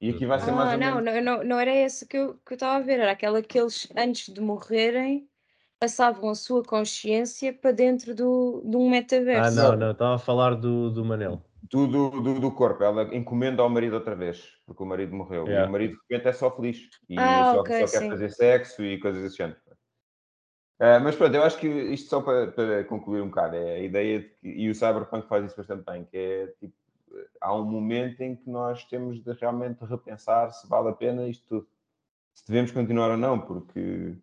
E 0.00 0.10
aqui 0.10 0.26
vai 0.26 0.38
ser 0.40 0.52
mais 0.52 0.68
Ah, 0.70 0.72
ou 0.72 0.78
não, 0.78 1.00
menos. 1.00 1.14
não, 1.24 1.36
não, 1.38 1.44
não 1.44 1.58
era 1.60 1.74
esse 1.74 2.06
que 2.06 2.16
eu 2.16 2.34
que 2.38 2.52
eu 2.52 2.56
estava 2.56 2.76
a 2.76 2.80
ver, 2.80 3.00
era 3.00 3.12
aquela 3.12 3.40
que 3.42 3.58
eles, 3.58 3.88
antes 3.96 4.32
de 4.32 4.40
morrerem, 4.40 5.28
passavam 5.84 6.30
a 6.30 6.34
sua 6.34 6.62
consciência 6.64 7.52
para 7.52 7.70
dentro 7.70 8.14
do, 8.14 8.62
de 8.64 8.74
um 8.74 8.88
Ah, 8.88 8.90
metaverso. 8.90 9.56
não, 9.56 9.76
não, 9.76 9.90
estava 9.90 10.14
a 10.14 10.18
falar 10.18 10.54
do, 10.54 10.90
do 10.90 11.04
Manel. 11.04 11.42
Tudo 11.68 12.10
do, 12.22 12.40
do 12.40 12.50
corpo, 12.52 12.82
ela 12.82 13.14
encomenda 13.14 13.60
ao 13.60 13.68
marido 13.68 13.94
outra 13.96 14.14
vez, 14.16 14.58
porque 14.64 14.82
o 14.82 14.86
marido 14.86 15.14
morreu. 15.14 15.46
E 15.46 15.48
Yeah. 15.48 15.68
o 15.68 15.72
marido 15.72 15.90
de 15.92 16.00
repente 16.08 16.28
é 16.28 16.32
só 16.32 16.50
feliz 16.50 16.88
e 17.10 17.18
Ah, 17.18 17.44
só, 17.50 17.60
ok, 17.60 17.86
só 17.86 17.86
sim. 17.86 18.00
quer 18.00 18.10
fazer 18.10 18.30
sexo 18.30 18.82
e 18.82 18.98
coisas 18.98 19.22
desse 19.22 19.36
género. 19.36 19.60
Ah, 20.78 20.98
mas 21.00 21.16
pronto, 21.16 21.34
eu 21.34 21.42
acho 21.42 21.58
que 21.58 21.68
isto 21.68 22.08
só 22.08 22.22
para, 22.22 22.50
para 22.50 22.84
concluir 22.84 23.20
um 23.20 23.28
bocado, 23.28 23.56
é 23.56 23.74
a 23.74 23.80
ideia 23.80 24.20
de 24.20 24.28
que, 24.30 24.48
e 24.48 24.70
o 24.70 24.74
Cyberpunk 24.74 25.28
faz 25.28 25.44
isso 25.44 25.56
bastante 25.56 25.84
bem, 25.84 26.04
que 26.06 26.16
é 26.16 26.46
tipo, 26.60 26.74
há 27.42 27.54
um 27.54 27.64
momento 27.64 28.22
em 28.22 28.36
que 28.36 28.48
nós 28.48 28.84
temos 28.84 29.22
de 29.22 29.32
realmente 29.34 29.84
repensar 29.84 30.50
se 30.50 30.66
vale 30.66 30.88
a 30.88 30.92
pena 30.92 31.28
isto 31.28 31.46
tudo. 31.46 31.68
Se 32.34 32.46
devemos 32.48 32.72
continuar 32.72 33.10
ou 33.10 33.16
não, 33.16 33.38
porque 33.40 34.16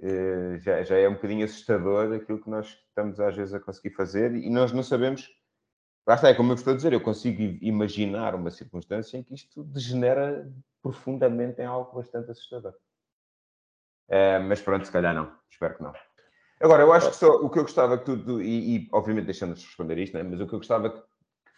eh, 0.00 0.58
já, 0.60 0.82
já 0.82 0.96
é 0.96 1.08
um 1.08 1.14
bocadinho 1.14 1.44
assustador 1.44 2.12
aquilo 2.12 2.40
que 2.40 2.50
nós 2.50 2.66
estamos 2.88 3.20
às 3.20 3.36
vezes 3.36 3.54
a 3.54 3.60
conseguir 3.60 3.94
fazer 3.94 4.34
e 4.34 4.50
nós 4.50 4.72
não 4.72 4.82
sabemos. 4.82 5.28
Lá 6.06 6.14
está, 6.14 6.28
é 6.28 6.34
como 6.34 6.52
eu 6.52 6.56
estou 6.56 6.72
a 6.72 6.76
dizer, 6.76 6.92
eu 6.92 7.00
consigo 7.00 7.40
imaginar 7.60 8.34
uma 8.34 8.50
circunstância 8.50 9.16
em 9.16 9.22
que 9.22 9.34
isto 9.34 9.62
degenera 9.62 10.50
profundamente 10.82 11.60
em 11.60 11.64
algo 11.64 11.94
bastante 11.94 12.30
assustador. 12.30 12.74
Eh, 14.08 14.38
mas 14.40 14.60
pronto, 14.60 14.84
se 14.84 14.92
calhar 14.92 15.14
não. 15.14 15.32
Espero 15.50 15.76
que 15.76 15.82
não. 15.82 15.92
Agora, 16.60 16.82
eu 16.82 16.92
acho 16.92 17.10
que 17.10 17.16
só 17.16 17.28
o 17.40 17.50
que 17.50 17.58
eu 17.58 17.62
gostava 17.62 17.98
que 17.98 18.04
tudo, 18.04 18.40
e, 18.40 18.76
e 18.76 18.88
obviamente 18.92 19.26
deixando-nos 19.26 19.64
responder 19.64 19.98
isto, 19.98 20.16
né? 20.16 20.22
mas 20.22 20.40
o 20.40 20.46
que 20.46 20.54
eu 20.54 20.58
gostava 20.58 20.90
que 20.90 21.02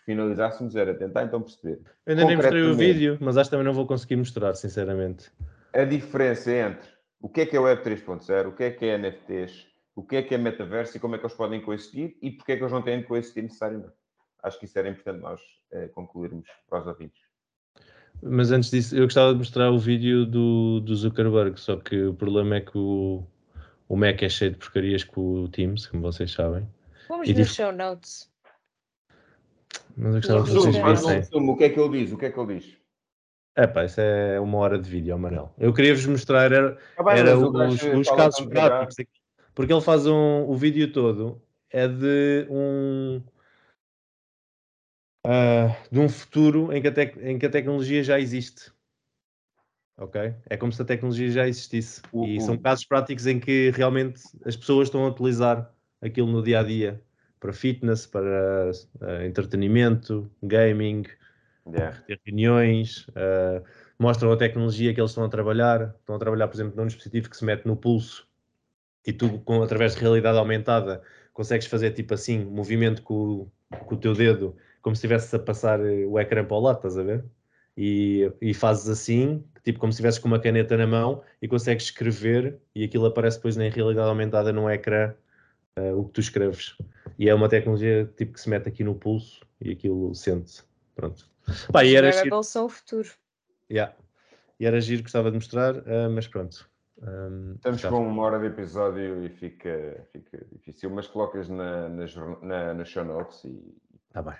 finalizássemos 0.06 0.76
era 0.76 0.94
tentar 0.94 1.24
então 1.24 1.42
perceber 1.42 1.80
Eu 2.06 2.12
ainda 2.12 2.24
nem 2.24 2.36
mostrei 2.36 2.62
o 2.62 2.74
vídeo, 2.74 3.18
mas 3.20 3.36
acho 3.36 3.48
que 3.48 3.50
também 3.50 3.66
não 3.66 3.74
vou 3.74 3.86
conseguir 3.86 4.16
mostrar, 4.16 4.54
sinceramente. 4.54 5.30
a 5.74 5.84
diferença 5.84 6.50
entre 6.50 6.93
o 7.24 7.28
que 7.30 7.40
é 7.40 7.46
que 7.46 7.56
é 7.56 7.60
Web 7.60 7.82
3.0, 7.82 8.48
o 8.48 8.52
que 8.52 8.64
é 8.64 8.70
que 8.70 8.84
é 8.84 8.98
NFTs, 8.98 9.66
o 9.96 10.02
que 10.02 10.16
é 10.16 10.22
que 10.22 10.34
é 10.34 10.38
metaverso 10.38 10.94
e 10.96 11.00
como 11.00 11.14
é 11.14 11.18
que 11.18 11.24
eles 11.24 11.34
podem 11.36 11.62
coexistir 11.62 12.18
e 12.20 12.30
porque 12.30 12.52
é 12.52 12.56
que 12.56 12.62
eles 12.62 12.72
não 12.72 12.82
têm 12.82 13.00
de 13.00 13.06
coexistir 13.06 13.42
necessariamente. 13.42 13.94
Acho 14.42 14.58
que 14.58 14.66
isso 14.66 14.78
era 14.78 14.90
importante 14.90 15.20
nós 15.22 15.40
eh, 15.72 15.88
concluirmos 15.88 16.46
para 16.68 16.80
os 16.80 16.86
ouvintes. 16.86 17.22
Mas 18.22 18.50
antes 18.52 18.70
disso, 18.70 18.94
eu 18.94 19.04
gostava 19.04 19.32
de 19.32 19.38
mostrar 19.38 19.70
o 19.70 19.78
vídeo 19.78 20.26
do, 20.26 20.80
do 20.80 20.94
Zuckerberg, 20.94 21.58
só 21.58 21.76
que 21.76 21.96
o 22.04 22.12
problema 22.14 22.56
é 22.56 22.60
que 22.60 22.76
o, 22.76 23.24
o 23.88 23.96
Mac 23.96 24.22
é 24.22 24.28
cheio 24.28 24.50
de 24.50 24.58
porcarias 24.58 25.02
com 25.02 25.44
o 25.44 25.48
Teams, 25.48 25.86
como 25.86 26.02
vocês 26.02 26.30
sabem. 26.30 26.68
Vamos 27.08 27.26
E 27.28 27.32
tive- 27.32 27.44
show 27.48 27.72
notes. 27.72 28.30
Mas 29.96 30.08
eu 30.08 30.12
gostava 30.20 30.42
que 30.42 30.48
Resumo, 30.50 30.60
vocês 30.72 30.76
Resumo, 30.76 30.90
um 30.90 30.94
vissem. 30.96 31.16
resumo. 31.16 31.52
O 31.52 31.56
que 31.56 31.64
é 31.64 31.70
que 31.70 31.80
ele 31.80 31.98
diz? 32.00 32.12
O 32.12 32.18
que 32.18 32.26
é 32.26 32.30
que 32.30 32.38
ele 32.40 32.58
diz? 32.58 32.76
É 33.56 33.66
pá, 33.66 33.84
isso 33.84 34.00
é 34.00 34.40
uma 34.40 34.58
hora 34.58 34.78
de 34.78 34.90
vídeo, 34.90 35.16
Manel. 35.18 35.54
Eu 35.58 35.72
queria-vos 35.72 36.04
mostrar 36.06 36.50
era, 36.50 36.76
Ah, 36.98 37.16
era 37.16 37.38
os, 37.38 37.82
os 37.82 38.10
casos 38.10 38.46
práticos. 38.46 38.98
aqui. 38.98 39.10
Porque 39.54 39.72
ele 39.72 39.80
faz 39.80 40.06
um, 40.06 40.42
o 40.48 40.56
vídeo 40.56 40.92
todo 40.92 41.40
é 41.70 41.86
de 41.86 42.46
um 42.50 43.22
ah, 45.24 45.76
de 45.90 46.00
um 46.00 46.08
futuro 46.08 46.72
em 46.72 46.82
que, 46.82 46.88
a 46.88 47.30
em 47.30 47.38
que 47.38 47.46
a 47.46 47.50
tecnologia 47.50 48.02
já 48.02 48.18
existe. 48.18 48.72
Ok? 49.96 50.34
É 50.50 50.56
como 50.56 50.72
se 50.72 50.82
a 50.82 50.84
tecnologia 50.84 51.30
já 51.30 51.46
existisse. 51.46 52.02
O- 52.12 52.24
e 52.24 52.40
são 52.40 52.58
casos 52.58 52.84
práticos 52.84 53.26
em 53.28 53.38
que 53.38 53.70
realmente 53.70 54.20
as 54.44 54.56
pessoas 54.56 54.88
estão 54.88 55.04
a 55.04 55.08
utilizar 55.08 55.72
aquilo 56.02 56.26
no 56.26 56.42
dia 56.42 56.58
a 56.58 56.62
dia 56.64 57.00
para 57.38 57.52
fitness, 57.52 58.06
para 58.06 58.72
ah, 59.00 59.24
entretenimento, 59.24 60.28
gaming, 60.42 61.04
Yeah. 61.66 61.98
ter 62.02 62.20
reuniões, 62.26 63.06
eh, 63.14 63.62
mostram 63.98 64.30
a 64.32 64.36
tecnologia 64.36 64.92
que 64.92 65.00
eles 65.00 65.10
estão 65.10 65.24
a 65.24 65.28
trabalhar. 65.28 65.94
Estão 66.00 66.16
a 66.16 66.18
trabalhar, 66.18 66.48
por 66.48 66.56
exemplo, 66.56 66.76
num 66.76 66.86
dispositivo 66.86 67.30
que 67.30 67.36
se 67.36 67.44
mete 67.44 67.64
no 67.66 67.76
pulso 67.76 68.28
e 69.06 69.12
tu, 69.12 69.38
com, 69.40 69.62
através 69.62 69.94
de 69.94 70.00
realidade 70.00 70.38
aumentada, 70.38 71.02
consegues 71.32 71.66
fazer 71.66 71.92
tipo 71.92 72.14
assim, 72.14 72.44
movimento 72.44 73.02
com, 73.02 73.14
o- 73.14 73.52
com 73.86 73.94
o 73.94 73.98
teu 73.98 74.14
dedo, 74.14 74.56
como 74.82 74.94
se 74.96 75.00
estivesse 75.00 75.34
a 75.36 75.38
passar 75.38 75.80
eh, 75.80 76.04
o 76.06 76.18
ecrã 76.18 76.44
para 76.44 76.56
o 76.56 76.60
lado, 76.60 76.76
estás 76.76 76.98
a 76.98 77.02
ver? 77.02 77.24
E, 77.76 78.30
e 78.40 78.54
fazes 78.54 78.88
assim, 78.88 79.44
tipo 79.64 79.78
como 79.80 79.92
se 79.92 79.96
estivesse 79.96 80.20
com 80.20 80.28
uma 80.28 80.38
caneta 80.40 80.76
na 80.76 80.86
mão 80.86 81.22
e 81.42 81.48
consegues 81.48 81.84
escrever 81.84 82.60
e 82.74 82.84
aquilo 82.84 83.06
aparece 83.06 83.38
depois 83.38 83.56
na 83.56 83.68
realidade 83.68 84.08
aumentada 84.08 84.52
no 84.52 84.70
ecrã 84.70 85.14
eh, 85.76 85.92
o 85.94 86.04
que 86.04 86.12
tu 86.12 86.20
escreves. 86.20 86.76
E 87.18 87.28
é 87.28 87.34
uma 87.34 87.48
tecnologia 87.48 88.06
tipo 88.16 88.32
que 88.34 88.40
se 88.40 88.48
mete 88.50 88.68
aqui 88.68 88.84
no 88.84 88.94
pulso 88.94 89.46
e 89.60 89.72
aquilo 89.72 90.14
sente. 90.14 90.62
Pronto. 90.94 91.28
Pá, 91.72 91.84
e 91.84 91.94
era 91.94 92.10
o 92.32 92.68
futuro. 92.68 93.08
yeah. 93.70 93.94
e 94.58 94.66
era 94.66 94.80
giro, 94.80 95.02
gostava 95.02 95.30
de 95.30 95.36
mostrar, 95.36 95.76
ah, 95.88 96.08
mas 96.08 96.26
pronto. 96.26 96.68
Um, 97.02 97.54
Estamos 97.56 97.80
já. 97.80 97.90
com 97.90 98.06
uma 98.06 98.22
hora 98.22 98.38
de 98.38 98.46
episódio 98.46 99.24
e 99.24 99.28
fica, 99.28 100.06
fica 100.12 100.46
difícil, 100.52 100.88
mas 100.90 101.06
colocas 101.08 101.48
na, 101.48 101.88
na, 101.88 102.06
na, 102.42 102.74
nas 102.74 102.88
show 102.88 103.04
notes 103.04 103.44
e 103.44 103.74
Tá 104.12 104.22
bem. 104.22 104.34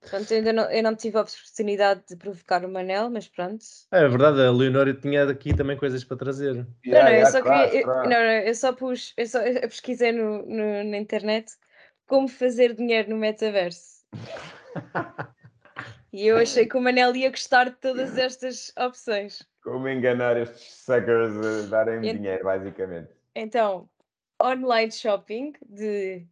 Portanto, 0.00 0.32
ainda 0.32 0.52
não, 0.52 0.70
eu 0.70 0.80
não 0.80 0.94
tive 0.94 1.18
a 1.18 1.22
oportunidade 1.22 2.04
de 2.08 2.14
provocar 2.16 2.64
o 2.64 2.68
Manel, 2.72 3.10
mas 3.10 3.26
pronto. 3.26 3.64
É 3.90 4.06
verdade, 4.06 4.40
a 4.40 4.52
Leonor 4.52 4.94
tinha 4.94 5.24
aqui 5.28 5.52
também 5.52 5.76
coisas 5.76 6.04
para 6.04 6.16
trazer. 6.16 6.54
não, 6.54 6.62
não, 6.62 6.66
Yeah, 6.86 7.10
eu 7.10 7.14
yeah, 7.14 7.30
só 7.32 7.42
traz, 7.42 7.70
queria. 7.72 7.82
eu- 7.84 7.86
não, 7.88 8.04
não, 8.04 8.16
eu 8.16 8.54
só 8.54 8.72
pus. 8.72 9.12
Eu, 9.16 9.26
só, 9.26 9.40
eu 9.40 9.60
pesquisei 9.68 10.12
no, 10.12 10.46
no- 10.46 10.84
na 10.84 10.96
internet 10.98 11.52
como 12.06 12.28
fazer 12.28 12.74
dinheiro 12.76 13.10
no 13.10 13.16
metaverso. 13.16 14.04
e 16.12 16.26
eu 16.26 16.38
achei 16.38 16.66
que 16.66 16.76
o 16.76 16.80
Manel 16.80 17.14
ia 17.14 17.30
gostar 17.30 17.64
de 17.64 17.76
todas 17.76 18.16
estas 18.16 18.72
opções. 18.76 19.46
Como 19.62 19.88
enganar 19.88 20.36
estes 20.36 20.84
suckers 20.84 21.34
a 21.36 21.68
darem 21.68 22.00
Ent- 22.02 22.16
dinheiro, 22.16 22.44
basicamente. 22.44 23.12
Então, 23.34 23.88
online 24.42 24.90
shopping 24.90 25.52
de 25.66 26.26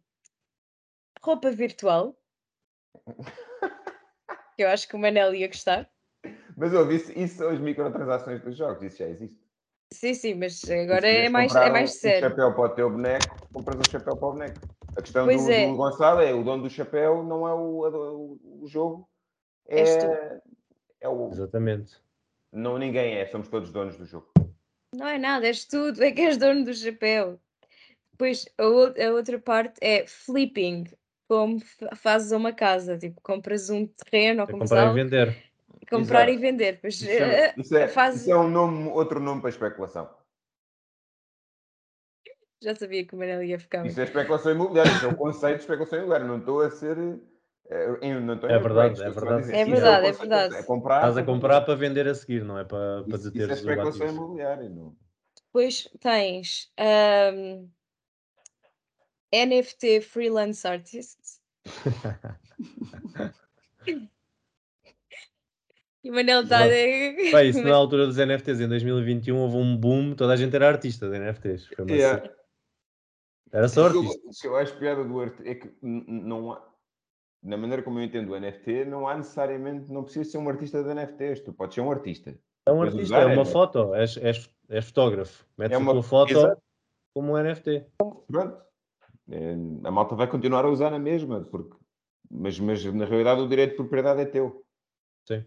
roupa 1.21 1.51
virtual. 1.51 2.15
que 4.55 4.63
eu 4.63 4.69
acho 4.69 4.87
que 4.87 4.95
o 4.95 4.99
Manel 4.99 5.35
ia 5.35 5.47
gostar. 5.47 5.89
Mas 6.57 6.73
ouve, 6.73 6.95
isso, 6.95 7.11
isso 7.11 7.37
são 7.37 7.49
as 7.49 7.59
microtransações 7.59 8.41
dos 8.41 8.57
jogos, 8.57 8.81
isso 8.83 8.97
já 8.97 9.07
existe. 9.07 9.37
Sim, 9.93 10.13
sim, 10.13 10.33
mas 10.33 10.69
agora 10.69 11.01
quiseres 11.01 11.25
é 11.27 11.29
mais, 11.29 11.55
é 11.55 11.69
um- 11.69 11.71
mais 11.71 11.89
Um 11.91 11.93
sério. 11.93 12.29
chapéu 12.29 12.53
para 12.53 12.71
o 12.71 12.75
teu 12.75 12.89
boneco, 12.89 13.47
compras 13.53 13.77
um 13.77 13.83
chapéu 13.83 14.17
para 14.17 14.27
o 14.27 14.31
boneco. 14.33 14.59
A 14.95 15.01
questão 15.01 15.27
do, 15.27 15.51
é. 15.51 15.67
do 15.67 15.77
Gonçalo 15.77 16.21
é 16.21 16.33
o 16.33 16.43
dono 16.43 16.63
do 16.63 16.69
chapéu 16.69 17.23
não 17.23 17.47
é 17.47 17.53
o, 17.53 18.39
o, 18.39 18.63
o 18.63 18.67
jogo. 18.67 19.07
É, 19.67 20.41
é 21.01 21.09
o. 21.09 21.29
Exatamente. 21.31 21.95
Não 22.51 22.77
ninguém 22.77 23.15
é, 23.15 23.25
somos 23.27 23.47
todos 23.49 23.71
donos 23.71 23.97
do 23.97 24.05
jogo. 24.05 24.31
Não 24.95 25.07
é 25.07 25.17
nada, 25.17 25.45
és 25.47 25.65
tudo, 25.65 26.01
é 26.03 26.11
que 26.11 26.21
és 26.21 26.37
dono 26.37 26.63
do 26.63 26.73
chapéu. 26.73 27.39
Depois 28.11 28.45
a, 28.57 28.63
ou- 28.63 28.93
a 28.97 29.11
outra 29.13 29.37
parte 29.39 29.77
é 29.81 30.07
flipping, 30.07 30.85
como 31.27 31.59
fa- 31.59 31.95
fazes 31.95 32.31
uma 32.31 32.53
casa, 32.53 32.97
tipo, 32.97 33.21
compras 33.21 33.69
um 33.69 33.85
terreno 33.85 34.41
ou 34.41 34.47
É 34.47 34.51
como 34.51 34.61
comprar 34.63 34.81
e 34.81 34.85
tal, 34.85 34.93
vender. 34.93 35.43
comprar 35.89 36.29
e 36.29 36.31
Exato. 36.31 36.41
vender. 36.41 36.79
Pois, 36.81 36.95
Isso 36.95 37.05
é, 37.09 37.45
eh, 37.49 37.53
isso 37.57 37.75
é- 37.77 37.87
faz- 37.87 38.15
isso 38.15 38.31
é 38.31 38.37
um 38.37 38.49
nome, 38.49 38.89
outro 38.89 39.19
nome 39.19 39.41
para 39.41 39.49
especulação. 39.49 40.09
já 42.59 42.73
sabia 42.73 43.05
que 43.05 43.13
o 43.13 43.17
Manel 43.19 43.43
ia 43.43 43.59
ficar. 43.59 43.85
Isso 43.85 43.99
é 43.99 44.03
especulação 44.05 44.51
imobiliária, 44.51 44.91
isso 44.91 45.05
é 45.05 45.07
o 45.09 45.15
conceito 45.15 45.57
de 45.57 45.61
especulação 45.61 45.99
imobiliária. 45.99 46.25
Não 46.27 46.39
estou 46.39 46.61
a 46.61 46.71
ser. 46.71 46.97
Em- 48.01 48.19
Não 48.21 48.35
estou 48.35 48.49
É 48.49 48.57
verdade, 48.59 49.01
é 49.03 49.07
estou 49.07 49.07
a 49.07 49.11
verdade. 49.25 49.41
dizer, 49.41 49.55
É 49.55 49.65
verdade, 49.65 50.05
é 50.07 50.11
conceito, 50.11 50.19
verdade. 50.29 50.55
É 50.55 50.63
comprar, 50.63 50.95
Estás 50.97 51.17
a 51.17 51.23
comprar 51.23 51.61
para 51.61 51.75
vender 51.75 52.07
a 52.07 52.15
seguir, 52.15 52.43
não 52.43 52.57
é 52.57 52.63
para, 52.63 53.03
para 53.03 53.17
Isso, 53.17 53.27
isso 53.29 53.51
é 53.51 53.53
especulação 53.53 54.07
imobiliária. 54.07 54.69
Não. 54.69 54.95
Depois 55.47 55.87
tens 55.99 56.71
ahm, 56.77 57.67
NFT 59.33 60.01
freelance 60.01 60.65
artists. 60.67 61.41
e 66.03 66.11
Manel 66.11 66.43
está. 66.43 66.59
Pá, 67.31 67.43
isso 67.43 67.61
na 67.63 67.73
altura 67.75 68.05
dos 68.07 68.17
NFTs, 68.17 68.61
em 68.61 68.67
2021, 68.69 69.37
houve 69.37 69.57
um 69.57 69.75
boom, 69.75 70.13
toda 70.15 70.33
a 70.33 70.35
gente 70.35 70.55
era 70.55 70.67
artista 70.67 71.09
de 71.09 71.17
NFTs. 71.17 71.67
Foi 71.67 71.85
Yeah. 71.91 72.29
Era 73.51 73.67
só 73.69 73.87
O 73.87 73.91
que 73.91 73.97
eu- 73.97 74.01
artista. 74.01 74.27
O 74.27 74.31
que 74.41 74.47
eu 74.47 74.55
acho 74.57 74.77
piada 74.77 75.03
do 75.03 75.19
arte 75.19 75.47
é 75.47 75.55
que 75.55 75.71
não 75.81 76.51
há, 76.51 76.66
na 77.43 77.57
maneira 77.57 77.83
como 77.83 77.99
eu 77.99 78.03
entendo 78.03 78.31
o 78.33 78.39
NFT, 78.39 78.85
não 78.85 79.07
há 79.07 79.15
necessariamente, 79.15 79.91
não 79.91 80.03
precisa 80.03 80.29
ser 80.29 80.37
um 80.37 80.49
artista 80.49 80.83
de 80.83 80.89
NFTs, 80.93 81.41
tu 81.41 81.53
podes 81.53 81.75
ser 81.75 81.81
um 81.81 81.91
artista. 81.91 82.37
É 82.65 82.71
um 82.71 82.81
artista, 82.81 83.03
usar 83.03 83.21
é 83.21 83.25
uma 83.33 83.43
é- 83.43 83.45
foto, 83.45 83.95
és, 83.95 84.17
és, 84.17 84.49
és 84.69 84.85
fotógrafo. 84.85 85.45
Metes 85.57 85.75
É 85.75 85.77
uma- 85.77 85.91
a 85.91 85.95
tua 85.95 86.03
foto 86.03 86.31
Exato. 86.31 86.61
como 87.13 87.33
um 87.33 87.37
NFT. 87.37 87.85
Pronto. 88.27 88.61
É, 89.29 89.53
a 89.83 89.91
malta 89.91 90.15
vai 90.15 90.27
continuar 90.27 90.65
a 90.65 90.69
usar 90.69 90.93
a 90.93 90.99
mesma, 90.99 91.41
porque, 91.41 91.75
mas, 92.29 92.59
mas 92.59 92.83
na 92.85 93.05
realidade 93.05 93.41
o 93.41 93.47
direito 93.47 93.71
de 93.71 93.77
propriedade 93.77 94.21
é 94.21 94.25
teu. 94.25 94.65
Sim. 95.27 95.45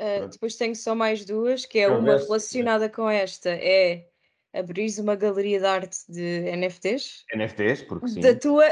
Uh, 0.00 0.28
depois 0.28 0.56
tenho 0.56 0.76
só 0.76 0.94
mais 0.94 1.24
duas, 1.24 1.64
que 1.64 1.80
é 1.80 1.88
uma 1.88 2.16
relacionada 2.16 2.88
com 2.88 3.10
esta, 3.10 3.50
é 3.50 4.08
abrir 4.54 4.88
uma 5.00 5.14
galeria 5.14 5.58
de 5.60 5.66
arte 5.66 5.98
de 6.08 6.40
NFTs. 6.56 7.24
NFTs, 7.34 7.82
porque 7.82 8.08
sim. 8.08 8.20
Da 8.20 8.34
tua, 8.34 8.64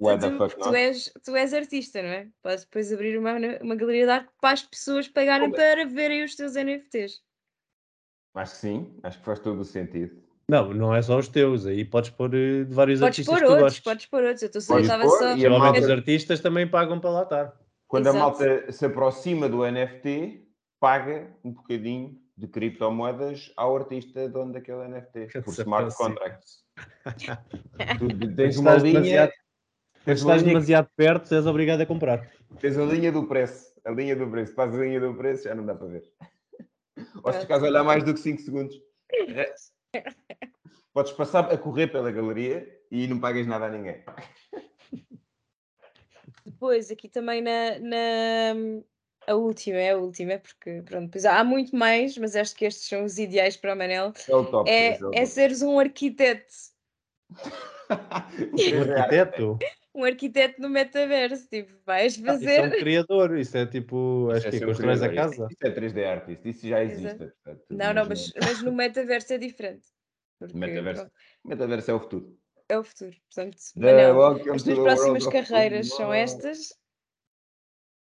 Why- 0.00 0.18
da, 0.18 0.30
tu, 0.30 0.48
tu, 0.56 0.74
és, 0.74 1.12
tu 1.24 1.34
és 1.36 1.52
artista, 1.54 2.02
não 2.02 2.08
é? 2.10 2.28
Podes 2.42 2.64
depois 2.64 2.92
abrir 2.92 3.18
uma, 3.18 3.32
uma 3.62 3.74
galeria 3.74 4.04
de 4.06 4.10
arte 4.12 4.30
para 4.40 4.54
as 4.54 4.62
pessoas 4.62 5.08
pagarem 5.08 5.46
Como 5.50 5.56
para 5.56 5.84
verem 5.86 6.22
os 6.24 6.34
teus 6.36 6.54
NFTs. 6.54 7.20
Acho 8.34 8.52
que 8.52 8.58
sim, 8.58 8.98
acho 9.02 9.18
que 9.18 9.24
faz 9.24 9.38
todo 9.40 9.60
o 9.60 9.64
sentido. 9.64 10.22
Não, 10.48 10.74
não 10.74 10.94
é 10.94 11.00
só 11.00 11.18
os 11.18 11.28
teus, 11.28 11.66
aí 11.66 11.84
podes 11.84 12.10
pôr 12.10 12.34
eh, 12.34 12.64
de 12.64 12.74
vários 12.74 13.00
Podes 13.00 13.18
artistas 13.20 13.34
pôr 13.34 13.40
que 13.40 13.46
tu 13.46 13.52
outros, 13.62 13.80
podes 13.80 14.06
pôr 14.06 14.22
outros. 14.24 14.42
Eu 14.42 14.50
tô 14.50 14.58
eu 14.58 14.66
Podes 14.66 14.88
pôr 14.90 15.18
só. 15.18 15.36
e 15.36 15.46
a 15.46 15.50
malta- 15.50 15.80
os 15.80 15.88
artistas 15.90 16.40
também 16.40 16.68
pagam 16.68 17.00
para 17.00 17.10
lá 17.10 17.22
estar. 17.22 17.56
Quando 17.88 18.08
a 18.08 18.10
Exato. 18.10 18.24
malta 18.24 18.72
se 18.72 18.84
aproxima 18.84 19.48
do 19.48 19.64
NFT, 19.64 20.46
paga 20.80 21.34
um 21.44 21.52
bocadinho 21.52 22.20
de 22.36 22.48
criptomoedas 22.48 23.52
ao 23.56 23.76
artista 23.76 24.28
dono 24.28 24.52
daquele 24.52 24.88
NFT, 24.88 25.28
por 25.44 25.52
smart 25.52 25.94
contracts. 25.96 26.64
Tu 27.98 28.34
tens 28.34 28.56
uma 28.56 28.76
Estás 28.76 28.82
linha, 28.82 28.94
demasiado- 29.00 29.32
tens 30.04 30.18
estás 30.20 30.42
linha, 30.42 30.54
demasiado 30.54 30.88
perto, 30.96 31.34
és 31.34 31.46
obrigado 31.46 31.80
a 31.82 31.86
comprar. 31.86 32.30
tens 32.60 32.76
a 32.76 32.84
linha 32.84 33.12
do 33.12 33.26
preço. 33.26 33.72
A 33.84 33.90
linha 33.90 34.16
do 34.16 34.28
preço. 34.28 34.54
Faz 34.54 34.74
a 34.74 34.78
linha 34.78 34.98
do 35.00 35.14
preço, 35.14 35.44
já 35.44 35.54
não 35.54 35.64
dá 35.64 35.74
para 35.74 35.86
ver. 35.86 36.02
Ou 37.22 37.32
se 37.32 37.38
É. 37.38 37.40
ficares 37.42 37.62
a 37.62 37.66
olhar 37.66 37.84
mais 37.84 38.02
do 38.02 38.12
que 38.14 38.20
5 38.20 38.40
segundos. 38.42 38.74
Podes 40.92 41.12
passar 41.12 41.52
a 41.52 41.58
correr 41.58 41.88
pela 41.88 42.10
galeria 42.10 42.66
e 42.90 43.06
não 43.06 43.20
pagas 43.20 43.46
nada 43.46 43.66
a 43.66 43.70
ninguém. 43.70 44.02
Depois, 46.44 46.90
aqui 46.90 47.08
também 47.08 47.40
na, 47.42 47.78
na- 47.78 48.82
a 49.26 49.34
última, 49.34 49.76
é 49.78 49.90
a 49.92 49.96
última, 49.96 50.38
porque 50.38 50.82
pronto, 50.84 51.10
pois 51.10 51.24
há 51.24 51.42
muito 51.44 51.74
mais, 51.76 52.16
mas 52.18 52.34
acho 52.36 52.54
que 52.54 52.64
estes 52.64 52.88
são 52.88 53.04
os 53.04 53.18
ideais 53.18 53.56
para 53.56 53.74
o 53.74 53.76
Manel. 53.76 54.12
É 54.28 54.34
o 54.34 54.44
top. 54.44 54.70
É, 54.70 54.92
esse 54.92 55.04
o 55.04 55.08
é 55.08 55.16
top. 55.20 55.26
seres 55.26 55.62
um 55.62 55.78
arquiteto. 55.78 56.52
Um 57.30 58.92
arquiteto? 58.92 59.58
Um 59.96 60.02
arquiteto 60.02 60.60
no 60.60 60.68
metaverso, 60.68 61.46
tipo, 61.48 61.72
vais 61.86 62.16
Ah, 62.26 62.34
Isso 62.34 62.48
é 62.48 62.56
fazer. 62.56 62.66
um 62.66 62.70
criador, 62.70 63.38
isso 63.38 63.56
é 63.56 63.64
tipo, 63.64 64.26
Isso 64.30 64.38
acho 64.38 64.48
é 64.48 64.50
que 64.58 64.64
um 64.64 64.68
constróis 64.68 65.02
a 65.04 65.14
casa. 65.14 65.34
Isso, 65.34 65.46
isso 65.52 65.66
é 65.66 65.70
3D 65.70 66.04
artist, 66.04 66.48
isso 66.48 66.68
já 66.68 66.82
existe. 66.82 67.16
Portanto, 67.16 67.64
Não, 67.70 67.94
não, 67.94 68.04
mas, 68.08 68.32
mas 68.42 68.60
no 68.60 68.72
metaverso 68.72 69.34
é 69.34 69.38
diferente. 69.38 69.86
Porque, 70.36 70.56
Metaverso. 70.56 71.02
pronto, 71.02 71.14
Metaverso 71.44 71.90
é 71.92 71.94
o 71.94 72.00
futuro. 72.00 72.36
é 72.68 72.76
o 72.76 72.82
futuro. 72.82 73.16
Portanto, 73.32 73.56
Manel, 73.76 74.20
as 74.52 74.62
tuas 74.64 74.78
próximas 74.80 75.26
carreiras 75.28 75.88
são 75.90 76.12
estas. 76.12 76.74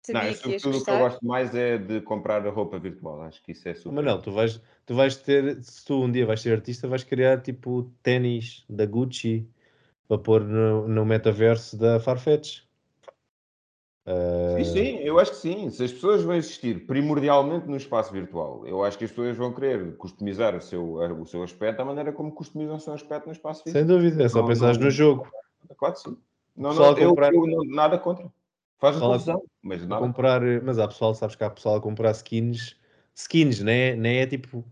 Não, 0.09 0.23
eu, 0.23 0.35
sobretudo 0.35 0.79
o 0.79 0.85
que 0.85 0.91
eu 0.91 0.99
gosto 0.99 1.25
mais 1.27 1.55
é 1.55 1.79
de 1.79 2.01
comprar 2.01 2.45
a 2.47 2.51
roupa 2.51 2.79
virtual. 2.79 3.23
Acho 3.23 3.43
que 3.43 3.53
isso 3.53 3.69
é 3.69 3.75
super. 3.75 3.93
Manel, 3.95 4.21
tu 4.21 4.33
vais, 4.33 4.61
tu 4.85 4.95
vais 4.95 5.17
ter, 5.17 5.63
se 5.63 5.85
tu 5.85 6.03
um 6.03 6.11
dia 6.11 6.27
vais 6.27 6.41
ser 6.41 6.53
artista, 6.53 6.89
vais 6.89 7.05
criar 7.05 7.41
tipo 7.41 7.91
ténis 8.03 8.65
da 8.69 8.85
Gucci, 8.85 9.47
para 10.09 10.19
pôr 10.19 10.43
no, 10.43 10.89
no 10.89 11.05
metaverso 11.07 11.79
da 11.79 12.01
Farfetch. 12.01 12.63
Uh, 14.05 14.59
Sim, 14.59 14.65
sim, 14.65 14.99
eu 14.99 15.19
acho 15.21 15.31
que 15.31 15.37
sim. 15.37 15.71
Se 15.71 15.85
as 15.85 15.93
pessoas 15.93 16.25
vão 16.25 16.35
existir 16.35 16.87
primordialmente 16.87 17.69
no 17.69 17.77
espaço 17.77 18.13
virtual, 18.13 18.67
eu 18.67 18.83
acho 18.83 18.99
que 18.99 19.05
as 19.05 19.11
pessoas 19.11 19.37
vão 19.37 19.53
querer 19.55 19.97
customizar 19.97 20.57
o 20.57 20.61
seu, 20.61 20.95
o 20.95 21.25
seu 21.25 21.43
aspecto 21.45 21.79
da 21.79 21.85
maneira 21.85 22.13
como 22.13 22.33
customizam 22.33 22.75
o 22.77 22.81
seu 22.81 22.93
aspecto 22.93 23.27
no 23.27 23.33
espaço 23.33 23.63
físico. 23.63 23.79
Sem 23.79 23.87
dúvida, 23.87 24.25
é 24.25 24.29
só 24.29 24.41
Não- 24.41 24.49
pensares 24.49 24.77
não- 24.77 24.87
no 24.87 24.91
jogo. 24.91 25.31
Claro 25.77 25.95
que 25.95 26.01
sim. 26.01 26.17
Não, 26.57 26.75
não, 26.75 26.99
eu, 26.99 27.11
comprar- 27.11 27.33
eu 27.33 27.47
não- 27.47 27.65
nada 27.65 27.97
contra. 27.97 28.29
Faz 28.83 28.97
Pessoal- 28.97 29.13
confusão, 29.13 29.45
mas 29.63 29.81
A 29.85 29.87
nada. 29.87 30.03
comprar, 30.05 30.41
mas 30.61 30.77
há 30.77 30.89
pessoal, 30.89 31.15
sabes 31.15 31.37
que 31.37 31.45
há 31.45 31.49
pessoal 31.51 31.77
a 31.77 31.81
comprar 31.81 32.11
skins, 32.11 32.75
skins, 33.15 33.61
né? 33.61 33.95
Nem 33.95 34.19
é 34.19 34.27
tipo 34.27 34.65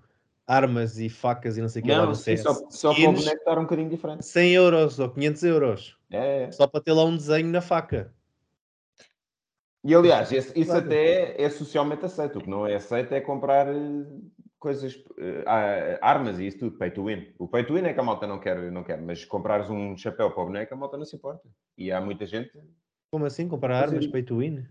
armas 0.44 0.98
e 0.98 1.08
facas 1.08 1.56
e 1.56 1.60
não 1.62 1.68
sei 1.68 1.80
o 1.80 1.84
que 1.84 1.92
lá 1.92 1.98
Não, 1.98 2.06
no 2.08 2.16
CS. 2.16 2.42
só, 2.42 2.54
só 2.70 2.92
para 2.92 3.08
o 3.08 3.12
boneco 3.12 3.36
estar 3.36 3.56
um 3.56 3.62
bocadinho 3.62 3.88
diferente. 3.88 4.26
100 4.26 4.50
euros 4.52 4.98
ou 4.98 5.08
500 5.10 5.44
euros. 5.44 5.96
É, 6.10 6.42
é. 6.42 6.50
Só 6.50 6.66
para 6.66 6.80
ter 6.80 6.92
lá 6.92 7.04
um 7.04 7.16
desenho 7.16 7.46
na 7.52 7.60
faca. 7.60 8.12
E 9.84 9.94
aliás, 9.94 10.32
esse- 10.32 10.58
isso 10.58 10.72
Claro. 10.72 10.86
até 10.86 11.40
é 11.40 11.48
socialmente 11.48 12.04
aceito. 12.04 12.40
O 12.40 12.42
que 12.42 12.50
não 12.50 12.66
é 12.66 12.74
aceito 12.74 13.12
é 13.14 13.20
comprar 13.20 13.68
eh, 13.68 14.06
coisas, 14.58 15.02
ah, 15.46 15.98
armas 16.02 16.40
e 16.40 16.48
isso 16.48 16.58
tudo, 16.58 16.76
pay 16.76 16.90
to 16.90 17.04
win. 17.04 17.32
O 17.38 17.46
pay 17.46 17.62
to 17.64 17.74
win 17.74 17.84
é 17.84 17.94
que 17.94 18.00
a 18.00 18.02
malta 18.02 18.26
não 18.26 18.40
quer, 18.40 18.72
não 18.72 18.82
quer, 18.82 19.00
mas 19.00 19.24
comprares 19.24 19.70
um 19.70 19.96
chapéu 19.96 20.32
para 20.32 20.42
o 20.42 20.46
boneco, 20.46 20.74
a 20.74 20.76
malta 20.76 20.98
não 20.98 21.04
se 21.04 21.14
importa. 21.14 21.48
E 21.78 21.92
há 21.92 22.00
muita 22.00 22.26
gente. 22.26 22.50
Como 23.10 23.26
assim? 23.26 23.48
Comprar 23.48 23.80
Mas 23.80 23.88
armas 23.90 24.06
pay 24.06 24.22
to 24.22 24.38
win? 24.38 24.64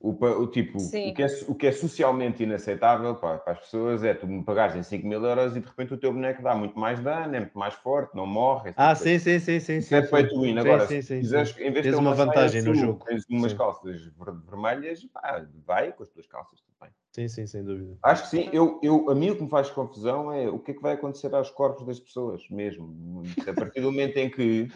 O, 0.00 0.10
o 0.12 0.46
tipo, 0.48 0.78
Sim. 0.78 1.10
o 1.10 1.14
que, 1.14 1.22
é, 1.22 1.26
o 1.48 1.54
que 1.54 1.66
é 1.66 1.72
socialmente 1.72 2.42
inaceitável 2.42 3.14
para, 3.14 3.38
para 3.38 3.52
as 3.54 3.60
pessoas 3.60 4.04
é 4.04 4.12
tu 4.12 4.26
me 4.26 4.44
pagares 4.44 4.74
em 4.76 4.82
5 4.82 5.06
mil 5.06 5.24
euros 5.24 5.56
e 5.56 5.60
de 5.60 5.66
repente 5.66 5.94
o 5.94 5.96
teu 5.96 6.12
boneco 6.12 6.42
dá 6.42 6.54
muito 6.54 6.78
mais 6.78 7.00
dano, 7.00 7.34
é 7.34 7.40
muito 7.40 7.58
mais 7.58 7.72
forte, 7.74 8.14
não 8.14 8.26
morre. 8.26 8.74
Ah, 8.76 8.94
tipo 8.94 9.04
de 9.08 9.18
sim, 9.18 9.18
sim, 9.18 9.38
sim, 9.38 9.60
sim. 9.60 9.76
Isso 9.78 9.88
sim, 9.88 9.94
é 9.94 10.02
pay 10.02 10.28
to 10.28 10.40
win. 10.42 10.58
Agora, 10.58 10.86
sim, 10.86 11.00
sim, 11.00 11.20
quiseres, 11.20 11.50
sim. 11.50 11.60
em 11.62 11.70
vez 11.70 11.74
de 11.76 11.82
Tens 11.82 11.92
ter 11.92 12.00
uma 12.00 12.10
uma, 12.10 12.16
saia 12.16 12.26
vantagem 12.26 12.62
no 12.62 12.74
jogo. 12.74 13.04
Tens 13.06 13.24
umas 13.30 13.52
Sim. 13.52 13.58
calças 13.58 14.02
ver- 14.02 14.34
vermelhas, 14.46 15.04
pá, 15.06 15.46
vai 15.66 15.92
com 15.92 16.02
as 16.02 16.08
tuas 16.10 16.26
calças, 16.26 16.60
tudo 16.60 16.74
bem. 16.82 16.90
Sim, 17.12 17.28
sim, 17.28 17.46
sem 17.46 17.64
dúvida. 17.64 17.96
Acho 18.02 18.24
que 18.24 18.28
sim. 18.28 18.50
Eu, 18.52 18.80
eu, 18.82 19.08
a 19.08 19.14
mim 19.14 19.30
o 19.30 19.36
que 19.36 19.42
me 19.42 19.48
faz 19.48 19.70
confusão 19.70 20.30
é 20.30 20.48
o 20.48 20.58
que 20.58 20.72
é 20.72 20.74
que 20.74 20.82
vai 20.82 20.92
acontecer 20.94 21.34
aos 21.34 21.50
corpos 21.50 21.86
das 21.86 21.98
pessoas, 22.00 22.46
mesmo. 22.50 23.22
A 23.48 23.52
partir 23.54 23.80
do 23.80 23.90
momento 23.90 24.16
em 24.18 24.28
que 24.30 24.68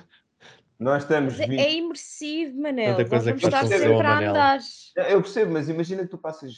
nós 0.79 1.03
estamos... 1.03 1.37
Mas 1.39 1.41
é, 1.41 1.47
20 1.51 1.61
é 1.61 1.73
imersivo, 1.75 2.61
Manel. 2.61 2.87
Tanta 2.97 3.03
Nós 3.03 3.09
coisa 3.11 3.25
vamos 3.27 3.41
que 3.41 3.47
estar 3.49 3.67
sempre 3.67 3.93
a 4.07 4.19
andar. 4.19 4.59
Eu 5.11 5.21
percebo, 5.23 5.53
mas 5.53 5.69
imagina 5.69 6.03
que 6.03 6.09
tu 6.11 6.19
passas 6.19 6.55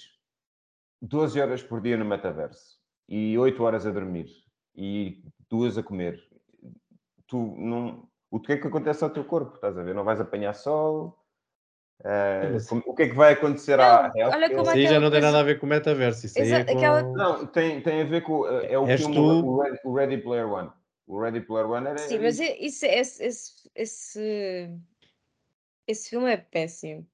12 1.00 1.40
horas 1.40 1.62
por 1.62 1.80
dia 1.80 1.96
no 1.96 2.04
metaverso 2.04 2.78
e 3.08 3.36
8 3.38 3.62
horas 3.62 3.86
a 3.86 3.90
dormir 3.90 4.26
e 4.74 5.22
duas 5.48 5.78
a 5.78 5.82
comer. 5.82 6.20
Tu 7.26 7.36
não... 7.58 8.08
O 8.30 8.38
que 8.38 8.52
é 8.52 8.56
que 8.56 8.66
acontece 8.66 9.02
ao 9.02 9.10
teu 9.10 9.24
corpo? 9.24 9.54
Estás 9.56 9.76
a 9.76 9.82
ver? 9.82 9.94
Não 9.94 10.04
vais 10.04 10.20
apanhar 10.20 10.54
sol? 10.54 11.16
Mas- 12.02 12.68
como- 12.68 12.82
o 12.86 12.94
que 12.94 13.02
é 13.02 13.08
que 13.08 13.14
vai 13.14 13.32
acontecer 13.34 13.76
Não, 13.76 13.84
à 13.84 14.12
olha 14.14 14.48
como 14.48 14.62
Isso 14.62 14.70
é 14.70 14.74
aí 14.74 14.86
já 14.86 15.00
não 15.00 15.10
tem 15.10 15.20
nada 15.20 15.40
a 15.40 15.42
ver 15.42 15.58
com 15.58 15.66
o 15.66 15.68
metaverso. 15.68 16.26
Isso 16.26 16.38
aí 16.38 16.44
é 16.50 16.60
Exa- 16.60 16.64
com... 16.64 16.76
aquela- 16.78 17.02
Não, 17.02 17.46
tem, 17.46 17.80
tem 17.82 18.00
a 18.00 18.04
ver 18.04 18.22
com. 18.22 18.46
É 18.46 18.78
o 18.78 18.86
filme, 18.86 19.14
tu. 19.14 19.22
o 19.22 19.60
Ready, 19.62 19.78
o 19.84 19.94
Ready 19.94 20.18
Player 20.18 20.48
One. 20.50 20.70
O 21.10 21.18
Ready 21.20 21.40
Player 21.40 21.68
One 21.68 21.88
era. 21.88 21.98
Sim, 21.98 22.20
mas 22.20 22.38
esse, 22.38 22.86
esse, 22.86 23.68
esse, 23.74 24.70
esse 25.84 26.08
filme 26.08 26.30
é 26.30 26.36
péssimo. 26.36 27.04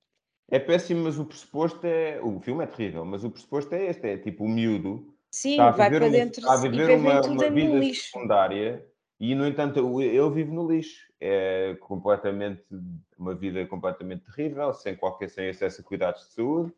É 0.51 0.59
péssimo, 0.59 1.05
mas 1.05 1.19
o 1.19 1.25
pressuposto 1.25 1.85
é. 1.87 2.21
O 2.23 2.39
filme 2.41 2.63
é 2.63 2.67
terrível, 2.67 3.05
mas 3.07 3.25
o 3.25 3.31
pressuposto 3.31 3.75
é 3.75 3.87
este: 3.87 4.07
é 4.07 4.19
tipo 4.19 4.45
o 4.45 4.49
miúdo 4.49 5.17
Sim, 5.31 5.57
vai 5.57 5.73
para 5.91 6.07
uma, 6.07 6.11
dentro 6.11 6.41
está 6.41 6.53
a 6.53 6.57
viver 6.57 6.91
uma, 6.91 7.21
uma 7.23 7.51
vida 7.51 7.79
lixo. 7.79 8.11
secundária 8.13 8.87
e, 9.19 9.35
no 9.35 9.47
entanto, 9.47 9.81
o- 9.81 10.03
ele 10.03 10.31
vive 10.31 10.53
no 10.53 10.71
lixo. 10.71 11.07
É 11.19 11.75
completamente. 11.81 12.63
Uma 13.19 13.35
vida 13.35 13.65
completamente 13.67 14.25
terrível, 14.31 14.75
sem 14.75 14.95
qualquer 14.95 15.31
sem 15.31 15.49
acesso 15.49 15.81
a 15.81 15.85
cuidados 15.85 16.29
de 16.29 16.35
saúde, 16.35 16.71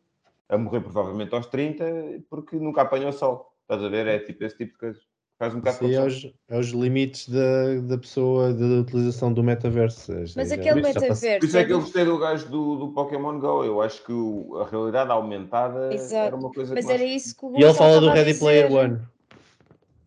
a 0.47 0.57
morrer 0.57 0.79
provavelmente 0.79 1.35
aos 1.35 1.47
30, 1.47 1.83
porque 2.29 2.55
nunca 2.55 2.83
apanhou 2.83 3.11
sol. 3.11 3.53
Estás 3.63 3.83
a 3.83 3.89
ver? 3.89 4.07
É 4.07 4.19
tipo 4.19 4.41
esse 4.45 4.55
tipo 4.55 4.71
de 4.71 4.77
coisas. 4.79 5.03
Faz 5.39 5.55
um 5.55 5.59
bocado 5.59 5.75
Isso 5.77 5.85
aí 5.85 5.93
é 5.95 6.01
os, 6.05 6.33
é 6.49 6.59
os 6.59 6.67
limites 6.71 7.29
da, 7.29 7.79
da 7.87 7.97
pessoa, 7.97 8.53
da 8.53 8.65
utilização 8.81 9.31
do 9.31 9.41
metaverso. 9.41 10.11
Isso 10.21 10.33
Mas 10.37 10.49
já- 10.49 10.55
aquele 10.55 10.81
passa- 10.81 10.93
Por 10.99 11.01
metaverso 11.07 11.45
isso 11.45 11.57
é 11.57 11.61
é 11.61 11.65
que 11.65 11.71
eu 11.71 11.77
do- 11.77 11.83
gostei 11.83 12.03
do 12.05 12.17
gajo 12.19 12.49
do, 12.49 12.75
do 12.75 12.87
Pokémon 12.91 13.39
Go. 13.39 13.63
Eu 13.63 13.81
acho 13.81 14.03
que 14.03 14.11
o- 14.11 14.57
a 14.59 14.67
realidade 14.67 15.09
aumentada 15.11 15.93
Exato. 15.93 16.27
era 16.27 16.35
uma 16.35 16.51
coisa 16.51 16.75
Mas 16.75 16.85
que 16.85 16.91
era 16.91 17.01
nós- 17.03 17.11
isso 17.13 17.37
que 17.37 17.45
o 17.45 17.57
E 17.57 17.63
ele 17.63 17.73
fala 17.73 18.01
do 18.01 18.09
Ready 18.09 18.37
Player. 18.37 18.69
One. 18.69 18.99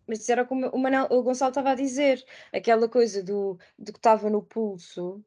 Mas 0.07 0.19
isso 0.19 0.31
era 0.31 0.45
como 0.45 0.67
o, 0.67 0.77
Manel, 0.77 1.07
o 1.09 1.23
Gonçalo 1.23 1.49
estava 1.49 1.71
a 1.71 1.75
dizer. 1.75 2.23
Aquela 2.53 2.87
coisa 2.87 3.23
do, 3.23 3.57
do 3.79 3.91
que 3.91 3.97
estava 3.97 4.29
no 4.29 4.41
pulso. 4.43 5.19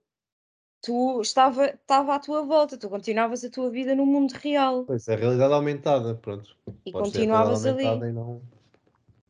Tu 0.83 1.21
estava, 1.21 1.67
estava 1.67 2.15
à 2.15 2.19
tua 2.21 2.43
volta, 2.45 2.77
tu 2.79 2.89
continuavas 2.89 3.45
a 3.45 3.51
tua 3.51 3.69
vida 3.71 3.93
no 3.97 4.07
mundo 4.07 4.33
real 4.35 4.85
Pois, 4.85 5.09
é 5.09 5.15
a 5.15 5.17
realidade 5.17 5.53
aumentada, 5.53 6.15
pronto. 6.15 6.55
e 6.85 6.93
Pode 6.93 7.07
continuavas 7.07 7.67
ali. 7.67 7.83
e 7.85 8.13
não... 8.13 8.41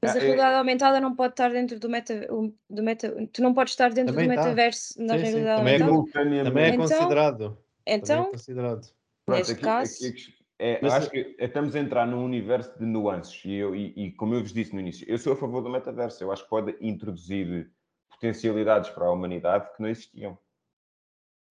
Mas 0.07 0.17
a 0.17 0.19
Ah, 0.19 0.23
é- 0.23 0.25
realidade 0.25 0.55
aumentada 0.57 1.01
não 1.01 1.15
pode 1.15 1.33
estar 1.33 1.51
dentro 1.51 1.79
do 1.81 1.89
meta, 1.89 2.27
do 2.71 2.83
meta. 2.83 3.29
Tu 3.33 3.43
não 3.43 3.53
podes 3.55 3.73
estar 3.73 3.91
dentro 3.93 4.13
Também 4.15 4.29
do 4.29 4.35
tá. 4.35 4.41
metaverso 4.43 4.95
na 5.03 5.15
Sim, 5.19 5.25
sim, 5.25 5.31
realidade 5.31 5.59
também 5.59 5.73
é 5.75 5.77
aumentada. 5.77 5.91
simultaneamente. 5.93 6.45
Também 6.45 6.65
é 6.65 6.69
Então- 6.69 6.81
considerado. 6.99 7.39
Também 7.39 7.59
é 7.87 7.95
Então, 7.97 8.31
considerado. 8.31 8.87
Pronto, 9.25 9.39
neste 9.39 9.53
aqui- 9.53 9.63
caso- 9.63 10.07
aqui- 10.09 10.35
é, 10.59 10.79
Mas- 10.83 10.93
acho 10.95 11.11
que 11.11 11.37
estamos 11.39 11.75
a 11.77 11.81
entrar 11.81 12.07
num 12.07 12.25
universo 12.25 12.79
de 12.79 12.85
nuances 12.87 13.45
e, 13.45 13.55
eu, 13.55 13.75
e, 13.75 13.93
e 13.97 14.13
como 14.13 14.35
eu 14.35 14.41
vos 14.41 14.53
disse 14.53 14.73
no 14.75 14.81
início, 14.81 15.05
eu 15.09 15.19
sou 15.19 15.33
a 15.33 15.37
favor 15.37 15.61
do 15.63 15.69
metaverso. 15.71 16.23
Eu 16.23 16.33
acho 16.33 16.45
que 16.45 16.51
pode 16.51 16.77
introduzir 16.81 17.71
potencialidades 18.11 18.89
para 18.91 19.07
a 19.07 19.11
humanidade 19.13 19.69
que 19.77 19.83
não 19.83 19.89
existiam. 19.89 20.39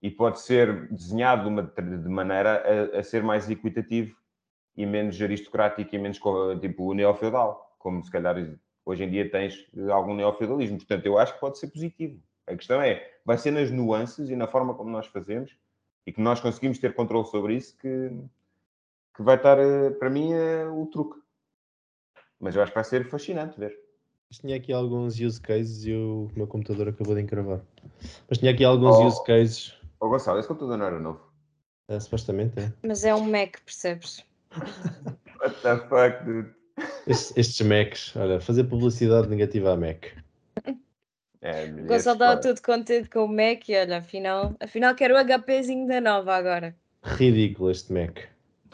E 0.01 0.09
pode 0.11 0.39
ser 0.41 0.87
desenhado 0.91 1.43
de, 1.43 1.47
uma, 1.49 1.63
de 1.63 2.09
maneira 2.09 2.91
a, 2.95 2.99
a 2.99 3.03
ser 3.03 3.23
mais 3.23 3.49
equitativo 3.49 4.15
e 4.77 4.85
menos 4.85 5.19
aristocrático 5.21 5.95
e 5.95 5.97
menos 5.97 6.19
tipo 6.59 6.93
neofeudal, 6.93 7.64
como 7.85 8.03
se 8.03 8.09
calhar 8.09 8.35
hoje 8.83 9.03
em 9.03 9.09
dia 9.11 9.29
tens 9.29 9.63
eh, 9.77 9.91
algum 9.91 10.15
neofeudalismo. 10.15 10.77
Portanto, 10.77 11.05
eu 11.05 11.19
acho 11.19 11.35
que 11.35 11.39
pode 11.39 11.59
ser 11.59 11.67
positivo. 11.67 12.19
A 12.47 12.55
questão 12.55 12.81
é, 12.81 13.07
vai 13.23 13.37
ser 13.37 13.51
nas 13.51 13.69
nuances 13.69 14.27
e 14.27 14.35
na 14.35 14.47
forma 14.47 14.73
como 14.73 14.89
nós 14.89 15.05
fazemos 15.05 15.55
e 16.07 16.11
que 16.11 16.19
nós 16.19 16.39
conseguimos 16.39 16.79
ter 16.79 16.95
controle 16.95 17.27
sobre 17.27 17.53
isso 17.55 17.77
que, 17.77 18.09
que 19.15 19.21
vai 19.21 19.35
estar, 19.35 19.59
eh, 19.59 19.91
para 19.91 20.09
mim, 20.09 20.33
é 20.33 20.65
o 20.67 20.87
truque. 20.87 21.19
Mas 22.39 22.55
eu 22.55 22.63
acho 22.63 22.71
que 22.71 22.75
vai 22.75 22.83
ser 22.83 23.07
fascinante 23.07 23.59
ver. 23.59 23.77
Mas 24.31 24.39
tinha 24.39 24.55
aqui 24.57 24.73
alguns 24.73 25.19
use 25.19 25.39
cases 25.39 25.85
e 25.85 25.93
o 25.93 26.27
meu 26.35 26.47
computador 26.47 26.89
acabou 26.89 27.13
de 27.13 27.21
encravar. 27.21 27.61
Mas 28.27 28.39
tinha 28.39 28.51
aqui 28.51 28.63
alguns 28.65 28.95
Oh. 28.97 29.05
use 29.05 29.23
cases. 29.23 29.77
Ô 29.99 30.09
Gonçalo, 30.09 30.39
esse 30.39 30.47
computador 30.47 30.77
não 30.79 30.85
era 30.87 30.99
novo. 30.99 31.21
eh, 31.87 31.99
supostamente 31.99 32.59
é. 32.59 32.73
mas 32.81 33.03
é 33.05 33.13
um 33.13 33.29
Mac, 33.29 33.59
percebes? 33.63 34.25
What 35.39 35.61
the 35.61 35.77
fuck, 35.87 36.23
dude? 36.25 36.53
Estes, 37.07 37.37
estes 37.37 37.61
Macs, 37.67 38.15
olha, 38.15 38.39
fazer 38.39 38.63
publicidade 38.65 39.27
negativa 39.29 39.73
à 39.73 39.77
Mac. 39.77 40.05
É, 41.41 41.65
O 41.65 41.85
Gonçalo 41.85 42.15
estava 42.15 42.41
todo 42.41 42.61
contente 42.61 43.09
com 43.09 43.25
o 43.25 43.27
Mac 43.27 43.69
e 43.69 43.75
olha, 43.77 43.97
afinal, 43.99 44.55
afinal 44.59 44.95
quero 44.95 45.13
o 45.13 45.17
HPzinho 45.23 45.87
da 45.87 46.01
nova 46.01 46.35
agora. 46.35 46.75
Ridículo 47.03 47.69
este 47.69 47.93
Mac. 47.93 48.17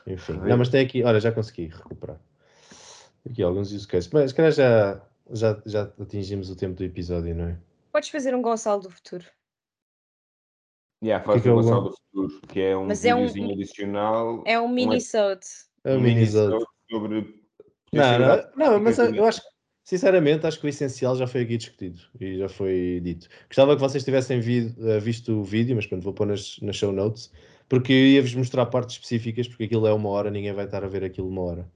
Enfim. 0.07 0.33
Não, 0.37 0.57
mas 0.57 0.69
tem 0.69 0.85
aqui, 0.85 1.03
olha, 1.03 1.19
já 1.19 1.31
consegui 1.31 1.67
recuperar. 1.67 2.17
Aqui 3.29 3.43
alguns 3.43 3.71
use 3.73 3.85
cases. 3.87 4.09
Mas 4.11 4.31
se 4.31 4.35
calhar 4.35 4.51
já, 4.53 5.01
já, 5.31 5.61
já 5.65 5.83
atingimos 5.99 6.49
o 6.49 6.55
tempo 6.55 6.75
do 6.75 6.83
episódio, 6.85 7.35
não 7.35 7.45
é? 7.49 7.57
Podes 7.91 8.09
fazer 8.09 8.33
um 8.33 8.41
Gonçalo 8.41 8.81
do 8.81 8.89
futuro. 8.89 9.25
Yeah, 11.03 11.23
faz 11.25 11.41
que 11.41 11.49
é 11.49 11.51
o 11.51 11.55
o 11.55 11.61
Gonçalo 11.61 11.81
Gon- 11.81 11.89
do 11.89 11.95
futuro, 12.29 12.41
que 12.47 12.61
é 12.61 12.77
um 12.77 12.85
Mas 12.87 13.03
é 13.03 13.13
um- 13.13 13.25
videozinho 13.27 13.53
adicional. 13.53 14.43
É 14.47 14.59
um 14.59 14.69
mini-sode. 14.69 15.45
É 15.83 15.93
um 15.93 15.99
minisode 15.99 16.63
sobre 16.89 17.40
Não, 17.93 18.19
não, 18.19 18.49
não, 18.55 18.79
mas 18.79 18.97
eu 18.97 19.25
acho 19.25 19.41
que, 19.41 19.47
sinceramente, 19.83 20.45
acho 20.47 20.59
que 20.59 20.65
o 20.65 20.69
essencial 20.69 21.15
já 21.15 21.27
foi 21.27 21.41
aqui 21.41 21.57
discutido 21.57 21.99
e 22.19 22.37
já 22.37 22.47
foi 22.47 22.99
dito. 23.03 23.27
Gostava 23.47 23.75
que 23.75 23.81
vocês 23.81 24.03
tivessem 24.03 24.39
vi- 24.39 24.73
eh, 24.79 24.99
visto 24.99 25.33
o 25.39 25.43
vídeo, 25.43 25.75
mas 25.75 25.85
pronto, 25.85 26.03
vou 26.03 26.13
pôr 26.13 26.27
nas, 26.27 26.59
nas 26.61 26.75
show 26.75 26.91
notes, 26.91 27.31
porque 27.67 27.91
eu 27.91 28.07
ia-vos 28.07 28.33
mostrar 28.35 28.65
partes 28.67 28.95
específicas, 28.95 29.47
porque 29.47 29.65
aquilo 29.65 29.87
é 29.87 29.93
uma 29.93 30.09
hora, 30.09 30.31
ninguém 30.31 30.53
vai 30.53 30.65
estar 30.65 30.83
a 30.83 30.87
ver 30.87 31.03
aquilo 31.03 31.27
uma 31.27 31.41
hora. 31.41 31.71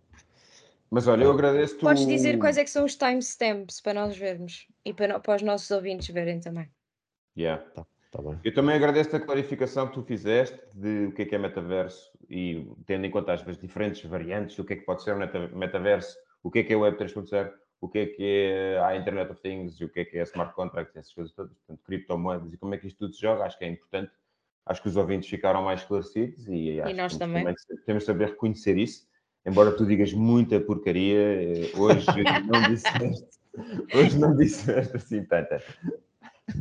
Mas 0.90 1.08
olha, 1.08 1.24
eu 1.26 1.32
agradeço-te. 1.32 1.82
Podes 1.82 2.04
o- 2.04 2.08
dizer 2.08 2.38
quais 2.40 2.58
é 2.58 2.64
que 2.64 2.70
são 2.70 2.86
os 2.86 2.96
timestamps 2.96 3.82
para 3.82 3.94
nós 3.94 4.16
vermos 4.16 4.68
e 4.86 4.94
para, 4.94 5.20
para 5.20 5.36
os 5.36 5.42
nossos 5.42 5.70
ouvintes 5.72 6.08
verem 6.08 6.40
também. 6.40 6.70
Yeah. 7.38 7.62
Tá 7.72 7.86
bem? 8.22 8.40
Eu 8.44 8.54
também 8.54 8.76
agradeço 8.76 9.16
a 9.16 9.20
clarificação 9.20 9.88
que 9.88 9.94
tu 9.94 10.04
fizeste 10.04 10.60
de 10.74 11.08
o 11.08 11.12
que 11.12 11.24
é 11.24 11.26
que 11.26 11.36
é 11.36 11.38
metaverso 11.38 12.12
e 12.30 12.68
tendo 12.86 13.06
em 13.06 13.12
conta 13.12 13.34
as 13.34 13.58
diferentes 13.58 14.04
variantes 14.04 14.56
do 14.56 14.64
que 14.64 14.74
é 14.74 14.76
que 14.76 14.86
pode 14.86 15.04
ser 15.04 15.14
o 15.14 15.18
meta- 15.18 15.48
metaverso, 15.50 16.18
o 16.44 16.52
que 16.52 16.60
é 16.60 16.64
que 16.64 16.74
é 16.74 16.78
o 16.78 16.82
Web 16.82 16.98
3.0, 16.98 17.52
o 17.82 17.88
que 17.90 18.00
é 18.00 18.06
que 18.06 18.24
é 18.24 18.80
a 18.80 18.96
Internet 18.96 19.32
of 19.32 19.42
Things, 19.42 19.80
o 19.82 19.90
que 19.90 20.00
é 20.02 20.06
que 20.06 20.18
é 20.18 20.24
smart 20.24 20.54
contracts, 20.54 20.96
essas 20.96 21.14
coisas 21.14 21.34
todas, 21.34 21.52
portanto, 21.54 21.84
criptomoedas 21.86 22.54
e 22.54 22.58
como 22.58 22.74
é 22.74 22.78
que 22.78 22.88
isto 22.88 22.98
tudo 23.00 23.14
se 23.14 23.22
joga, 23.22 23.44
acho 23.44 23.58
que 23.58 23.66
é 23.66 23.70
importante. 23.70 24.12
Acho 24.66 24.82
que 24.82 24.88
os 24.88 24.96
ouvintes 24.98 25.30
ficaram 25.30 25.62
mais 25.62 25.82
esclarecidos 25.82 26.48
e, 26.48 26.82
acho 26.82 26.96
nós 26.96 27.14
que 27.14 27.20
também. 27.20 27.44
temos, 27.44 27.62
temos 27.86 28.04
de 28.04 28.08
saber 28.08 28.30
reconhecer 28.30 28.78
isso. 28.78 29.08
Embora 29.46 29.72
tu 29.72 29.86
digas 29.86 30.12
muita 30.12 30.60
porcaria, 30.60 31.20
eh, 31.20 31.72
hoje 31.78 32.08
não 32.48 32.64
disseste, 32.64 33.40
hoje 33.94 34.18
não 34.18 34.36
disseste 34.36 34.98
assim 34.98 35.24
tanta. 35.24 35.62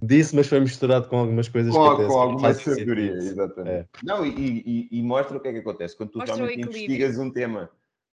Disse, 0.02 0.34
mas 0.34 0.46
foi 0.46 0.60
misturado 0.60 1.08
com 1.08 1.18
algumas 1.18 1.48
coisas 1.48 1.72
com, 1.74 1.82
que 1.82 2.02
até 2.02 2.06
com 2.06 2.18
alguma 2.18 2.54
sabedoria, 2.54 3.12
exatamente. 3.12 3.70
É. 3.70 3.86
Não, 4.02 4.24
e, 4.24 4.62
e- 4.66 4.88
e 4.98 5.02
mostra 5.02 5.36
o 5.36 5.40
que 5.40 5.48
é 5.48 5.52
que 5.52 5.58
acontece 5.58 5.96
quando 5.96 6.10
tu 6.10 6.18
Mostra 6.18 6.36
realmente 6.36 6.62
investigas 6.68 7.18
um 7.18 7.30
tema 7.30 7.68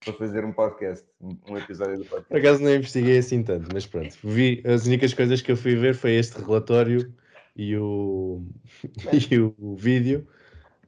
para 0.04 0.14
fazer 0.14 0.46
um 0.46 0.54
podcast, 0.54 1.06
um 1.20 1.36
um 1.50 1.58
episódio 1.58 1.98
do 1.98 2.04
Por 2.06 2.22
podcast. 2.22 2.36
acaso 2.38 2.64
não 2.64 2.74
investiguei 2.74 3.18
assim 3.18 3.44
tanto, 3.44 3.68
mas 3.74 3.86
pronto. 3.86 4.16
Vi, 4.24 4.64
as 4.66 4.86
únicas 4.86 5.14
coisas 5.14 5.42
que 5.42 5.52
eu 5.52 5.58
fui 5.58 5.76
ver 5.76 5.94
foi 5.96 6.14
este 6.16 6.40
relatório 6.40 7.14
e 7.56 7.76
o, 7.76 8.44
e 9.32 9.38
o 9.40 9.76
vídeo. 9.76 10.26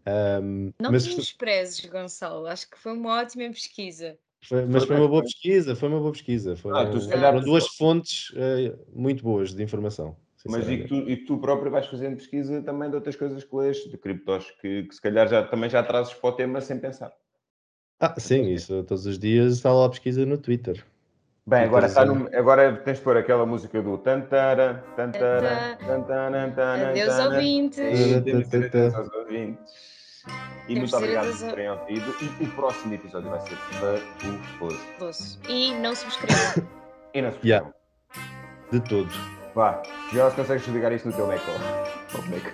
Ahm, 0.06 0.72
Não 0.82 0.92
mas 0.92 1.06
te 1.06 1.16
desprezes, 1.16 1.86
Gonçalo. 1.86 2.48
Acho 2.48 2.70
que 2.70 2.80
foi 2.80 2.94
uma 2.94 3.20
ótima 3.20 3.50
pesquisa. 3.50 4.18
foi, 4.44 4.66
mas 4.66 4.86
Foi 4.86 4.96
uma 4.96 5.08
boa 5.10 5.24
pesquisa, 5.24 5.76
foi 5.76 5.90
uma 5.90 6.00
boa 6.00 6.12
pesquisa. 6.14 6.56
Foram, 6.56 6.78
Ah, 6.78 6.86
tu 6.90 7.02
se 7.02 7.10
calhar- 7.10 7.34
foram 7.34 7.44
duas 7.46 7.68
fontes 7.68 8.32
eh, 8.36 8.74
muito 8.94 9.24
boas 9.24 9.54
de 9.54 9.62
informação. 9.62 10.16
Mas 10.48 10.70
e 10.70 10.78
que, 10.78 10.88
tu, 10.88 10.96
e 10.96 11.18
que 11.18 11.26
tu 11.26 11.38
próprio 11.38 11.70
vais 11.70 11.86
fazendo 11.88 12.16
pesquisa 12.16 12.62
também 12.62 12.90
de 12.90 12.96
outras 12.96 13.16
coisas 13.16 13.44
que 13.44 13.56
lês, 13.56 13.78
de 13.78 13.98
criptos, 13.98 14.50
que, 14.62 14.84
que 14.84 14.96
se 14.96 15.02
calhar 15.02 15.28
já, 15.28 15.44
também 15.44 15.70
já 15.70 15.84
trazes 15.84 16.14
para 16.14 16.30
o 16.30 16.34
tema 16.34 16.62
sem 16.62 16.80
pensar. 16.80 17.12
Ah, 18.00 18.18
sim, 18.18 18.50
isso 18.54 18.84
todos 18.84 19.06
os 19.06 19.20
dias 19.20 19.54
está 19.54 19.74
lá 19.74 19.86
a 19.86 19.90
pesquisa 19.90 20.26
no 20.26 20.38
Twitter. 20.38 20.86
Bem, 21.46 21.64
agora, 21.64 21.88
está 21.88 22.06
no, 22.06 22.30
agora 22.34 22.74
tens 22.78 23.00
de 23.00 23.04
pôr 23.04 23.18
aquela 23.18 23.46
música 23.46 23.82
do 23.82 23.98
tantara, 23.98 24.84
tantara, 24.96 25.78
tantara, 25.78 26.48
tantara, 26.48 26.90
Adeus, 26.92 27.20
ouvintes. 27.20 27.80
E 27.80 28.16
adeus 28.16 28.94
aos 28.94 29.14
ouvintes. 29.14 29.90
E 30.68 30.76
muito 30.76 30.96
obrigado 30.96 31.38
por 31.38 31.50
terem 31.50 31.72
ouvido. 31.72 32.16
E 32.40 32.44
o 32.44 32.52
próximo 32.52 32.94
episódio 32.94 33.30
vai 33.32 33.42
ser 33.42 33.56
fabuloso. 33.56 35.40
E 35.50 35.74
não 35.74 35.96
subscrevam. 35.96 36.68
E 37.14 37.22
não 37.22 37.30
esqueçam. 37.30 37.74
De 38.72 38.80
todo. 38.82 39.39
Vá, 39.56 39.82
já 40.14 40.30
se 40.30 40.36
consegues 40.36 40.64
desligar 40.66 40.92
isto 40.94 41.08
no 41.10 41.14
teu 41.16 41.28
Mac. 41.28 41.42
ó. 41.48 42.18
Ó, 42.18 42.22
Mac. 42.30 42.54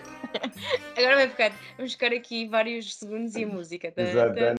Agora 0.97 1.15
vai 1.15 1.29
ficar. 1.29 1.51
Vamos 1.77 1.93
ficar 1.93 2.13
aqui 2.13 2.47
vários 2.47 2.95
segundos 2.95 3.35
e 3.35 3.43
a 3.43 3.47
música. 3.47 3.91
Tá, 3.91 4.01
Exato. 4.01 4.35
tá. 4.35 4.53